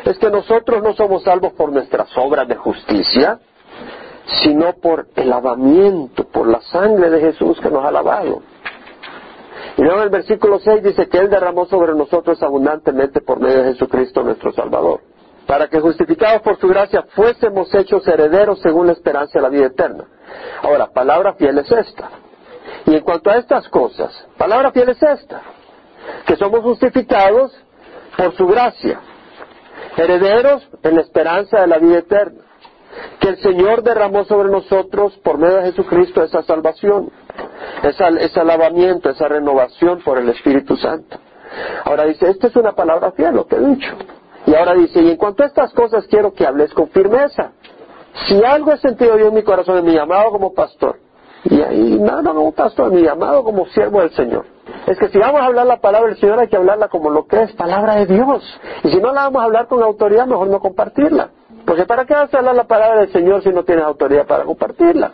es 0.05 0.17
que 0.17 0.29
nosotros 0.29 0.83
no 0.83 0.93
somos 0.93 1.23
salvos 1.23 1.53
por 1.53 1.71
nuestras 1.71 2.09
obras 2.17 2.47
de 2.47 2.55
justicia, 2.55 3.39
sino 4.43 4.73
por 4.73 5.07
el 5.15 5.29
lavamiento, 5.29 6.25
por 6.25 6.47
la 6.47 6.61
sangre 6.61 7.09
de 7.09 7.19
Jesús 7.19 7.59
que 7.59 7.69
nos 7.69 7.83
ha 7.83 7.91
lavado. 7.91 8.41
Y 9.77 9.81
luego 9.81 9.97
en 9.97 10.03
el 10.03 10.09
versículo 10.09 10.59
6 10.59 10.83
dice 10.83 11.07
que 11.07 11.17
Él 11.17 11.29
derramó 11.29 11.65
sobre 11.65 11.93
nosotros 11.93 12.41
abundantemente 12.43 13.21
por 13.21 13.39
medio 13.39 13.63
de 13.63 13.73
Jesucristo 13.73 14.23
nuestro 14.23 14.51
Salvador, 14.51 15.01
para 15.47 15.67
que 15.67 15.79
justificados 15.79 16.41
por 16.41 16.57
su 16.59 16.67
gracia 16.67 17.03
fuésemos 17.15 17.73
hechos 17.73 18.07
herederos 18.07 18.59
según 18.61 18.87
la 18.87 18.93
esperanza 18.93 19.39
de 19.39 19.41
la 19.41 19.49
vida 19.49 19.67
eterna. 19.67 20.05
Ahora, 20.63 20.87
palabra 20.87 21.33
fiel 21.33 21.57
es 21.57 21.71
esta. 21.71 22.09
Y 22.85 22.95
en 22.95 23.01
cuanto 23.01 23.29
a 23.29 23.37
estas 23.37 23.67
cosas, 23.69 24.11
palabra 24.37 24.71
fiel 24.71 24.89
es 24.89 25.01
esta, 25.01 25.41
que 26.25 26.35
somos 26.35 26.61
justificados 26.61 27.51
por 28.15 28.35
su 28.35 28.45
gracia, 28.47 28.99
herederos 29.97 30.67
en 30.83 30.95
la 30.95 31.01
esperanza 31.01 31.61
de 31.61 31.67
la 31.67 31.77
vida 31.77 31.99
eterna 31.99 32.48
que 33.19 33.29
el 33.29 33.37
Señor 33.37 33.83
derramó 33.83 34.23
sobre 34.25 34.49
nosotros 34.49 35.17
por 35.23 35.37
medio 35.37 35.57
de 35.57 35.71
Jesucristo 35.71 36.23
esa 36.23 36.41
salvación, 36.43 37.11
ese 37.83 38.43
lavamiento, 38.43 39.09
esa 39.09 39.27
renovación 39.27 40.01
por 40.03 40.17
el 40.17 40.29
Espíritu 40.29 40.75
Santo. 40.75 41.17
Ahora 41.85 42.05
dice, 42.05 42.29
esta 42.29 42.47
es 42.47 42.55
una 42.55 42.73
palabra 42.73 43.11
fiel, 43.11 43.35
lo 43.35 43.47
que 43.47 43.55
he 43.55 43.59
dicho. 43.59 43.91
Y 44.45 44.55
ahora 44.55 44.73
dice, 44.73 45.01
y 45.01 45.11
en 45.11 45.17
cuanto 45.17 45.43
a 45.43 45.47
estas 45.47 45.73
cosas 45.73 46.05
quiero 46.07 46.33
que 46.33 46.45
hables 46.45 46.73
con 46.73 46.89
firmeza. 46.89 47.51
Si 48.27 48.43
algo 48.43 48.71
he 48.71 48.77
sentido 48.77 49.17
yo 49.17 49.27
en 49.27 49.35
mi 49.35 49.43
corazón, 49.43 49.77
en 49.77 49.85
mi 49.85 49.93
llamado 49.93 50.31
como 50.31 50.53
pastor, 50.53 50.97
y 51.43 51.61
ahí, 51.61 51.99
no, 51.99 52.21
no 52.21 52.33
como 52.33 52.51
pastor, 52.51 52.91
mi 52.91 53.01
llamado 53.01 53.43
como 53.43 53.65
siervo 53.67 54.01
del 54.01 54.11
Señor, 54.11 54.45
es 54.87 54.97
que 54.97 55.09
si 55.09 55.17
vamos 55.17 55.41
a 55.41 55.45
hablar 55.45 55.65
la 55.65 55.79
palabra 55.79 56.09
del 56.09 56.19
Señor 56.19 56.39
hay 56.39 56.47
que 56.47 56.57
hablarla 56.57 56.89
como 56.89 57.09
lo 57.09 57.27
que 57.27 57.43
es, 57.43 57.53
palabra 57.53 57.95
de 57.95 58.07
Dios. 58.07 58.59
Y 58.83 58.89
si 58.89 58.97
no 58.97 59.13
la 59.13 59.23
vamos 59.23 59.41
a 59.41 59.45
hablar 59.45 59.67
con 59.67 59.81
autoridad, 59.81 60.25
mejor 60.25 60.47
no 60.47 60.59
compartirla. 60.59 61.29
Porque 61.69 61.85
¿para 61.85 62.03
qué 62.03 62.15
vas 62.15 62.33
a 62.33 62.39
hablar 62.39 62.55
la 62.55 62.63
palabra 62.63 63.01
del 63.01 63.11
Señor 63.11 63.43
si 63.43 63.49
no 63.49 63.63
tienes 63.63 63.85
autoridad 63.85 64.25
para 64.25 64.43
compartirla? 64.43 65.11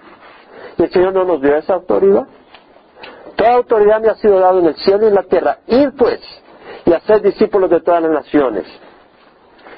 Y 0.77 0.83
el 0.83 0.89
Señor 0.89 1.11
no 1.11 1.25
nos 1.25 1.41
dio 1.41 1.53
esa 1.57 1.73
autoridad. 1.73 2.25
Toda 3.35 3.55
autoridad 3.55 3.99
me 3.99 4.07
ha 4.07 4.15
sido 4.15 4.39
dada 4.39 4.57
en 4.57 4.67
el 4.67 4.75
cielo 4.75 5.03
y 5.03 5.07
en 5.09 5.15
la 5.15 5.23
tierra. 5.23 5.57
Ir 5.67 5.91
pues 5.97 6.21
y 6.85 6.93
hacer 6.93 7.21
discípulos 7.21 7.69
de 7.69 7.81
todas 7.81 8.03
las 8.03 8.11
naciones. 8.11 8.63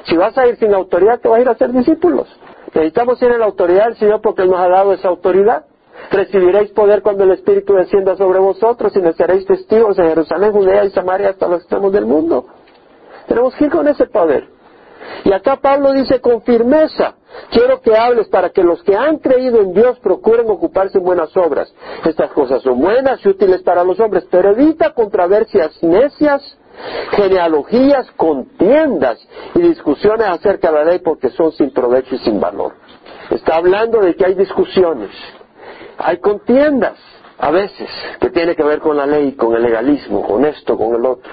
Si 0.04 0.16
vas 0.16 0.38
a 0.38 0.46
ir 0.46 0.58
sin 0.58 0.72
autoridad, 0.72 1.20
te 1.20 1.28
vas 1.28 1.40
a 1.40 1.42
ir 1.42 1.50
a 1.50 1.54
hacer 1.54 1.72
discípulos. 1.72 2.28
Necesitamos 2.68 3.20
ir 3.24 3.32
la 3.40 3.46
autoridad 3.46 3.86
del 3.86 3.98
Señor 3.98 4.22
porque 4.22 4.44
Él 4.44 4.52
nos 4.52 4.60
ha 4.60 4.70
dado 4.70 4.94
esa 4.94 5.08
autoridad. 5.08 5.66
Recibiréis 6.12 6.70
poder 6.74 7.02
cuando 7.02 7.24
el 7.24 7.32
Espíritu 7.32 7.74
descienda 7.74 8.16
sobre 8.18 8.38
vosotros 8.38 8.96
y 8.96 9.00
me 9.00 9.14
seréis 9.14 9.48
testigos 9.48 9.98
en 9.98 10.10
Jerusalén, 10.10 10.52
Judea 10.52 10.86
y 10.86 10.92
Samaria 10.92 11.30
hasta 11.30 11.48
los 11.48 11.62
extremos 11.62 11.92
del 11.92 12.06
mundo. 12.06 12.46
Tenemos 13.28 13.56
que 13.56 13.66
ir 13.66 13.72
con 13.72 13.88
ese 13.88 14.06
poder. 14.06 14.57
Y 15.24 15.34
acá 15.34 15.58
Pablo 15.58 15.94
dice 15.94 16.22
con 16.22 16.42
firmeza, 16.42 17.16
quiero 17.52 17.82
que 17.82 17.96
hables 17.96 18.28
para 18.28 18.50
que 18.50 18.64
los 18.64 18.82
que 18.84 18.96
han 18.96 19.18
creído 19.18 19.62
en 19.62 19.74
Dios 19.74 20.00
procuren 20.00 20.50
ocuparse 20.50 20.98
en 20.98 21.04
buenas 21.04 21.36
obras. 21.36 21.74
Estas 22.06 22.32
cosas 22.32 22.62
son 22.62 22.80
buenas 22.80 23.24
y 23.26 23.30
útiles 23.30 23.62
para 23.64 23.84
los 23.84 24.00
hombres, 24.00 24.26
pero 24.30 24.52
evita 24.52 24.94
controversias 24.94 25.82
necias, 25.84 26.58
genealogías, 27.12 28.10
contiendas 28.16 29.20
y 29.56 29.62
discusiones 29.62 30.28
acerca 30.28 30.72
de 30.72 30.78
la 30.78 30.84
ley 30.86 31.00
porque 31.00 31.30
son 31.30 31.52
sin 31.52 31.72
provecho 31.72 32.16
y 32.16 32.20
sin 32.20 32.40
valor. 32.40 32.74
Está 33.32 33.58
hablando 33.58 34.00
de 34.00 34.16
que 34.16 34.26
hay 34.26 34.36
discusiones, 34.36 35.12
hay 35.98 36.18
contiendas 36.20 36.98
a 37.40 37.52
veces 37.52 37.90
que 38.20 38.30
tiene 38.30 38.56
que 38.56 38.64
ver 38.64 38.80
con 38.80 38.98
la 38.98 39.06
ley, 39.06 39.34
con 39.34 39.56
el 39.56 39.62
legalismo, 39.62 40.26
con 40.26 40.46
esto, 40.46 40.78
con 40.78 40.96
el 40.96 41.06
otro, 41.06 41.32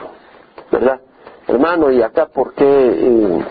¿verdad? 0.70 1.00
Hermano, 1.46 1.90
¿y 1.90 2.02
acá 2.02 2.26
por 2.26 2.54
qué? 2.54 2.64
Eh, 2.66 3.44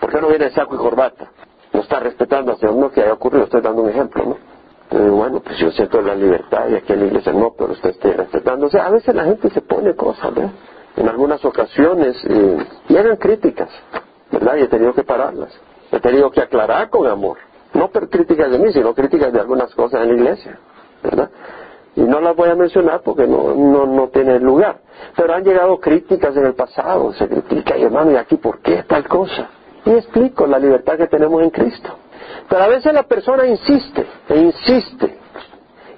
¿Por 0.00 0.10
qué 0.10 0.20
no 0.20 0.28
viene 0.28 0.50
saco 0.50 0.74
y 0.74 0.78
corbata? 0.78 1.30
No 1.72 1.80
está 1.80 2.00
respetando 2.00 2.52
hacia 2.52 2.70
uno 2.70 2.90
que 2.90 3.02
haya 3.02 3.12
ocurrido, 3.12 3.44
estoy 3.44 3.60
dando 3.60 3.82
un 3.82 3.90
ejemplo, 3.90 4.24
¿no? 4.24 4.50
bueno, 4.90 5.40
pues 5.40 5.56
yo 5.58 5.70
siento 5.70 6.02
la 6.02 6.16
libertad 6.16 6.68
y 6.68 6.74
aquí 6.74 6.92
en 6.92 7.00
la 7.00 7.06
iglesia 7.06 7.32
no, 7.32 7.54
pero 7.56 7.72
usted 7.72 7.90
esté 7.90 8.12
respetando. 8.12 8.66
O 8.66 8.70
sea, 8.70 8.86
a 8.86 8.90
veces 8.90 9.14
la 9.14 9.24
gente 9.24 9.48
se 9.50 9.60
pone 9.60 9.94
cosas, 9.94 10.34
¿verdad? 10.34 10.50
En 10.96 11.08
algunas 11.08 11.44
ocasiones 11.44 12.16
eh, 12.28 12.58
llegan 12.88 13.16
críticas, 13.16 13.70
¿verdad? 14.32 14.56
Y 14.56 14.62
he 14.62 14.68
tenido 14.68 14.92
que 14.92 15.04
pararlas. 15.04 15.56
He 15.92 16.00
tenido 16.00 16.30
que 16.30 16.40
aclarar 16.40 16.90
con 16.90 17.06
amor. 17.06 17.36
No 17.72 17.90
críticas 17.90 18.50
de 18.50 18.58
mí, 18.58 18.72
sino 18.72 18.92
críticas 18.92 19.32
de 19.32 19.38
algunas 19.38 19.72
cosas 19.76 20.02
en 20.02 20.08
la 20.08 20.14
iglesia, 20.14 20.58
¿verdad? 21.04 21.30
Y 21.94 22.00
no 22.00 22.20
las 22.20 22.34
voy 22.34 22.48
a 22.48 22.56
mencionar 22.56 23.02
porque 23.02 23.28
no, 23.28 23.54
no, 23.54 23.86
no 23.86 24.08
tiene 24.08 24.40
lugar. 24.40 24.80
Pero 25.16 25.34
han 25.34 25.44
llegado 25.44 25.78
críticas 25.78 26.36
en 26.36 26.46
el 26.46 26.54
pasado, 26.54 27.12
se 27.12 27.28
critica, 27.28 27.76
y 27.76 27.84
hermano, 27.84 28.10
¿y 28.10 28.16
aquí 28.16 28.36
por 28.36 28.58
qué 28.58 28.82
tal 28.82 29.06
cosa? 29.06 29.48
Y 29.84 29.90
explico 29.90 30.46
la 30.46 30.58
libertad 30.58 30.96
que 30.98 31.06
tenemos 31.06 31.42
en 31.42 31.50
Cristo. 31.50 31.90
Pero 32.48 32.62
a 32.62 32.68
veces 32.68 32.92
la 32.92 33.04
persona 33.04 33.46
insiste 33.46 34.06
e 34.28 34.38
insiste. 34.38 35.18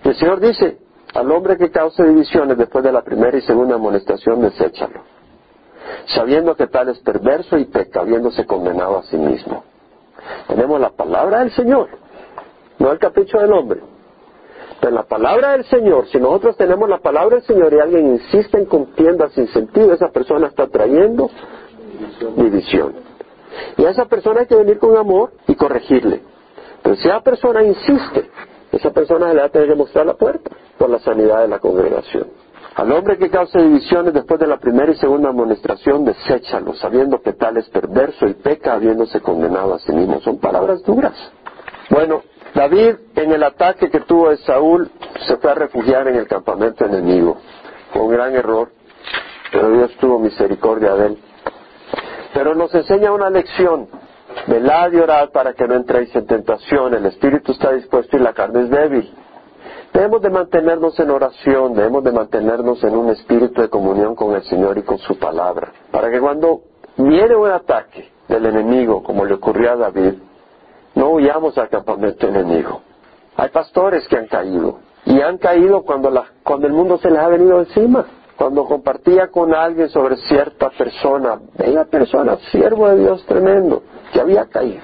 Y 0.04 0.08
el 0.08 0.16
Señor 0.16 0.40
dice, 0.40 0.78
al 1.14 1.30
hombre 1.30 1.56
que 1.56 1.70
cause 1.70 2.02
divisiones 2.04 2.56
después 2.56 2.84
de 2.84 2.92
la 2.92 3.02
primera 3.02 3.36
y 3.36 3.42
segunda 3.42 3.74
amonestación, 3.74 4.40
deséchalo. 4.42 5.00
Sabiendo 6.06 6.54
que 6.54 6.66
tal 6.68 6.88
es 6.88 6.98
perverso 7.00 7.58
y 7.58 7.64
peca, 7.66 8.00
habiéndose 8.00 8.46
condenado 8.46 8.98
a 8.98 9.02
sí 9.04 9.16
mismo. 9.16 9.64
Tenemos 10.46 10.80
la 10.80 10.90
palabra 10.90 11.40
del 11.40 11.50
Señor, 11.52 11.88
no 12.78 12.92
el 12.92 12.98
capricho 12.98 13.38
del 13.38 13.52
hombre. 13.52 13.80
Pero 14.80 14.94
la 14.94 15.04
palabra 15.04 15.52
del 15.52 15.64
Señor, 15.66 16.08
si 16.08 16.18
nosotros 16.18 16.56
tenemos 16.56 16.88
la 16.88 16.98
palabra 16.98 17.36
del 17.36 17.44
Señor 17.44 17.72
y 17.72 17.78
alguien 17.78 18.14
insiste 18.14 18.58
en 18.58 18.66
contienda 18.66 19.28
sin 19.30 19.46
sentido, 19.48 19.92
esa 19.92 20.08
persona 20.08 20.48
está 20.48 20.66
trayendo 20.66 21.30
división. 22.36 22.94
Y 23.76 23.84
a 23.84 23.90
esa 23.90 24.06
persona 24.06 24.40
hay 24.40 24.46
que 24.46 24.56
venir 24.56 24.78
con 24.78 24.96
amor 24.96 25.32
y 25.46 25.54
corregirle. 25.54 26.22
Pero 26.82 26.96
si 26.96 27.08
esa 27.08 27.20
persona 27.20 27.62
insiste, 27.62 28.30
esa 28.72 28.90
persona 28.90 29.32
le 29.32 29.40
va 29.40 29.46
a 29.46 29.48
tener 29.50 29.68
que 29.68 29.74
mostrar 29.74 30.06
la 30.06 30.14
puerta 30.14 30.50
por 30.78 30.90
la 30.90 30.98
sanidad 30.98 31.42
de 31.42 31.48
la 31.48 31.58
congregación. 31.58 32.28
Al 32.74 32.90
hombre 32.90 33.18
que 33.18 33.28
cause 33.28 33.60
divisiones 33.60 34.14
después 34.14 34.40
de 34.40 34.46
la 34.46 34.56
primera 34.56 34.90
y 34.90 34.96
segunda 34.96 35.28
amonestación, 35.28 36.06
deséchalo, 36.06 36.72
sabiendo 36.74 37.20
que 37.20 37.34
tal 37.34 37.58
es 37.58 37.68
perverso 37.68 38.26
y 38.26 38.34
peca 38.34 38.74
habiéndose 38.74 39.20
condenado 39.20 39.74
a 39.74 39.78
sí 39.78 39.92
mismo. 39.92 40.20
Son 40.22 40.38
palabras 40.38 40.82
duras. 40.82 41.12
Bueno, 41.90 42.22
David 42.54 42.96
en 43.16 43.32
el 43.32 43.42
ataque 43.42 43.90
que 43.90 44.00
tuvo 44.00 44.30
de 44.30 44.38
Saúl 44.38 44.90
se 45.26 45.36
fue 45.36 45.50
a 45.50 45.54
refugiar 45.54 46.08
en 46.08 46.16
el 46.16 46.26
campamento 46.26 46.86
enemigo. 46.86 47.36
Un 47.94 48.10
gran 48.10 48.34
error, 48.34 48.70
pero 49.50 49.70
Dios 49.70 49.92
tuvo 50.00 50.18
misericordia 50.18 50.94
de 50.94 51.06
él. 51.06 51.18
Pero 52.34 52.54
nos 52.54 52.74
enseña 52.74 53.12
una 53.12 53.30
lección. 53.30 53.88
Velad 54.46 54.92
y 54.92 54.98
orad 54.98 55.30
para 55.30 55.52
que 55.52 55.66
no 55.66 55.74
entréis 55.74 56.14
en 56.16 56.26
tentación. 56.26 56.94
El 56.94 57.06
espíritu 57.06 57.52
está 57.52 57.72
dispuesto 57.72 58.16
y 58.16 58.20
la 58.20 58.32
carne 58.32 58.62
es 58.62 58.70
débil. 58.70 59.14
Debemos 59.92 60.22
de 60.22 60.30
mantenernos 60.30 60.98
en 60.98 61.10
oración, 61.10 61.74
debemos 61.74 62.02
de 62.02 62.12
mantenernos 62.12 62.82
en 62.82 62.96
un 62.96 63.10
espíritu 63.10 63.60
de 63.60 63.68
comunión 63.68 64.14
con 64.14 64.34
el 64.34 64.42
Señor 64.44 64.78
y 64.78 64.82
con 64.82 64.96
su 64.96 65.18
palabra, 65.18 65.70
para 65.90 66.10
que 66.10 66.18
cuando 66.18 66.62
viene 66.96 67.36
un 67.36 67.50
ataque 67.50 68.10
del 68.26 68.46
enemigo, 68.46 69.02
como 69.02 69.26
le 69.26 69.34
ocurrió 69.34 69.72
a 69.72 69.76
David, 69.76 70.14
no 70.94 71.10
huyamos 71.10 71.58
al 71.58 71.68
campamento 71.68 72.26
enemigo. 72.26 72.80
Hay 73.36 73.50
pastores 73.50 74.08
que 74.08 74.16
han 74.16 74.28
caído, 74.28 74.78
y 75.04 75.20
han 75.20 75.36
caído 75.36 75.82
cuando, 75.82 76.10
cuando 76.42 76.66
el 76.66 76.72
mundo 76.72 76.96
se 76.96 77.10
les 77.10 77.18
ha 77.18 77.28
venido 77.28 77.60
encima. 77.60 78.06
Cuando 78.36 78.64
compartía 78.64 79.28
con 79.28 79.54
alguien 79.54 79.88
sobre 79.88 80.16
cierta 80.16 80.70
persona, 80.70 81.38
bella 81.56 81.84
persona, 81.84 82.36
siervo 82.50 82.88
de 82.88 83.00
Dios 83.00 83.24
tremendo, 83.26 83.82
que 84.12 84.20
había 84.20 84.46
caído. 84.46 84.82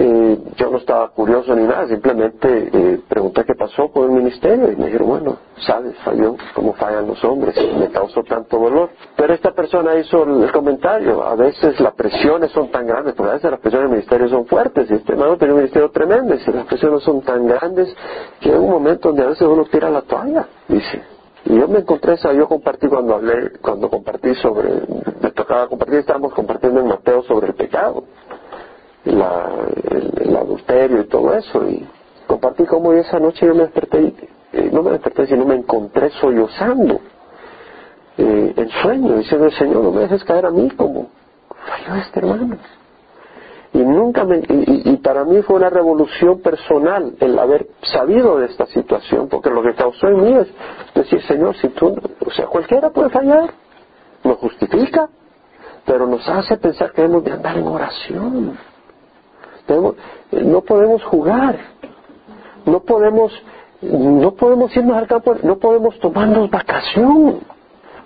Eh, 0.00 0.38
yo 0.54 0.70
no 0.70 0.78
estaba 0.78 1.08
curioso 1.08 1.56
ni 1.56 1.64
nada, 1.64 1.88
simplemente 1.88 2.70
eh, 2.72 3.00
pregunté 3.08 3.44
qué 3.44 3.56
pasó 3.56 3.88
con 3.88 4.04
el 4.04 4.10
ministerio 4.10 4.70
y 4.70 4.76
me 4.76 4.86
dijeron, 4.86 5.08
bueno, 5.08 5.38
sabes, 5.66 5.96
falló 6.04 6.36
como 6.54 6.72
fallan 6.74 7.08
los 7.08 7.24
hombres, 7.24 7.56
me 7.76 7.88
causó 7.88 8.22
tanto 8.22 8.60
dolor. 8.60 8.90
Pero 9.16 9.34
esta 9.34 9.50
persona 9.50 9.98
hizo 9.98 10.22
el 10.22 10.52
comentario, 10.52 11.24
a 11.24 11.34
veces 11.34 11.80
las 11.80 11.94
presiones 11.94 12.52
son 12.52 12.70
tan 12.70 12.86
grandes, 12.86 13.14
porque 13.14 13.30
a 13.30 13.34
veces 13.34 13.50
las 13.50 13.58
presiones 13.58 13.90
del 13.90 13.96
ministerio 13.96 14.28
son 14.28 14.46
fuertes, 14.46 14.88
y 14.88 14.94
este 14.94 15.14
hermano 15.14 15.36
tiene 15.36 15.54
un 15.54 15.60
ministerio 15.60 15.90
tremendo, 15.90 16.36
y 16.36 16.52
las 16.52 16.66
presiones 16.66 17.02
son 17.02 17.20
tan 17.22 17.48
grandes 17.48 17.92
que 18.38 18.50
hay 18.50 18.56
un 18.56 18.70
momento 18.70 19.08
donde 19.08 19.24
a 19.24 19.26
veces 19.30 19.48
uno 19.48 19.64
tira 19.64 19.90
la 19.90 20.02
toalla, 20.02 20.46
dice. 20.68 21.17
Y 21.48 21.58
yo 21.58 21.66
me 21.66 21.78
encontré 21.78 22.12
esa, 22.12 22.32
yo 22.34 22.46
compartí 22.46 22.88
cuando 22.88 23.14
hablé, 23.14 23.52
cuando 23.62 23.88
compartí 23.88 24.34
sobre, 24.34 24.82
me 25.22 25.30
tocaba 25.30 25.66
compartir, 25.66 26.00
estábamos 26.00 26.34
compartiendo 26.34 26.80
en 26.80 26.88
Mateo 26.88 27.22
sobre 27.22 27.46
el 27.46 27.54
pecado 27.54 28.04
el, 29.06 30.36
adulterio 30.36 31.00
y 31.00 31.04
todo 31.06 31.32
eso. 31.32 31.66
Y 31.66 31.86
compartí 32.26 32.66
cómo 32.66 32.92
esa 32.92 33.18
noche 33.18 33.46
yo 33.46 33.54
me 33.54 33.62
desperté, 33.62 34.12
eh, 34.52 34.70
no 34.70 34.82
me 34.82 34.90
desperté, 34.90 35.26
sino 35.26 35.46
me 35.46 35.54
encontré 35.54 36.10
sollozando 36.20 37.00
eh, 38.18 38.52
en 38.54 38.68
sueño, 38.82 39.16
diciendo, 39.16 39.50
Señor, 39.52 39.84
no 39.84 39.92
me 39.92 40.02
dejes 40.02 40.24
caer 40.24 40.44
a 40.44 40.50
mí 40.50 40.70
como 40.72 41.08
falló 41.66 41.94
este 42.02 42.20
hermano. 42.20 42.58
Y 43.72 43.78
nunca 43.78 44.24
me, 44.24 44.40
y, 44.48 44.96
para 44.96 45.24
mí 45.24 45.42
fue 45.42 45.56
una 45.56 45.68
revolución 45.68 46.40
personal 46.40 47.14
el 47.20 47.38
haber 47.38 47.68
sabido 47.82 48.38
de 48.38 48.46
esta 48.46 48.66
situación, 48.66 49.28
porque 49.28 49.50
lo 49.50 49.62
que 49.62 49.74
causó 49.74 50.08
en 50.08 50.22
mí 50.22 50.32
es 50.32 50.48
decir, 50.94 51.22
Señor, 51.22 51.54
si 51.56 51.68
tú, 51.68 51.94
o 52.24 52.30
sea, 52.30 52.46
cualquiera 52.46 52.90
puede 52.90 53.10
fallar, 53.10 53.50
nos 54.24 54.38
justifica, 54.38 55.08
pero 55.84 56.06
nos 56.06 56.26
hace 56.28 56.56
pensar 56.56 56.92
que 56.92 57.02
debemos 57.02 57.24
de 57.24 57.32
andar 57.32 57.58
en 57.58 57.66
oración 57.66 58.58
no 60.32 60.62
podemos 60.62 61.02
jugar, 61.04 61.58
no 62.64 62.80
podemos, 62.80 63.32
no 63.82 64.34
podemos 64.34 64.74
irnos 64.76 64.96
al 64.96 65.06
campo, 65.06 65.34
no 65.42 65.58
podemos 65.58 65.98
tomarnos 66.00 66.50
vacación. 66.50 67.40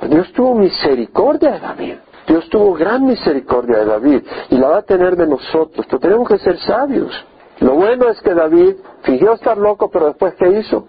Dios 0.08 0.32
tuvo 0.32 0.54
misericordia 0.54 1.52
de 1.52 1.60
David. 1.60 1.94
Dios 2.26 2.48
tuvo 2.50 2.74
gran 2.74 3.04
misericordia 3.04 3.78
de 3.78 3.84
David 3.84 4.22
y 4.50 4.56
la 4.56 4.68
va 4.68 4.76
a 4.78 4.82
tener 4.82 5.16
de 5.16 5.26
nosotros, 5.26 5.86
pero 5.86 5.98
tenemos 5.98 6.28
que 6.28 6.38
ser 6.38 6.58
sabios. 6.58 7.12
Lo 7.60 7.74
bueno 7.74 8.08
es 8.08 8.20
que 8.20 8.34
David 8.34 8.76
fingió 9.02 9.34
estar 9.34 9.58
loco, 9.58 9.90
pero 9.90 10.06
después 10.06 10.34
¿qué 10.34 10.48
hizo? 10.58 10.86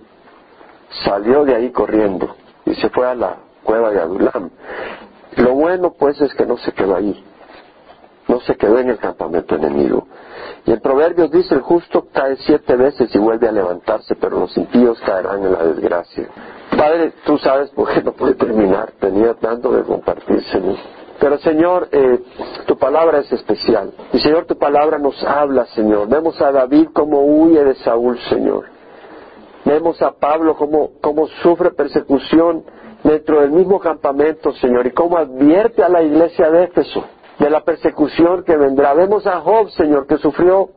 Salió 1.03 1.43
de 1.43 1.55
ahí 1.55 1.71
corriendo 1.71 2.35
y 2.65 2.73
se 2.75 2.89
fue 2.89 3.07
a 3.07 3.15
la 3.15 3.37
cueva 3.63 3.91
de 3.91 3.99
Adulam. 3.99 4.49
Lo 5.37 5.53
bueno 5.53 5.93
pues 5.97 6.19
es 6.21 6.33
que 6.35 6.45
no 6.45 6.57
se 6.57 6.71
quedó 6.71 6.95
ahí, 6.95 7.23
no 8.27 8.39
se 8.41 8.55
quedó 8.55 8.77
en 8.79 8.89
el 8.89 8.97
campamento 8.97 9.55
enemigo. 9.55 10.07
Y 10.65 10.71
el 10.71 10.81
Proverbios 10.81 11.31
dice, 11.31 11.55
el 11.55 11.61
justo 11.61 12.07
cae 12.13 12.37
siete 12.37 12.75
veces 12.75 13.13
y 13.13 13.17
vuelve 13.17 13.47
a 13.49 13.51
levantarse, 13.51 14.15
pero 14.15 14.39
los 14.39 14.55
impíos 14.55 14.99
caerán 15.01 15.43
en 15.43 15.51
la 15.51 15.63
desgracia. 15.63 16.29
Padre, 16.77 17.13
tú 17.25 17.37
sabes 17.37 17.69
por 17.71 17.91
qué 17.91 18.01
no 18.01 18.13
puede 18.13 18.35
terminar, 18.35 18.93
tenía 18.99 19.33
tanto 19.33 19.71
de 19.71 19.83
compartir, 19.83 20.41
Señor. 20.45 20.77
Pero 21.19 21.37
Señor, 21.39 21.87
eh, 21.91 22.19
tu 22.65 22.77
palabra 22.77 23.19
es 23.19 23.31
especial. 23.31 23.91
Y 24.11 24.19
Señor, 24.19 24.45
tu 24.45 24.57
palabra 24.57 24.97
nos 24.97 25.23
habla, 25.23 25.65
Señor. 25.67 26.07
Vemos 26.09 26.41
a 26.41 26.51
David 26.51 26.89
como 26.93 27.21
huye 27.21 27.63
de 27.63 27.75
Saúl, 27.75 28.19
Señor. 28.29 28.65
Vemos 29.65 30.01
a 30.01 30.11
Pablo 30.11 30.55
como, 30.55 30.99
como 31.01 31.27
sufre 31.41 31.71
persecución 31.71 32.63
dentro 33.03 33.41
del 33.41 33.51
mismo 33.51 33.79
campamento, 33.79 34.51
Señor, 34.53 34.87
y 34.87 34.91
cómo 34.91 35.17
advierte 35.17 35.83
a 35.83 35.89
la 35.89 36.01
iglesia 36.01 36.49
de 36.49 36.65
Éfeso 36.65 37.05
de 37.39 37.49
la 37.49 37.61
persecución 37.61 38.43
que 38.43 38.55
vendrá. 38.55 38.93
Vemos 38.93 39.25
a 39.27 39.39
Job, 39.41 39.69
Señor, 39.71 40.07
que 40.07 40.17
sufrió 40.17 40.69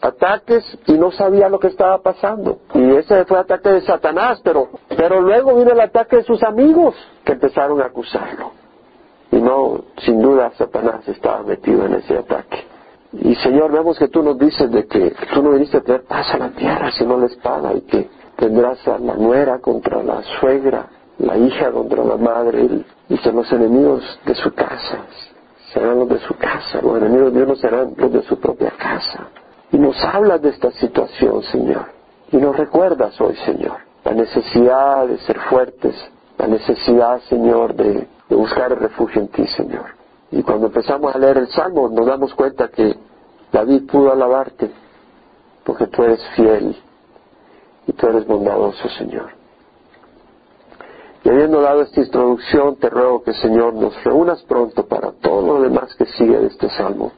ataques 0.00 0.78
y 0.86 0.92
no 0.92 1.10
sabía 1.10 1.48
lo 1.48 1.58
que 1.58 1.68
estaba 1.68 1.98
pasando. 2.02 2.58
Y 2.74 2.94
ese 2.96 3.24
fue 3.24 3.38
el 3.38 3.44
ataque 3.44 3.70
de 3.70 3.80
Satanás, 3.82 4.40
pero, 4.44 4.68
pero 4.96 5.20
luego 5.20 5.54
vino 5.56 5.72
el 5.72 5.80
ataque 5.80 6.16
de 6.16 6.24
sus 6.24 6.42
amigos 6.42 6.94
que 7.24 7.32
empezaron 7.32 7.80
a 7.80 7.86
acusarlo. 7.86 8.52
Y 9.34 9.40
no, 9.40 9.86
sin 9.98 10.22
duda, 10.22 10.52
Satanás 10.56 11.08
estaba 11.08 11.42
metido 11.42 11.84
en 11.86 11.94
ese 11.94 12.16
ataque. 12.16 12.64
Y 13.14 13.34
Señor, 13.34 13.72
vemos 13.72 13.98
que 13.98 14.06
tú 14.06 14.22
nos 14.22 14.38
dices 14.38 14.70
de 14.70 14.86
que 14.86 15.12
tú 15.34 15.42
no 15.42 15.50
viniste 15.50 15.78
a 15.78 15.80
traer 15.80 16.04
paz 16.04 16.32
a 16.34 16.38
la 16.38 16.50
tierra, 16.50 16.92
sino 16.92 17.18
la 17.18 17.26
espada, 17.26 17.72
y 17.74 17.80
que 17.80 18.08
tendrás 18.36 18.86
a 18.86 18.96
la 18.96 19.14
nuera 19.14 19.58
contra 19.58 20.04
la 20.04 20.22
suegra, 20.38 20.86
la 21.18 21.36
hija 21.36 21.72
contra 21.72 22.04
la 22.04 22.16
madre, 22.16 22.62
y, 22.62 22.86
y 23.08 23.30
los 23.32 23.50
enemigos 23.50 24.04
de 24.24 24.36
su 24.36 24.54
casa 24.54 24.98
serán 25.72 25.98
los 25.98 26.08
de 26.08 26.20
su 26.20 26.34
casa, 26.36 26.80
los 26.80 26.96
enemigos 26.98 27.34
de 27.34 27.56
serán 27.56 27.92
los 27.96 28.12
de 28.12 28.22
su 28.22 28.38
propia 28.38 28.70
casa. 28.70 29.30
Y 29.72 29.78
nos 29.78 30.00
hablas 30.04 30.42
de 30.42 30.50
esta 30.50 30.70
situación, 30.70 31.42
Señor. 31.42 31.86
Y 32.30 32.36
nos 32.36 32.56
recuerdas 32.56 33.20
hoy, 33.20 33.34
Señor, 33.44 33.78
la 34.04 34.12
necesidad 34.12 35.08
de 35.08 35.18
ser 35.18 35.40
fuertes, 35.40 35.96
la 36.38 36.46
necesidad, 36.46 37.18
Señor, 37.22 37.74
de, 37.74 38.13
de 38.28 38.36
buscar 38.36 38.78
refugio 38.78 39.22
en 39.22 39.28
ti, 39.28 39.46
Señor. 39.48 39.86
Y 40.30 40.42
cuando 40.42 40.66
empezamos 40.66 41.14
a 41.14 41.18
leer 41.18 41.38
el 41.38 41.48
Salmo, 41.48 41.88
nos 41.88 42.06
damos 42.06 42.34
cuenta 42.34 42.68
que 42.68 42.96
David 43.52 43.86
pudo 43.86 44.12
alabarte, 44.12 44.70
porque 45.64 45.86
tú 45.86 46.02
eres 46.02 46.20
fiel 46.34 46.76
y 47.86 47.92
tú 47.92 48.06
eres 48.08 48.26
bondadoso, 48.26 48.88
Señor. 48.88 49.30
Y 51.22 51.28
habiendo 51.30 51.60
dado 51.62 51.82
esta 51.82 52.00
introducción, 52.00 52.76
te 52.76 52.90
ruego 52.90 53.22
que 53.22 53.32
Señor 53.32 53.74
nos 53.74 54.02
reúnas 54.04 54.42
pronto 54.42 54.86
para 54.86 55.12
todo 55.12 55.58
lo 55.58 55.62
demás 55.62 55.94
que 55.94 56.04
sigue 56.04 56.38
de 56.38 56.48
este 56.48 56.68
salmo, 56.70 57.12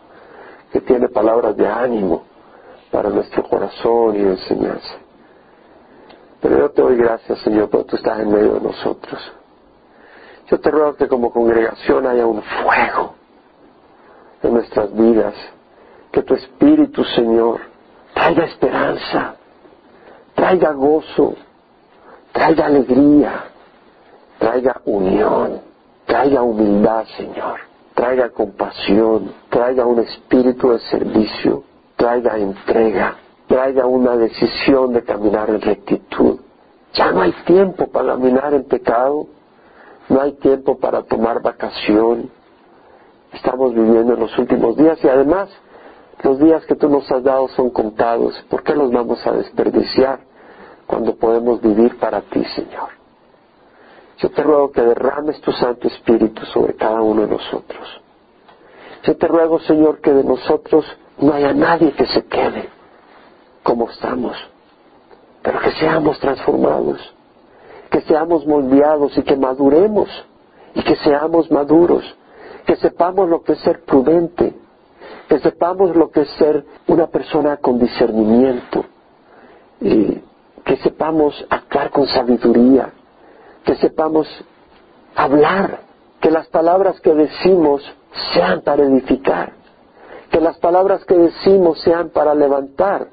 que 0.73 0.81
tiene 0.81 1.09
palabras 1.09 1.57
de 1.57 1.67
ánimo 1.67 2.23
para 2.93 3.11
nuestro 3.11 3.43
corazón 3.49 4.15
y 4.15 4.23
de 4.23 4.31
enseñanza. 4.31 4.95
Pero 6.41 6.59
yo 6.59 6.71
te 6.71 6.83
doy 6.83 6.97
gracias, 6.97 7.41
Señor, 7.41 7.69
porque 7.69 7.91
tú 7.91 7.97
estás 7.97 8.21
en 8.21 8.31
medio 8.31 8.55
de 8.55 8.61
nosotros. 8.61 9.33
Yo 10.49 10.61
te 10.61 10.71
ruego 10.71 10.95
que 10.95 11.09
como 11.09 11.31
congregación 11.31 12.07
haya 12.07 12.27
un 12.27 12.43
fuego 12.43 13.15
en 14.43 14.55
nuestras 14.55 14.95
vidas, 14.95 15.35
que 16.13 16.23
tu 16.23 16.35
Espíritu, 16.35 17.03
Señor, 17.05 17.61
traiga 18.15 18.45
esperanza, 18.45 19.35
traiga 20.35 20.73
gozo, 20.73 21.35
traiga 22.33 22.67
alegría, 22.67 23.45
traiga 24.39 24.81
unión, 24.85 25.61
traiga 26.07 26.43
humildad, 26.43 27.05
Señor, 27.17 27.61
traiga 27.95 28.31
compasión, 28.31 29.33
traiga 29.49 29.85
un 29.85 29.99
espíritu 30.01 30.71
de 30.71 30.79
servicio, 30.79 31.65
traiga 31.97 32.39
entrega, 32.39 33.17
traiga 33.49 33.87
una 33.87 34.17
decisión 34.17 34.93
de 34.93 35.03
caminar 35.03 35.51
en 35.51 35.61
rectitud. 35.61 36.39
Ya 36.93 37.11
no 37.13 37.23
hay 37.23 37.33
tiempo 37.45 37.89
para 37.89 38.13
caminar 38.13 38.55
en 38.55 38.65
pecado, 38.65 39.27
no 40.09 40.21
hay 40.21 40.33
tiempo 40.35 40.79
para 40.79 41.03
tomar 41.03 41.43
vacación. 41.43 42.31
Estamos 43.33 43.75
viviendo 43.75 44.15
en 44.15 44.21
los 44.21 44.39
últimos 44.39 44.77
días 44.77 44.99
y 45.03 45.09
además 45.09 45.49
los 46.23 46.39
días 46.39 46.65
que 46.67 46.77
tú 46.77 46.89
nos 46.89 47.11
has 47.11 47.23
dado 47.23 47.49
son 47.49 47.71
contados. 47.71 48.35
¿Por 48.49 48.63
qué 48.63 48.75
los 48.75 48.91
vamos 48.91 49.25
a 49.27 49.33
desperdiciar 49.33 50.21
cuando 50.87 51.17
podemos 51.17 51.61
vivir 51.61 51.99
para 51.99 52.23
ti, 52.23 52.45
Señor? 52.45 52.91
Yo 54.19 54.31
te 54.31 54.43
ruego 54.43 54.73
que 54.73 54.81
derrames 54.81 55.41
tu 55.41 55.53
Santo 55.53 55.89
Espíritu 55.89 56.47
sobre 56.47 56.75
cada 56.75 57.03
uno 57.03 57.23
de 57.23 57.29
nosotros. 57.29 58.01
Yo 59.03 59.17
te 59.17 59.29
ruego, 59.29 59.59
Señor, 59.61 60.01
que 60.01 60.13
de 60.13 60.25
nosotros 60.25 60.87
no 61.19 61.33
haya 61.33 61.53
nadie 61.53 61.93
que 61.93 62.07
se 62.07 62.25
quede 62.25 62.71
como 63.63 63.91
estamos, 63.91 64.37
pero 65.43 65.61
que 65.61 65.73
seamos 65.73 66.19
transformados 66.19 67.16
que 67.91 68.01
seamos 68.03 68.47
moldeados 68.47 69.17
y 69.17 69.23
que 69.23 69.37
maduremos 69.37 70.09
y 70.75 70.83
que 70.83 70.97
seamos 70.97 71.51
maduros, 71.51 72.05
que 72.67 72.77
sepamos 72.77 73.29
lo 73.29 73.43
que 73.43 73.53
es 73.53 73.61
ser 73.61 73.85
prudente, 73.85 74.55
que 75.29 75.39
sepamos 75.39 75.97
lo 75.97 76.11
que 76.11 76.23
es 76.23 76.31
ser 76.33 76.65
una 76.87 77.07
persona 77.07 77.57
con 77.57 77.79
discernimiento, 77.79 78.85
y 79.81 80.21
que 80.65 80.77
sepamos 80.79 81.47
actuar 81.49 81.91
con 81.91 82.07
sabiduría, 82.07 82.91
que 83.65 83.77
sepamos 83.77 84.29
hablar, 85.15 85.81
que 86.21 86.31
las 86.31 86.47
palabras 86.49 87.01
que 87.01 87.15
decimos 87.15 87.83
sean 88.35 88.63
para 88.63 88.85
edificar, 88.85 89.53
que 90.31 90.41
las 90.41 90.59
palabras 90.59 91.05
que 91.05 91.15
decimos 91.15 91.81
sean 91.81 92.11
para 92.11 92.35
levantar. 92.35 93.09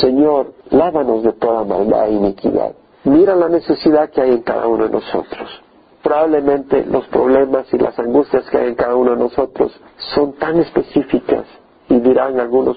Señor, 0.00 0.52
lávanos 0.70 1.22
de 1.22 1.32
toda 1.32 1.64
maldad 1.64 2.08
e 2.08 2.12
iniquidad. 2.12 2.72
Mira 3.08 3.34
la 3.34 3.48
necesidad 3.48 4.10
que 4.10 4.20
hay 4.20 4.32
en 4.32 4.42
cada 4.42 4.66
uno 4.66 4.84
de 4.84 4.90
nosotros. 4.90 5.62
Probablemente 6.02 6.84
los 6.84 7.06
problemas 7.06 7.66
y 7.72 7.78
las 7.78 7.98
angustias 7.98 8.44
que 8.50 8.58
hay 8.58 8.68
en 8.68 8.74
cada 8.74 8.96
uno 8.96 9.12
de 9.12 9.16
nosotros 9.16 9.72
son 9.96 10.34
tan 10.34 10.58
específicas 10.58 11.46
y 11.88 12.00
dirán 12.00 12.38
algunos, 12.38 12.76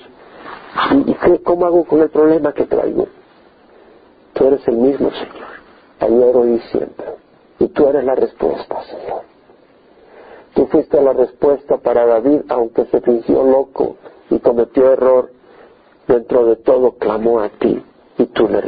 ¿y, 1.06 1.38
cómo 1.40 1.66
hago 1.66 1.84
con 1.84 2.00
el 2.00 2.10
problema 2.10 2.54
que 2.54 2.64
traigo? 2.64 3.10
Tú 4.32 4.48
eres 4.48 4.66
el 4.70 4.78
mismo, 4.78 5.12
Señor, 5.12 5.50
ayer, 6.00 6.36
hoy 6.36 6.54
y 6.54 6.60
siempre. 6.70 7.08
Y 7.60 7.68
tú 7.68 7.88
eres 7.88 8.06
la 8.06 8.16
respuesta, 8.16 8.84
Señor. 8.84 9.24
Tú 10.54 10.66
fuiste 10.68 11.02
la 11.02 11.12
respuesta 11.12 11.76
para 11.78 12.06
David, 12.06 12.44
aunque 12.48 12.86
se 12.86 13.02
fingió 13.02 13.44
loco 13.44 13.98
y 14.30 14.40
cometió 14.40 14.94
error, 14.94 15.30
dentro 16.08 16.46
de 16.46 16.56
todo 16.56 16.94
clamó 16.94 17.42
a 17.42 17.50
ti 17.50 17.84
y 18.22 18.28
tú 18.28 18.48
le, 18.48 18.62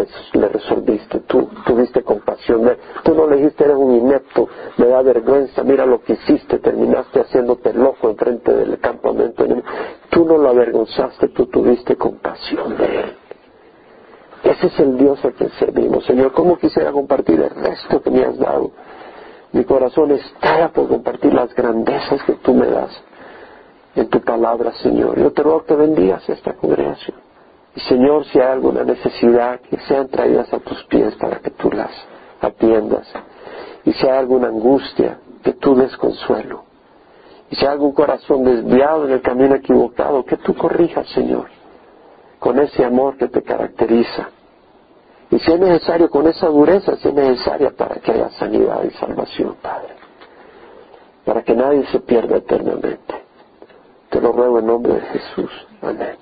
resolviste, 0.48 1.20
tú 1.22 1.48
tuviste 1.66 2.02
compasión 2.02 2.64
de 2.66 2.78
Tú 3.04 3.14
no 3.14 3.28
le 3.28 3.38
dijiste, 3.38 3.64
eres 3.64 3.78
un 3.78 3.96
inepto, 3.96 4.48
me 4.78 4.88
da 4.88 5.02
vergüenza, 5.02 5.64
mira 5.64 5.86
lo 5.86 6.02
que 6.02 6.14
hiciste, 6.14 6.60
terminaste 6.60 7.22
haciéndote 7.22 7.74
loco 7.74 8.10
enfrente 8.10 8.52
del 8.52 8.80
campamento. 8.80 9.46
Tú 10.10 10.26
no 10.26 10.38
lo 10.38 10.50
avergonzaste, 10.50 11.30
tú 11.30 11.46
tuviste 11.48 11.96
compasión 11.96 12.78
de 12.78 12.86
él. 12.86 13.16
Ese 14.44 14.68
es 14.68 14.80
el 14.80 14.98
Dios 14.98 15.24
a 15.24 15.32
quien 15.32 15.50
servimos. 15.52 16.06
Señor, 16.06 16.34
¿cómo 16.34 16.58
quisiera 16.58 16.92
compartir 16.92 17.40
el 17.40 17.50
resto 17.52 18.02
que 18.02 18.10
me 18.10 18.24
has 18.24 18.38
dado? 18.38 18.72
Mi 19.52 19.64
corazón 19.66 20.12
estalla 20.12 20.70
por 20.70 20.88
compartir 20.88 21.34
las 21.34 21.54
grandezas 21.54 22.24
que 22.24 22.34
tú 22.34 22.54
me 22.54 22.68
das 22.68 22.92
en 23.96 24.10
tu 24.10 24.20
palabra, 24.22 24.74
Señor. 24.74 25.20
Yo 25.20 25.32
te 25.32 25.44
ruego 25.44 25.64
que 25.64 25.76
bendigas 25.76 26.28
esta 26.28 26.54
congregación. 26.54 27.23
Señor, 27.82 28.26
si 28.26 28.40
hay 28.40 28.48
alguna 28.48 28.84
necesidad, 28.84 29.60
que 29.62 29.78
sean 29.88 30.08
traídas 30.08 30.54
a 30.54 30.60
tus 30.60 30.84
pies 30.86 31.16
para 31.16 31.40
que 31.40 31.50
tú 31.52 31.72
las 31.72 31.92
atiendas. 32.40 33.08
Y 33.84 33.94
si 33.94 34.08
hay 34.08 34.18
alguna 34.18 34.48
angustia, 34.48 35.20
que 35.44 35.54
tú 35.54 35.76
des 35.76 35.96
consuelo. 35.98 36.64
Y 37.50 37.56
si 37.56 37.66
hay 37.66 37.72
algún 37.72 37.92
corazón 37.92 38.44
desviado 38.44 39.06
en 39.06 39.12
el 39.12 39.22
camino 39.22 39.56
equivocado, 39.56 40.24
que 40.24 40.38
tú 40.38 40.56
corrijas, 40.56 41.08
Señor, 41.10 41.48
con 42.40 42.60
ese 42.60 42.86
amor 42.86 43.18
que 43.18 43.28
te 43.28 43.42
caracteriza. 43.42 44.30
Y 45.32 45.40
si 45.40 45.52
es 45.52 45.60
necesario, 45.60 46.10
con 46.10 46.28
esa 46.28 46.48
dureza, 46.48 46.96
si 46.98 47.08
es 47.08 47.14
necesaria 47.14 47.72
para 47.72 47.96
que 47.96 48.12
haya 48.12 48.30
sanidad 48.32 48.84
y 48.84 48.92
salvación, 48.92 49.56
Padre. 49.62 49.96
Para 51.26 51.42
que 51.42 51.56
nadie 51.56 51.86
se 51.88 52.00
pierda 52.02 52.38
eternamente. 52.38 53.24
Te 54.10 54.22
lo 54.22 54.32
ruego 54.32 54.60
en 54.60 54.68
nombre 54.68 54.94
de 54.94 55.02
Jesús. 55.02 55.52
Amén. 55.82 56.18